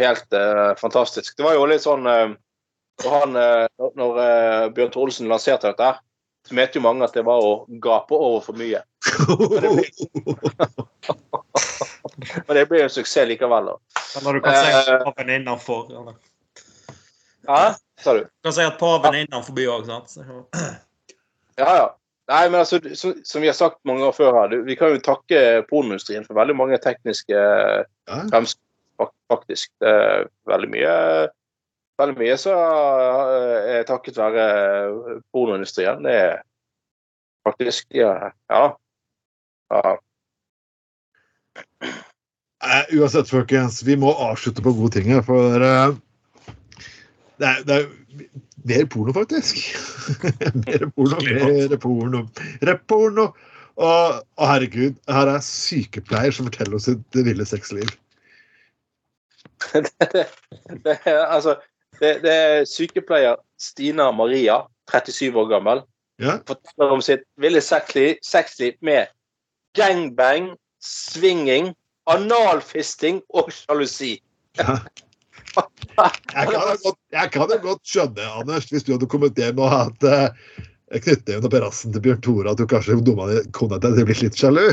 helt 0.01 0.32
uh, 0.32 0.72
fantastisk. 0.80 1.37
Det 1.37 1.45
var 1.45 1.55
jo 1.59 1.66
litt 1.68 1.84
sånn 1.84 2.09
uh, 2.09 2.32
han, 3.05 3.37
når, 4.01 4.20
Bjørn 4.72 4.93
Tor 4.95 5.05
Olsen 5.05 5.28
lanserte 5.28 5.68
dette, 5.68 5.84
her, 5.84 6.01
så 6.49 6.55
mente 6.57 6.78
jo 6.78 6.84
mange 6.87 7.05
at 7.05 7.12
det 7.12 7.26
var 7.26 7.45
å 7.45 7.66
gape 7.82 8.14
over 8.16 8.41
for 8.47 8.57
mye. 8.57 8.80
Men 12.47 12.57
det 12.57 12.64
ble 12.70 12.78
jo 12.80 12.87
en 12.87 12.95
suksess 12.95 13.28
likevel, 13.28 13.68
da. 13.68 13.76
Eller 14.16 14.39
du 14.39 14.41
kan 14.45 14.57
si 14.57 14.72
at 14.72 15.05
paven 15.05 15.28
er 15.28 15.41
innenfor. 15.43 15.91
Eller. 15.93 16.16
Ja, 17.47 17.61
sa 18.01 18.16
du? 18.16 18.22
Du 18.24 18.49
kan 18.49 18.57
si 18.57 18.64
at 18.64 18.78
paven 18.80 19.12
er 19.12 19.26
innenfor 19.26 19.61
òg, 19.74 19.84
sant. 19.91 20.09
Så- 20.16 20.72
Ja, 21.57 21.70
ja. 21.76 21.87
Nei, 22.27 22.49
men 22.51 22.59
altså, 22.61 22.81
så, 22.99 23.12
som 23.24 23.43
vi 23.43 23.47
har 23.47 23.55
sagt 23.55 23.79
mange 23.87 24.03
år 24.07 24.14
før 24.16 24.35
her, 24.35 24.55
vi 24.66 24.74
kan 24.79 24.91
jo 24.95 25.03
takke 25.03 25.62
pornoindustrien 25.70 26.27
for 26.27 26.39
veldig 26.39 26.57
mange 26.59 26.79
tekniske 26.83 27.35
Ja. 27.37 28.18
fremskritt, 28.33 29.12
faktisk. 29.31 29.70
Det 29.81 29.97
veldig 30.51 30.70
mye 30.74 30.95
Veldig 31.97 32.18
mye 32.18 32.35
så 32.37 32.53
eh, 32.53 33.79
er 33.79 33.87
takket 33.89 34.18
være 34.20 34.43
pornoindustrien. 35.33 36.03
Det 36.05 36.12
er 36.12 36.43
faktisk 37.47 37.87
Ja. 37.97 38.33
ja. 38.53 38.66
ja. 39.72 39.97
Uansett, 42.93 43.31
folkens, 43.31 43.81
vi 43.87 43.97
må 43.97 44.12
avslutte 44.12 44.61
på 44.61 44.74
gode 44.77 44.93
ting 44.99 45.09
her, 45.09 45.22
for 45.24 45.57
eh, 45.62 45.97
det, 47.39 47.49
er, 47.49 47.62
det 47.66 47.76
er 47.76 47.87
mer 48.66 48.89
porno, 48.93 49.12
faktisk. 49.16 49.61
mer 50.66 50.89
porno, 50.97 51.20
mer 51.22 51.76
porno, 51.82 52.24
Reporno! 52.62 53.30
Og, 53.76 54.22
og 54.41 54.49
herregud, 54.49 54.95
her 55.12 55.28
er 55.28 55.43
sykepleier 55.45 56.32
som 56.32 56.49
forteller 56.49 56.78
oss 56.78 56.87
sitt 56.89 57.18
ville 57.26 57.45
sexliv. 57.45 57.91
det, 59.74 60.24
det, 60.84 60.95
er, 61.05 61.26
altså, 61.26 61.59
det, 62.01 62.14
det 62.24 62.32
er 62.32 62.64
sykepleier 62.68 63.37
Stina 63.61 64.09
Maria, 64.16 64.62
37 64.93 65.37
år 65.37 65.53
gammel, 65.53 65.84
Ja? 66.22 66.39
forteller 66.49 66.95
om 66.95 67.03
sitt 67.05 67.26
ville 67.37 67.61
sexliv 67.61 68.78
med 68.80 69.11
gangbang, 69.76 70.55
swinging, 70.80 71.74
analfisting 72.09 73.20
og 73.28 73.53
sjalusi. 73.53 74.16
ja. 74.57 74.78
Jeg 75.57 76.48
kan, 76.50 76.52
jo 76.52 76.76
godt, 76.82 76.98
jeg 77.14 77.30
kan 77.32 77.52
jo 77.52 77.57
godt 77.62 77.82
skjønne, 77.88 78.24
Anders, 78.40 78.66
hvis 78.72 78.84
du 78.84 78.92
hadde 78.92 79.09
kommentert 79.09 79.57
nå 79.57 79.68
at 79.72 80.04
uh, 80.04 80.26
knyttneven 80.92 81.48
og 81.48 81.52
perassen 81.54 81.94
til 81.94 82.04
Bjørn 82.04 82.22
Tore, 82.24 82.52
at 82.52 82.61
du 82.61 82.66
kanskje 82.68 82.98
kona 83.57 83.80
di 83.80 83.88
hadde 83.88 84.04
blitt 84.09 84.22
litt 84.24 84.36
sjalu. 84.36 84.66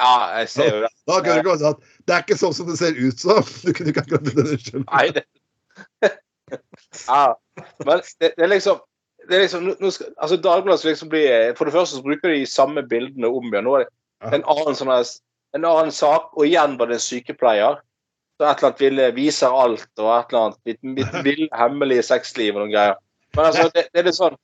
Ja, 0.00 0.14
jeg 0.40 0.48
ser 0.48 0.70
jo 0.72 0.78
det. 0.86 0.88
Da 1.10 1.18
kan 1.20 1.36
du 1.36 1.50
ikke 1.50 1.68
at 1.68 1.82
det 2.08 2.14
er 2.16 2.22
ikke 2.24 2.38
sånn 2.40 2.54
som 2.56 2.70
det 2.70 2.78
ser 2.80 2.96
ut 2.96 3.20
som. 3.20 3.42
Du 3.66 3.74
kunne 3.76 3.92
ikke 3.92 4.06
akkurat 4.06 4.30
blitt 4.30 4.64
sjalu. 4.64 4.86
Nei, 4.88 5.06
det 5.12 5.26
Ja. 7.06 7.36
Men 7.84 8.00
det, 8.18 8.32
det 8.38 8.46
er 8.46 8.50
liksom 8.50 8.80
det 9.28 9.36
er 9.36 9.42
liksom, 9.44 9.66
nå 9.78 9.90
skal, 9.92 10.08
altså 10.16 10.38
Dagbladet 10.40 10.80
skal 10.80 10.94
liksom 10.94 11.10
bli 11.12 11.22
For 11.58 11.68
det 11.68 11.74
første 11.74 11.98
så 11.98 12.04
bruker 12.04 12.32
de 12.32 12.46
samme 12.48 12.82
bildene 12.88 13.28
om 13.28 13.50
igjen. 13.50 13.68
Nå 13.68 13.76
er 13.76 13.84
det 13.84 14.40
en 14.40 14.46
annen, 14.48 14.76
sånn 14.78 14.90
en 15.56 15.66
annen 15.66 15.92
sak, 15.94 16.32
og 16.36 16.46
igjen 16.46 16.76
var 16.80 16.90
det 16.90 16.98
en 16.98 17.04
sykepleier. 17.04 17.78
Så 18.40 18.46
et 18.48 18.62
eller 18.62 18.70
annet 18.70 18.80
ville 18.80 19.06
vise 19.12 19.48
alt, 19.52 19.90
og 20.00 20.06
et 20.14 20.30
eller 20.30 20.44
annet 20.46 20.60
mitt, 20.64 20.78
mitt 20.96 21.16
ville 21.26 21.48
hemmelige 21.60 22.06
sexliv 22.08 22.54
og 22.54 22.62
noen 22.62 22.72
greier. 22.72 22.94
Men 23.36 23.50
altså, 23.50 23.66
det, 23.74 23.90
det 23.92 24.00
er 24.00 24.08
litt 24.08 24.16
sånn 24.16 24.38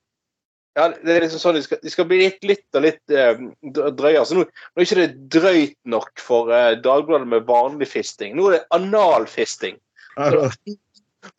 ja, 0.77 0.91
det 0.93 1.09
er 1.15 1.25
liksom 1.25 1.41
sånn, 1.41 1.57
De 1.57 1.63
skal, 1.65 1.79
de 1.81 1.91
skal 1.93 2.07
bli 2.11 2.19
litt, 2.21 2.43
litt 2.45 2.77
og 2.77 2.83
litt 2.85 3.15
eh, 3.17 3.39
drøye. 3.73 4.19
Altså, 4.21 4.37
nå, 4.37 4.43
nå 4.45 4.83
er 4.83 4.85
ikke 4.85 4.99
det 4.99 5.29
drøyt 5.33 5.77
nok 5.89 6.21
for 6.21 6.53
eh, 6.53 6.75
Dagbladet 6.85 7.31
med 7.33 7.47
vanlig 7.49 7.89
fisting. 7.89 8.35
Nå 8.37 8.51
er 8.51 8.59
det 8.59 8.67
analfisting. 8.77 9.81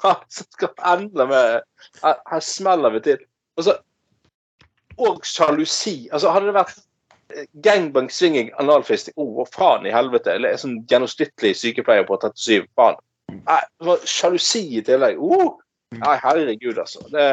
Ja, 0.04 0.18
Så 0.28 0.44
skal 0.52 0.74
enda 0.84 1.24
med 1.30 1.62
Her, 2.02 2.18
her 2.28 2.42
smeller 2.44 2.92
vi 2.98 3.00
til. 3.06 3.22
Og 3.56 3.64
så 3.70 3.78
Og 4.98 5.22
sjalusi. 5.24 6.10
Altså, 6.12 6.34
hadde 6.34 6.50
det 6.50 6.58
vært 6.58 6.74
eh, 6.76 6.87
gangbang, 7.66 8.10
swinging, 8.14 8.52
analfisting 8.62 9.16
Å, 9.18 9.26
hva 9.38 9.46
faen 9.52 9.88
i 9.88 9.94
helvete? 9.94 10.34
Eller 10.38 10.56
en 10.56 10.62
sånn 10.62 10.78
gjennomsnittlig 10.92 11.54
sykepleier 11.60 12.08
på 12.08 12.18
37. 12.24 12.68
Faen. 12.78 13.00
Nei, 13.48 13.62
sjalusi 14.08 14.64
i 14.80 14.84
tillegg. 14.88 15.20
Oh! 15.20 15.58
Nei, 15.96 16.16
herregud, 16.24 16.80
altså. 16.84 17.04
Det, 17.12 17.28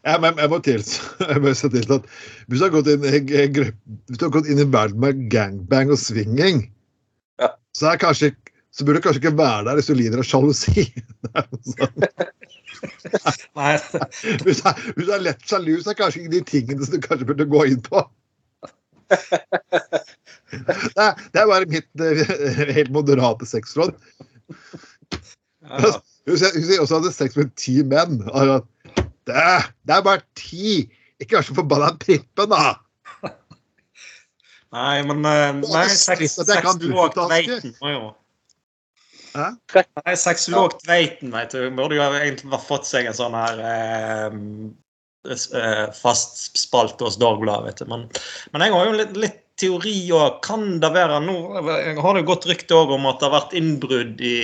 Ja, 0.00 0.14
men 0.16 0.38
jeg 0.40 0.48
må 0.48 0.58
til, 0.64 0.80
jeg 1.30 1.40
må 1.44 1.50
si 1.52 1.68
til 1.72 1.90
at 1.92 2.06
Hvis 2.48 2.62
du 2.62 2.64
har 2.64 2.70
gått 2.72 2.88
inn, 2.88 3.02
hvis 3.04 4.16
du 4.16 4.24
har 4.24 4.32
gått 4.32 4.48
inn 4.48 4.62
i 4.62 4.68
verden 4.72 5.02
med 5.02 5.26
gangbang 5.32 5.92
og 5.92 6.00
swinging, 6.00 6.62
Ja. 7.40 7.50
så, 7.76 7.90
er 7.92 8.00
kanskje, 8.00 8.30
så 8.72 8.84
burde 8.84 9.00
du 9.00 9.04
kanskje 9.04 9.20
ikke 9.24 9.36
være 9.36 9.66
der 9.68 9.76
hvis 9.76 9.90
du 9.90 9.94
lider 9.98 10.22
av 10.22 10.28
sjalusi. 10.28 10.86
Nei, 13.58 13.74
Hvis 14.46 14.62
du 14.62 14.68
er, 14.70 14.80
hvis 14.96 15.06
du 15.06 15.12
er 15.12 15.24
lett 15.24 15.44
sjalu, 15.44 15.74
så 15.82 15.92
er 15.92 15.98
kanskje 16.00 16.22
ikke 16.22 16.34
de 16.38 16.42
tingene 16.48 16.86
som 16.86 16.96
du 16.96 17.04
kanskje 17.04 17.28
burde 17.28 17.48
gå 17.52 17.66
inn 17.68 17.84
på. 17.84 18.00
Det 20.50 20.98
er, 20.98 21.18
det 21.30 21.38
er 21.38 21.46
bare 21.46 21.66
mitt 21.70 22.02
eh, 22.02 22.70
helt 22.74 22.90
moderate 22.90 23.46
sexråd. 23.46 23.92
ja. 25.62 25.92
Hun 26.28 26.36
sier 26.38 26.82
også 26.82 26.82
at 26.82 26.90
hun 26.90 26.96
hadde 26.96 27.12
sex 27.14 27.36
med 27.38 27.52
ti 27.58 27.76
menn. 27.86 28.18
Det, 28.20 29.44
det 29.86 29.94
er 29.94 30.02
bare 30.04 30.22
ti! 30.38 30.82
Ikke 31.20 31.38
vær 31.38 31.46
så 31.46 31.56
forbanna 31.56 31.92
prippen, 32.00 32.50
da! 32.52 32.74
Nei, 34.74 35.00
men 35.06 35.22
eh, 35.22 35.50
Nei, 35.60 35.62
det 35.62 35.84
er 35.84 35.96
sexolog. 35.96 37.14
Tveiten 37.16 37.76
må 37.80 37.94
jo? 37.94 38.10
Nei, 39.36 40.14
sexolog 40.18 40.74
Tveiten 40.82 41.30
veit 41.34 41.54
du, 41.54 41.62
burde 41.76 41.98
jo 41.98 42.06
egentlig 42.18 42.50
ha 42.50 42.58
fått 42.62 42.88
seg 42.88 43.06
en 43.06 43.16
sånn 43.16 43.36
her 43.38 43.60
eh, 43.62 44.38
fast 46.00 46.58
spalte 46.58 47.04
hos 47.04 47.18
Dagbladet. 47.20 47.82
Men, 47.88 48.06
men 48.52 48.64
jeg 48.64 48.72
har 48.72 48.86
jo 48.88 48.98
litt, 48.98 49.16
litt 49.20 49.40
teori 49.60 49.96
og 50.16 50.40
kan 50.44 50.78
det 50.80 50.90
være 50.94 51.20
nå 51.24 51.34
Jeg 51.68 51.98
har 52.00 52.16
det 52.16 52.22
jo 52.22 52.28
godt 52.30 52.46
rykte 52.48 52.78
også 52.78 52.96
om 52.96 53.08
at 53.10 53.20
det 53.20 53.28
har 53.28 53.34
vært 53.36 53.56
innbrudd 53.58 54.22
i, 54.24 54.38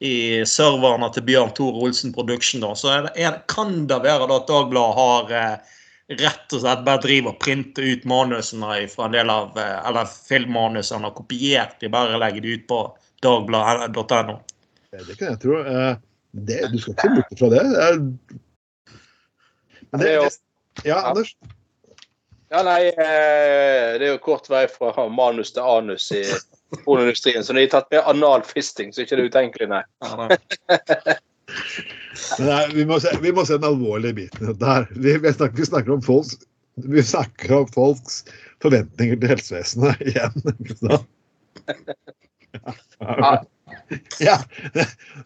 i 0.00 0.14
serverne 0.48 1.10
til 1.14 1.26
Bjørn 1.28 1.52
Tore 1.56 1.84
Olsen 1.84 2.14
Production. 2.16 2.64
da, 2.64 2.74
så 2.78 2.94
er 2.94 3.10
er, 3.14 3.42
Kan 3.50 3.86
det 3.90 4.00
være 4.06 4.28
da 4.30 4.40
at 4.40 4.48
Dagbladet 4.48 4.98
har 4.98 5.34
eh, 5.36 5.76
rett 6.22 6.56
og 6.56 6.62
slett 6.64 6.84
bare 6.86 7.04
driver 7.04 7.34
og 7.34 7.40
printer 7.44 7.84
ut 7.84 8.08
manusene 8.08 8.80
fra 8.88 9.08
en 9.08 9.16
del 9.18 9.32
av, 9.32 9.52
eh, 9.60 9.78
eller 9.90 10.08
filmmanusene 10.08 11.10
og 11.10 11.18
kopiert 11.20 11.76
de, 11.82 11.92
bare 11.92 12.20
legger 12.20 12.46
de 12.46 12.56
ut 12.56 12.68
på 12.70 12.82
dagbladet.no? 13.24 14.38
Det 14.88 15.16
kan 15.18 15.34
jeg 15.34 15.42
tro. 15.44 15.64
Eh, 15.64 15.96
Det, 16.30 16.58
du 16.70 16.76
skal 16.78 16.92
ikke 16.92 17.14
bort 17.16 17.38
fra 17.40 17.48
det. 17.54 17.60
det 17.72 17.84
er, 17.86 17.94
men 19.90 20.00
det, 20.00 20.06
Det 20.06 20.12
er 20.12 20.22
jo- 20.22 20.30
ja, 20.88 20.98
Anders? 21.10 21.34
Ja, 22.50 22.62
nei, 22.64 22.88
eh, 22.88 23.98
det 24.00 24.06
er 24.06 24.12
jo 24.14 24.18
kort 24.24 24.46
vei 24.48 24.62
fra 24.72 25.08
manus 25.12 25.50
til 25.52 25.62
anus 25.68 26.06
i 26.16 26.22
pornoindustrien. 26.84 27.44
Så 27.44 27.52
når 27.52 27.60
de 27.60 27.66
har 27.66 27.74
tatt 27.74 27.90
med 27.92 28.06
analfisting, 28.08 28.92
så 28.92 29.02
er 29.02 29.04
ikke 29.08 29.18
det 29.20 29.28
utenkelig, 29.28 29.68
nei. 29.68 29.82
Nei, 32.38 32.62
vi, 32.72 32.84
må 32.88 32.98
se, 33.00 33.12
vi 33.20 33.32
må 33.32 33.44
se 33.48 33.56
den 33.56 33.68
alvorlige 33.68 34.16
biten 34.16 34.54
Der. 34.60 34.88
Vi, 34.96 35.16
vi, 35.20 35.32
snakker, 35.32 35.56
vi, 35.60 35.68
snakker 35.68 35.92
om 35.96 36.02
folks, 36.04 36.38
vi 36.88 37.04
snakker 37.04 37.54
om 37.60 37.68
folks 37.72 38.22
forventninger 38.64 39.20
til 39.20 39.32
helsevesenet 39.32 40.02
igjen. 40.08 40.36
ikke 40.56 40.76
sant? 40.80 41.06
Ja. 43.00 43.36
ja. 44.28 44.36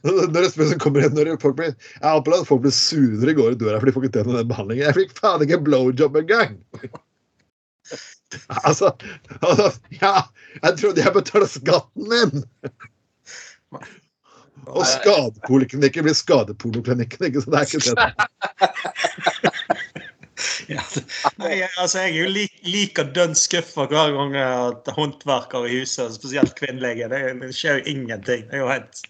Når 0.06 0.28
det 0.34 0.50
spør 0.52 0.70
som 0.72 0.82
kommer 0.82 1.06
inn, 1.06 1.14
når 1.16 1.36
folk 1.42 1.56
blir, 1.58 1.72
Jeg 1.98 2.20
opplevde 2.20 2.44
at 2.44 2.50
folk 2.50 2.62
blir 2.66 2.74
sure 2.76 3.16
når 3.16 3.30
de 3.30 3.36
går 3.38 3.54
i 3.54 3.60
døra 3.62 3.80
fordi 3.80 3.92
de 3.92 3.96
får 3.96 4.06
ikke 4.06 4.16
til 4.18 4.30
den 4.30 4.50
behandlingen. 4.52 4.84
Jeg 4.86 4.98
fikk 4.98 5.16
faen 5.18 5.46
ikke 5.46 5.64
blowjob 5.68 6.20
engang! 6.24 6.60
Altså, 8.64 8.88
altså 9.44 9.66
Ja, 10.00 10.22
jeg 10.62 10.76
trodde 10.80 11.02
jeg 11.02 11.12
betalte 11.12 11.48
skatten 11.52 12.06
min! 12.08 12.46
Og 14.72 14.86
skadepoliklinikken 14.88 16.06
blir 16.06 16.16
skadepornoklinikken, 16.16 17.26
ikke 17.28 17.42
så 17.44 17.52
det 17.52 17.60
er 17.60 17.66
ikke 17.68 17.82
det. 17.92 18.06
Ja, 20.72 20.82
Nei, 21.38 21.62
altså, 21.78 22.03
jeg 22.05 22.12
er 22.12 22.18
jo 22.22 22.28
like, 22.32 22.61
like 22.66 23.05
dønn 23.16 23.34
skuffa 23.38 23.86
hver 23.90 24.12
gang 24.16 24.36
at 24.40 24.88
håndverker 24.97 25.66
i 25.68 25.80
huset, 25.80 26.14
spesielt 26.16 26.55
kvinnelige, 26.59 27.09
Det, 27.12 27.20
det 27.40 27.51
skjer 27.57 27.80
jo 27.80 27.95
ingenting. 27.97 28.47
Det 28.51 28.59
er 28.59 28.64
jo 28.64 28.70
helt 28.70 29.03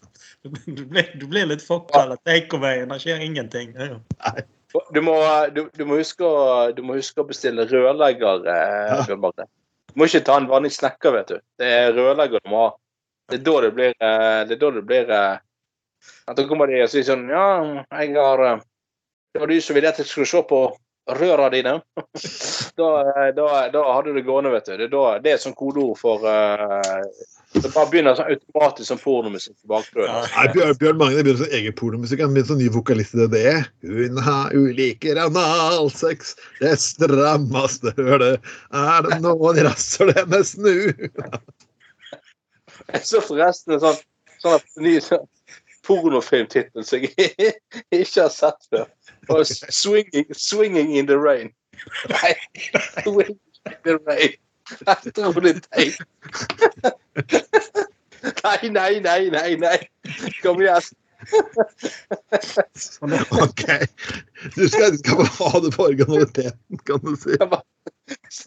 Du 0.42 0.84
blir, 0.90 1.06
du 1.20 1.26
blir 1.30 1.46
litt 1.46 1.62
fucka 1.62 2.02
eller 2.02 2.18
takeaway. 2.26 2.82
Det 2.90 2.98
skjer 3.04 3.20
ingenting. 3.22 3.72
Det 3.76 3.90
er 3.90 3.92
jo- 3.94 4.46
Du 4.92 5.00
må, 5.04 5.14
du, 5.54 5.66
du, 5.76 5.84
må 5.84 5.98
huske 6.00 6.24
å, 6.24 6.72
du 6.72 6.80
må 6.82 6.96
huske 6.96 7.20
å 7.20 7.28
bestille 7.28 7.66
rørlegger, 7.68 8.46
eh, 8.48 8.92
Ja. 8.96 9.02
Du 9.92 10.00
må 10.00 10.06
ikke 10.08 10.22
ta 10.24 10.38
en 10.40 10.48
vanlig 10.48 10.72
snekker, 10.72 11.12
vet 11.12 11.28
du. 11.28 11.40
Det 11.60 11.68
er 11.68 11.92
rørlegger 11.92 12.40
du 12.40 12.48
må 12.50 12.62
ha. 12.64 12.70
Det 13.28 13.38
er 13.38 13.44
da 13.44 13.60
det 13.60 13.70
blir 13.76 13.92
eh, 13.92 14.44
Det 14.48 14.56
da 14.60 14.70
det 14.74 14.82
blir 14.88 15.10
eh, 15.12 15.36
At 16.26 16.36
da 16.36 16.44
kommer 16.48 16.66
de 16.66 16.80
og 16.82 16.90
sier 16.90 17.04
sånn 17.06 17.28
Ja, 17.30 17.44
jeg 18.00 18.16
har 18.16 18.42
eh, 18.48 18.62
Det 19.32 19.40
var 19.44 19.52
du 19.52 19.60
som 19.62 19.76
ville 19.78 19.92
at 19.92 20.00
jeg 20.02 20.08
skulle 20.10 20.26
se 20.28 20.42
på 20.48 20.62
røra 21.10 21.50
dine. 21.50 21.80
Da, 22.76 22.88
eh, 23.00 23.34
da, 23.34 23.46
da 23.72 23.82
hadde 23.92 24.08
du 24.10 24.14
det 24.14 24.26
gående, 24.26 24.50
vet 24.54 24.66
du. 24.66 24.76
Det 24.86 25.22
det 25.24 25.32
er 25.32 25.40
sånn 25.42 25.56
kodeord 25.58 25.98
for 25.98 26.22
uh, 26.24 27.08
Det 27.52 27.68
bare 27.74 27.90
begynner 27.90 28.16
sånn 28.16 28.30
automatisk 28.32 28.88
som 28.88 29.00
pornomusikk 29.02 29.56
på 29.60 29.72
bakgrunnen. 29.74 30.28
Ja, 30.32 30.46
Bjørn, 30.54 30.76
Bjørn 30.80 31.00
Magne 31.00 31.24
begynner 31.24 31.42
som 31.44 31.56
egen 31.58 31.76
pornomusikk. 31.76 32.22
Han 32.24 32.32
begynner 32.36 32.52
som 32.52 32.62
ny 32.62 32.70
vokalist 32.72 33.16
i 33.16 33.26
DDE. 33.26 33.56
Hun 33.88 34.22
har 34.24 34.54
ulike 34.56 35.16
analsex, 35.20 36.36
det 36.62 36.76
strammeste 36.80 37.92
hølet. 37.98 38.52
Er 38.72 39.08
det 39.08 39.20
noen 39.26 39.60
rasser 39.68 40.14
det 40.14 40.24
med 40.32 40.48
snu. 40.48 40.74
Jeg 42.88 43.04
så 43.10 43.20
forresten 43.24 43.76
en 43.76 43.84
sånn, 43.84 44.00
sånn 44.40 44.58
at- 44.60 44.80
ny 44.80 44.96
sånn 45.04 45.28
pornofilmtittel 45.86 46.84
som 46.86 46.98
jeg 47.04 47.52
ikke 48.00 48.20
har 48.20 48.28
sett 48.32 48.68
før. 48.70 48.84
Og 49.28 49.46
swinging, 49.46 50.26
'Swinging 50.34 50.98
in 50.98 51.06
the 51.06 51.16
Rain'. 51.16 51.52
Nei, 52.08 52.34
'Swinging 53.02 53.40
in 53.66 53.72
the 53.84 53.98
Rain'. 54.08 54.36
Er 54.86 54.94
teit. 55.74 55.94
Nei, 58.44 58.68
nei, 58.68 59.00
nei, 59.00 59.30
nei. 59.30 59.56
nei. 59.56 59.78
Kom 60.42 60.62
igjen. 60.62 60.82
Ok. 63.42 63.62
Du 64.56 64.68
skal, 64.68 64.98
skal 64.98 65.16
bare 65.16 65.26
ha 65.38 65.60
det 65.64 65.76
på 65.76 65.84
originaliteten, 65.84 66.78
kan 66.86 66.98
du 66.98 67.16
si. 67.16 67.30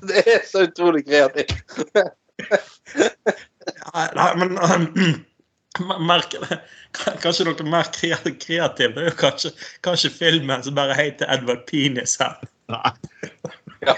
Det 0.07 0.23
er 0.27 0.41
så 0.47 0.63
utrolig 0.67 1.05
kreativt. 1.07 1.53
Nei, 4.15 4.31
men 4.39 4.49
um, 4.59 4.87
merk, 5.83 6.35
Kanskje 7.21 7.45
noe 7.47 7.67
mer 7.67 7.89
kreativt. 7.91 8.95
Det 8.95 9.05
er 9.09 9.15
kanskje, 9.19 9.51
kanskje 9.85 10.13
filmen 10.13 10.63
som 10.63 10.75
bare 10.77 10.95
heter 10.97 11.29
Edvard 11.33 11.65
Penis 11.69 12.17
her. 12.21 12.37
Nei. 12.71 12.91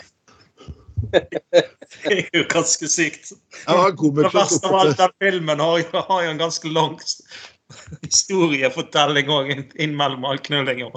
Det 1.08 2.12
er 2.12 2.26
jo 2.34 2.44
ganske 2.52 2.88
sykt. 2.90 3.30
Det 3.64 4.32
verste 4.34 4.68
av 4.68 4.76
alt, 4.76 4.98
den 5.00 5.14
filmen 5.24 5.62
har 5.62 5.78
jo, 5.80 6.02
har 6.10 6.24
jo 6.26 6.32
en 6.34 6.42
ganske 6.42 6.72
lang 6.74 6.98
historiefortelling 8.02 9.30
òg 9.32 9.52
innimellom 9.56 10.26
all 10.28 10.42
knullinga. 10.44 10.90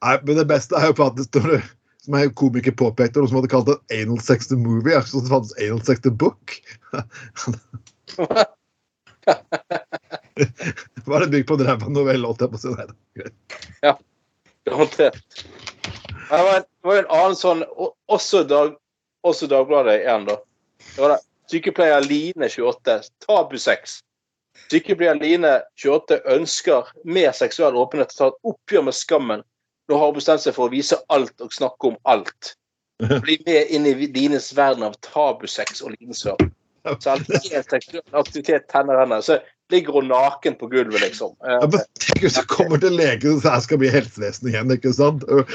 Nei, 0.00 0.16
men 0.24 0.40
det 0.40 0.46
beste 0.50 0.78
er 0.78 0.90
jo 0.90 0.96
faktisk 0.98 1.38
når 1.38 1.52
det, 1.52 1.60
som 2.06 2.16
en 2.18 2.34
komiker 2.40 2.74
påpekte, 2.82 3.20
noe 3.20 3.30
som 3.30 3.38
hadde 3.40 3.52
kalt 3.52 3.68
det 3.68 3.78
anal 4.00 4.20
sex 4.24 4.48
the 4.50 4.58
movie. 4.58 4.94
Jeg 4.96 5.06
så 5.06 5.22
det 5.22 5.32
fantes 5.32 5.54
anal 5.60 5.82
sex 5.86 6.02
the 6.06 6.10
book. 6.24 6.56
Var 11.10 11.20
det 11.20 11.30
bygd 11.32 11.48
på 11.48 11.56
en 11.58 11.66
ræva 11.66 11.88
novelle, 11.92 12.26
holdt 12.26 12.44
jeg 12.44 12.52
på 12.52 12.58
å 12.58 12.62
si. 12.62 12.74
Nei, 12.74 12.86
da. 12.88 13.94
Garantert. 14.68 15.44
Det 16.30 16.38
var, 16.38 16.54
en, 16.56 16.62
det 16.62 16.86
var 16.86 17.00
en 17.00 17.10
annen 17.10 17.34
sånn 17.34 17.64
Også, 18.06 18.44
dag, 18.46 18.76
også 19.26 19.48
Dagbladet 19.50 19.96
igjen, 20.04 20.28
da. 20.28 20.38
Det 20.94 21.02
var 21.02 21.16
det. 21.16 21.20
Sykepleier 21.50 22.04
Line 22.06 22.46
28. 22.46 23.00
Tabusex. 23.26 23.98
Sykepleier 24.70 25.18
Line 25.18 25.56
28 25.82 26.20
ønsker 26.30 26.92
mer 27.02 27.32
seksuell 27.34 27.78
åpenhet 27.80 28.14
og 28.14 28.18
tar 28.20 28.30
et 28.30 28.52
oppgjør 28.52 28.86
med 28.86 28.94
skammen. 28.94 29.42
Nå 29.90 29.98
har 29.98 30.12
hun 30.12 30.18
bestemt 30.20 30.44
seg 30.44 30.54
for 30.54 30.68
å 30.68 30.74
vise 30.74 31.00
alt 31.10 31.42
og 31.42 31.50
snakke 31.54 31.90
om 31.90 31.98
alt. 32.06 32.52
Bli 33.24 33.40
med 33.48 33.72
inn 33.74 33.88
i 33.88 33.96
Lines 34.06 34.52
verden 34.54 34.86
av 34.86 34.94
tabusex 35.02 35.82
og 35.82 35.96
lidenskap. 35.96 36.44
Seksuell 36.84 38.02
aktivitet 38.16 38.68
tenner 38.72 39.00
henne. 39.02 39.18
Så 39.22 39.38
ligger 39.70 39.92
hun 40.00 40.08
naken 40.10 40.56
på 40.58 40.66
gulvet, 40.72 41.00
liksom. 41.04 41.36
Ja, 41.46 41.60
men 41.62 41.80
tenk 42.02 42.24
hvis 42.24 42.38
du 42.40 42.46
kommer 42.50 42.80
til 42.82 42.96
legen 42.98 43.36
og 43.36 43.44
sier 43.44 43.54
jeg 43.54 43.66
skal 43.68 43.78
bli 43.82 43.92
helsevesen 43.92 44.50
igjen, 44.50 44.72
ikke 44.74 44.92
sant? 44.96 45.22
Og, 45.30 45.46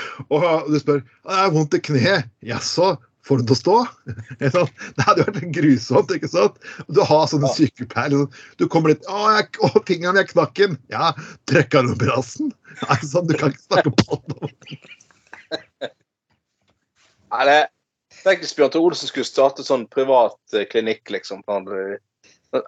du 0.72 0.78
spør 0.80 1.02
«Jeg 1.02 1.36
har 1.42 1.52
vondt 1.56 1.76
i 1.76 1.82
kneet. 1.84 2.30
Jaså, 2.46 2.94
får 3.28 3.42
du 3.42 3.50
til 3.50 3.56
å 3.58 3.60
stå? 3.60 3.76
Det 4.40 5.04
hadde 5.08 5.26
vært 5.28 5.52
grusomt, 5.58 6.14
ikke 6.16 6.32
sant? 6.32 6.56
Du 6.88 7.02
har 7.04 7.26
sånne 7.32 7.50
Ja. 7.52 7.56
sykepleiere 7.58 8.14
liksom. 8.24 8.32
Du 8.62 8.68
kommer 8.72 8.94
dit 8.94 9.04
Å, 9.12 9.20
jeg, 9.36 9.52
å 9.66 9.74
fingeren, 9.84 10.22
jeg 10.22 10.32
knakk 10.32 10.56
den. 10.62 10.80
Ja, 10.94 11.12
trekka 11.52 11.84
du 11.84 11.92
opp 11.98 12.06
i 12.06 12.12
rassen? 12.14 12.54
Nei, 12.86 13.00
sånn, 13.04 13.28
du 13.28 13.36
kan 13.40 13.52
ikke 13.52 13.68
snakke 13.68 13.92
på 14.00 14.04
alt. 14.16 14.28
Nei, 17.36 17.44
det 17.50 17.60
Tenk 18.26 18.42
hvis 18.42 18.56
Bjørn 18.58 18.72
Tore 18.74 18.90
Olsen 18.90 19.10
skulle 19.12 19.28
starte 19.28 19.64
sånn 19.66 19.84
privat 19.94 20.56
klinikk, 20.72 21.04
liksom. 21.14 21.44
Eh, 21.46 21.98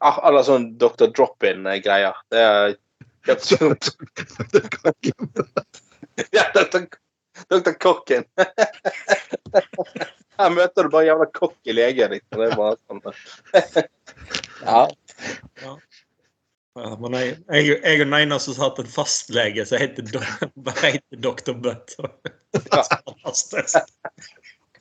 ah, 0.05 0.19
Eller 0.29 0.43
sånn 0.45 0.77
Dr. 0.77 1.07
Drop-in-greier. 1.17 2.15
Det 2.29 2.41
er 2.43 2.75
Ja, 6.35 6.43
Dr. 7.49 7.73
Kokken. 7.81 8.23
Her 10.37 10.49
møter 10.53 10.85
du 10.85 10.89
bare 10.93 11.07
jævla 11.07 11.25
kokk 11.33 11.57
i 11.65 11.73
legen 11.73 12.11
din. 12.13 12.21
Det 12.33 12.45
er 12.45 12.55
bare 12.57 12.75
sånn. 12.85 13.01
Ja. 14.61 14.87
Ja, 16.77 16.93
men 17.01 17.13
jeg, 17.17 17.41
jeg, 17.49 17.63
jeg 17.73 17.93
er 17.95 17.99
den 18.03 18.13
eneste 18.13 18.53
som 18.53 18.61
har 18.61 18.69
hatt 18.69 18.83
en 18.83 18.93
fastlege 18.93 19.65
som 19.65 19.81
heter, 19.81 20.05
heter 20.83 21.17
Dr. 21.25 21.53
Butt. 21.57 21.97
Ja. 22.69 22.85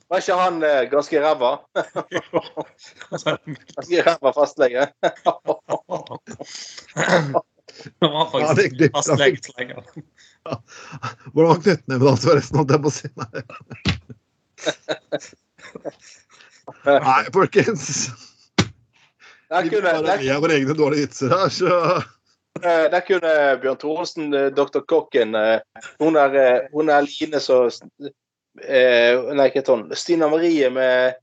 Var 0.07 0.23
ikke 0.23 0.35
han 0.39 0.61
eh, 0.63 0.85
ganske 0.91 1.19
ræva? 1.19 1.57
Ganske 3.75 4.03
ræva 4.07 4.31
fastlege? 4.35 4.87
Han 5.03 5.39
var 5.43 5.57
Ja, 7.99 8.29
faktisk 8.31 8.81
ja, 8.81 8.87
fastlege 8.95 9.37
så 9.43 9.51
lenge. 9.57 9.75
Hvordan 11.33 11.49
var 11.49 11.59
knyttneven 11.61 12.07
hans, 12.07 12.23
forresten? 12.23 12.57
Holdt 12.57 12.71
jeg 12.71 12.81
på 12.85 12.87
å 12.87 12.91
si. 12.95 13.07
Nei. 13.19 13.27
Nei, 16.87 17.23
folkens. 17.35 17.83
Vi 19.47 19.81
bare 19.81 20.17
ler 20.23 20.39
våre 20.43 20.53
egne 20.57 20.73
dårlige 20.75 21.01
vitser 21.07 21.29
her, 21.35 21.49
så 21.53 21.67
kunne, 22.57 22.89
der 22.91 23.01
kunne 23.07 23.31
Bjørn 23.61 23.79
Thoresen, 23.83 24.25
doktor. 24.55 24.81
Kokken 24.87 25.35
eh, 25.35 25.59
Hun 25.99 26.15
er, 26.15 26.35
eh, 26.35 26.59
hun 26.73 26.89
er 26.89 27.01
Line 27.05 27.39
så 27.43 27.69
eh, 28.63 29.17
Nei, 29.37 29.49
ikke 29.51 29.65
sånn. 29.67 29.87
Stina 29.97 30.29
Marie 30.31 30.69
med 30.73 31.17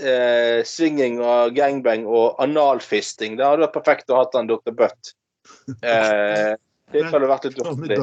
eh, 0.00 0.60
swinging 0.66 1.20
og 1.22 1.54
gangbang 1.56 2.06
og 2.06 2.40
analfisting. 2.42 3.38
Det 3.38 3.46
hadde 3.46 3.66
vært 3.66 3.78
perfekt 3.78 4.12
å 4.12 4.20
ha 4.20 4.28
en 4.40 4.50
Dr. 4.50 4.74
Butt. 4.76 5.14
Eh, 5.80 6.54
det 6.92 7.08
hadde 7.10 7.28
vært 7.30 7.48
litt 7.48 7.58
luftig. 7.60 7.98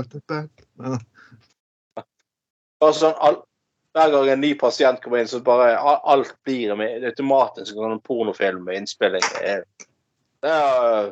Bare 2.81 2.97
sånn, 2.97 3.15
all, 3.21 3.39
hver 3.95 4.11
gang 4.13 4.29
en 4.33 4.43
ny 4.43 4.51
pasient 4.59 5.01
kommer 5.03 5.21
inn, 5.21 5.29
så 5.29 5.41
bare 5.43 5.75
alt 5.77 6.33
blir 6.47 6.73
med 6.79 7.05
automatisk 7.11 7.75
sånn 7.75 7.97
en 7.97 8.03
pornofilm 8.05 8.63
med 8.67 8.81
innspilling. 8.81 9.25
Det 9.35 9.55
er, 9.55 9.65
det 10.41 10.53
er 10.57 11.11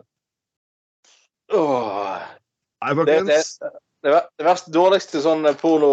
åh. 1.53 2.19
Det, 2.79 3.17
det, 3.27 3.41
det, 4.05 4.13
det 4.39 4.45
verste 4.47 4.71
dårligste 4.71 5.19
sånn 5.23 5.43
porno 5.59 5.91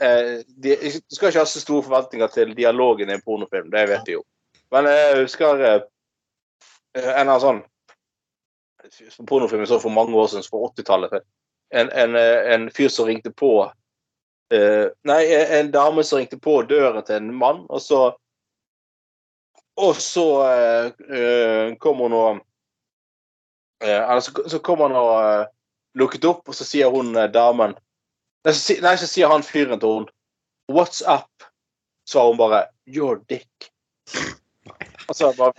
eh, 0.00 0.40
de, 0.46 0.76
skal 1.12 1.28
ikke 1.28 1.42
ha 1.42 1.48
så 1.48 1.60
store 1.60 1.86
forventninger 1.86 2.30
til 2.32 2.54
dialogen 2.56 3.10
i 3.10 3.16
en 3.16 3.24
pornofilm, 3.24 3.70
det 3.72 3.88
vet 3.90 4.08
vi 4.08 4.16
jo. 4.16 4.24
Men 4.72 4.88
jeg 4.88 5.20
husker 5.20 5.64
eh, 5.66 5.82
en 7.20 7.32
av 7.32 7.42
sånn 7.42 7.62
pornofilm 9.28 9.62
jeg 9.62 9.70
så 9.70 9.80
for 9.82 9.94
mange 9.94 10.16
år 10.18 10.32
siden, 10.32 10.48
på 10.50 10.64
80-tallet. 10.70 11.22
En, 11.72 11.90
en, 11.90 12.16
eh, 12.16 12.54
en 12.54 12.70
fyr 12.70 12.90
som 12.92 13.06
ringte 13.08 13.32
på 13.32 13.52
eh, 14.52 14.88
Nei, 15.08 15.20
en 15.58 15.70
dame 15.72 16.04
som 16.04 16.20
ringte 16.20 16.38
på 16.40 16.58
døren 16.68 17.04
til 17.06 17.20
en 17.20 17.32
mann, 17.34 17.64
og 17.68 17.80
så 17.80 18.02
Og 19.80 19.96
så 19.96 20.26
eh, 20.44 20.86
eh, 21.16 21.74
kom 21.80 22.02
hun 22.04 22.12
og 22.12 22.40
eh, 23.80 24.02
Eller 24.02 24.20
så, 24.20 24.34
så 24.48 24.58
kom 24.58 24.82
han 24.84 24.92
og 24.92 25.14
eh, 25.16 25.46
lukket 25.96 26.24
opp, 26.28 26.48
og 26.48 26.54
så 26.54 26.66
sier 26.68 26.92
hun 26.92 27.16
eh, 27.16 27.30
damen 27.32 27.72
Nei, 28.44 28.96
så, 28.98 29.06
sier 29.06 29.30
han 29.30 29.44
fyren 29.46 29.80
til 29.80 30.00
henne 30.00 30.72
What's 30.72 31.02
up? 31.06 31.28
svarer 32.08 32.32
hun 32.32 32.36
bare 32.36 32.66
Your 32.86 33.20
dick. 33.28 33.70
Altså, 35.08 35.32
bare, 35.38 35.52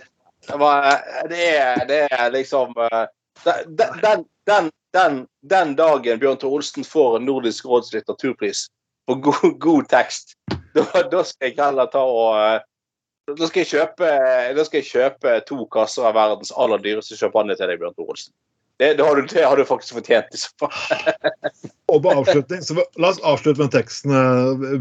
bare, 0.58 1.28
det, 1.28 1.56
er, 1.56 1.84
det 1.88 2.00
er 2.10 2.30
liksom 2.30 2.74
eh, 2.76 3.06
den, 3.44 4.00
den, 4.02 4.24
den, 4.46 4.70
den, 4.92 5.26
den 5.40 5.74
dagen 5.76 6.20
Bjørn 6.20 6.36
Tor 6.36 6.58
Olsen 6.58 6.84
får 6.84 7.16
en 7.16 7.26
Nordisk 7.28 7.64
råds 7.64 7.92
litteraturpris 7.94 8.66
for 9.08 9.20
god, 9.20 9.58
god 9.60 9.88
tekst, 9.88 10.36
da, 10.74 10.84
da 11.12 11.24
skal 11.24 11.50
jeg 11.50 11.58
heller 11.60 11.90
ta 11.92 12.04
og 12.04 12.38
eh, 12.40 12.62
da 13.28 13.48
skal, 13.48 13.62
jeg 13.62 13.70
kjøpe, 13.72 14.08
da 14.56 14.64
skal 14.66 14.82
jeg 14.82 14.90
kjøpe 14.90 15.38
to 15.48 15.62
kasser 15.72 16.04
av 16.04 16.16
verdens 16.16 16.52
aller 16.60 16.82
dyreste 16.84 17.16
champagne 17.16 17.56
til 17.56 17.70
deg, 17.70 17.80
Bjørn 17.80 17.96
Tor 17.96 18.12
Olsen. 18.12 18.34
Det, 18.76 18.94
det, 18.98 19.04
har 19.06 19.16
du, 19.16 19.26
det 19.30 19.44
har 19.44 19.56
du 19.56 19.64
faktisk 19.64 19.94
fortjent. 20.00 20.34
i 20.34 20.40
så. 20.40 20.70
Og 21.92 22.00
på 22.02 22.10
avslutning, 22.10 22.62
så 22.64 22.74
La 22.98 23.12
oss 23.12 23.20
avslutte 23.22 23.62
med 23.62 23.70
teksten 23.74 24.14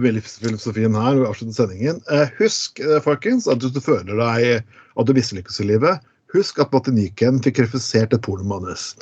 ved 0.01 0.15
livsfilosofien 0.15 0.97
her. 0.97 1.21
avslutte 1.27 1.53
sendingen. 1.53 2.01
Eh, 2.09 2.31
Husk 2.39 2.81
eh, 2.81 2.97
folkens, 3.05 3.45
at 3.47 3.61
hvis 3.61 3.75
du 3.75 3.81
føler 3.83 4.17
deg 4.17 4.63
at 4.63 5.09
du 5.09 5.13
mislykkes 5.13 5.61
i 5.61 5.67
livet, 5.69 6.01
husk 6.33 6.57
at 6.61 6.73
Matiniken 6.73 7.37
fikk 7.45 7.61
refusert 7.61 8.15
et 8.15 8.25
pornomanus. 8.25 8.93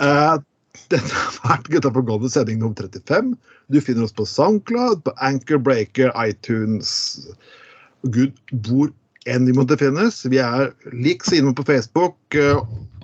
Eh, 0.00 0.36
dette 0.90 1.12
har 1.12 1.36
vært 1.44 1.68
Gutta 1.72 1.92
på 1.92 2.04
golvet, 2.08 2.32
sending 2.32 2.62
nummer 2.62 2.78
35. 2.80 3.34
Du 3.70 3.78
finner 3.84 4.06
oss 4.06 4.16
på 4.16 4.26
Soundcloud, 4.26 5.04
på 5.04 5.14
Anchor 5.20 5.60
Breaker, 5.60 6.10
iTunes 6.24 6.90
Gud 8.08 8.32
hvor 8.64 8.88
enn 9.28 9.48
vi 9.48 9.52
måtte 9.56 9.76
finnes. 9.80 10.22
Vi 10.30 10.38
er 10.40 10.70
lik 10.92 11.24
siden 11.28 11.54
på 11.56 11.66
Facebook. 11.68 12.16
eh, 12.34 12.60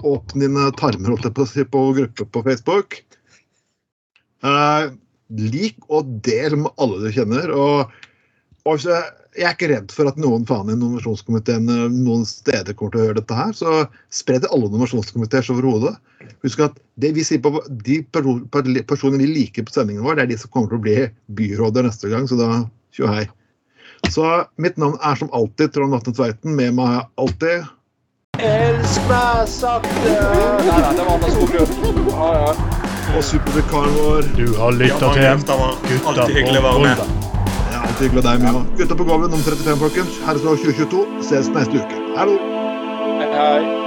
Åpne 0.07 0.45
dine 0.45 0.71
tarmer 0.77 1.15
holdt 1.15 1.25
jeg 1.25 1.35
på, 1.35 1.47
på 1.73 1.83
gruppe 1.97 2.27
på 2.33 2.43
Facebook. 2.45 2.99
Eh, 4.45 4.91
lik 5.37 5.79
og 5.89 6.11
del 6.25 6.57
med 6.61 6.73
alle 6.77 7.01
du 7.07 7.13
kjenner. 7.15 7.53
Og, 7.53 7.95
og 8.69 8.81
så, 8.83 8.99
jeg 9.37 9.49
er 9.49 9.57
ikke 9.57 9.71
redd 9.73 9.93
for 9.93 10.09
at 10.09 10.21
noen 10.21 10.45
faen 10.49 10.71
i 10.73 10.77
nominasjonskomiteen 10.77 11.69
eh, 11.73 11.87
noen 11.93 12.25
steder 12.29 12.77
kommer 12.77 12.95
til 12.95 13.03
å 13.03 13.07
høre 13.09 13.19
dette 13.21 13.39
her. 13.41 13.53
Så 13.57 13.87
spre 14.13 14.41
til 14.41 14.53
alle 14.53 14.71
nominasjonskomiteer 14.73 15.51
overhodet. 15.57 15.97
Husk 16.45 16.63
at 16.65 16.79
det 17.01 17.13
vi 17.17 17.25
sier 17.27 17.41
på, 17.45 17.53
de 17.69 18.01
perso- 18.13 18.41
personene 18.53 19.25
vi 19.25 19.33
liker 19.33 19.67
på 19.67 19.75
sendingen 19.75 20.05
vår, 20.07 20.17
det 20.21 20.27
er 20.27 20.33
de 20.35 20.39
som 20.41 20.53
kommer 20.53 20.73
til 20.73 20.81
å 20.81 20.87
bli 20.87 20.97
byråder 21.41 21.89
neste 21.89 22.13
gang. 22.13 22.29
Så 22.29 22.39
da 22.41 22.65
tjo 22.97 23.09
hei. 23.13 23.27
Så 24.11 24.27
mitt 24.57 24.77
navn 24.77 24.99
er 25.03 25.15
som 25.19 25.31
alltid 25.33 25.73
Trond 25.75 25.93
Vatne 25.93 26.15
Tveiten. 26.15 26.55
Med 26.57 26.75
meg 26.79 27.07
alltid 27.21 27.67
Elsk 28.37 29.07
meg 29.09 29.47
sakte 29.49 29.93
Nei, 30.05 30.67
nei, 30.67 30.91
det 30.97 31.05
var 31.07 31.15
Anders 31.15 31.33
Skoglund. 31.39 32.11
Ja, 32.11 32.27
ja. 32.37 32.51
og 33.17 33.25
supervikaren 33.25 33.97
vår. 33.97 34.29
Du 34.37 34.45
har 34.59 34.77
lytta 34.77 35.13
til 35.17 35.25
Gutta 35.41 35.57
Alltid 36.13 36.37
hyggelig 36.37 36.61
å 36.61 36.67
på 36.67 36.75
gulvet. 36.77 37.17
Det 37.57 37.79
er 37.79 37.81
alltid 37.81 38.05
hyggelig 38.09 38.27
deg 38.29 38.45
med. 38.45 38.61
Gutta 38.83 39.01
på 39.01 39.09
gulvet 39.09 39.33
nummer 39.33 39.49
35, 39.49 39.83
folkens. 39.87 40.21
Herreslag 40.29 40.63
2022. 40.69 41.03
Ses 41.33 41.51
neste 41.57 41.83
uke. 41.83 42.05
Hallo! 42.21 42.39
Hei, 43.17 43.33
hei. 43.33 43.86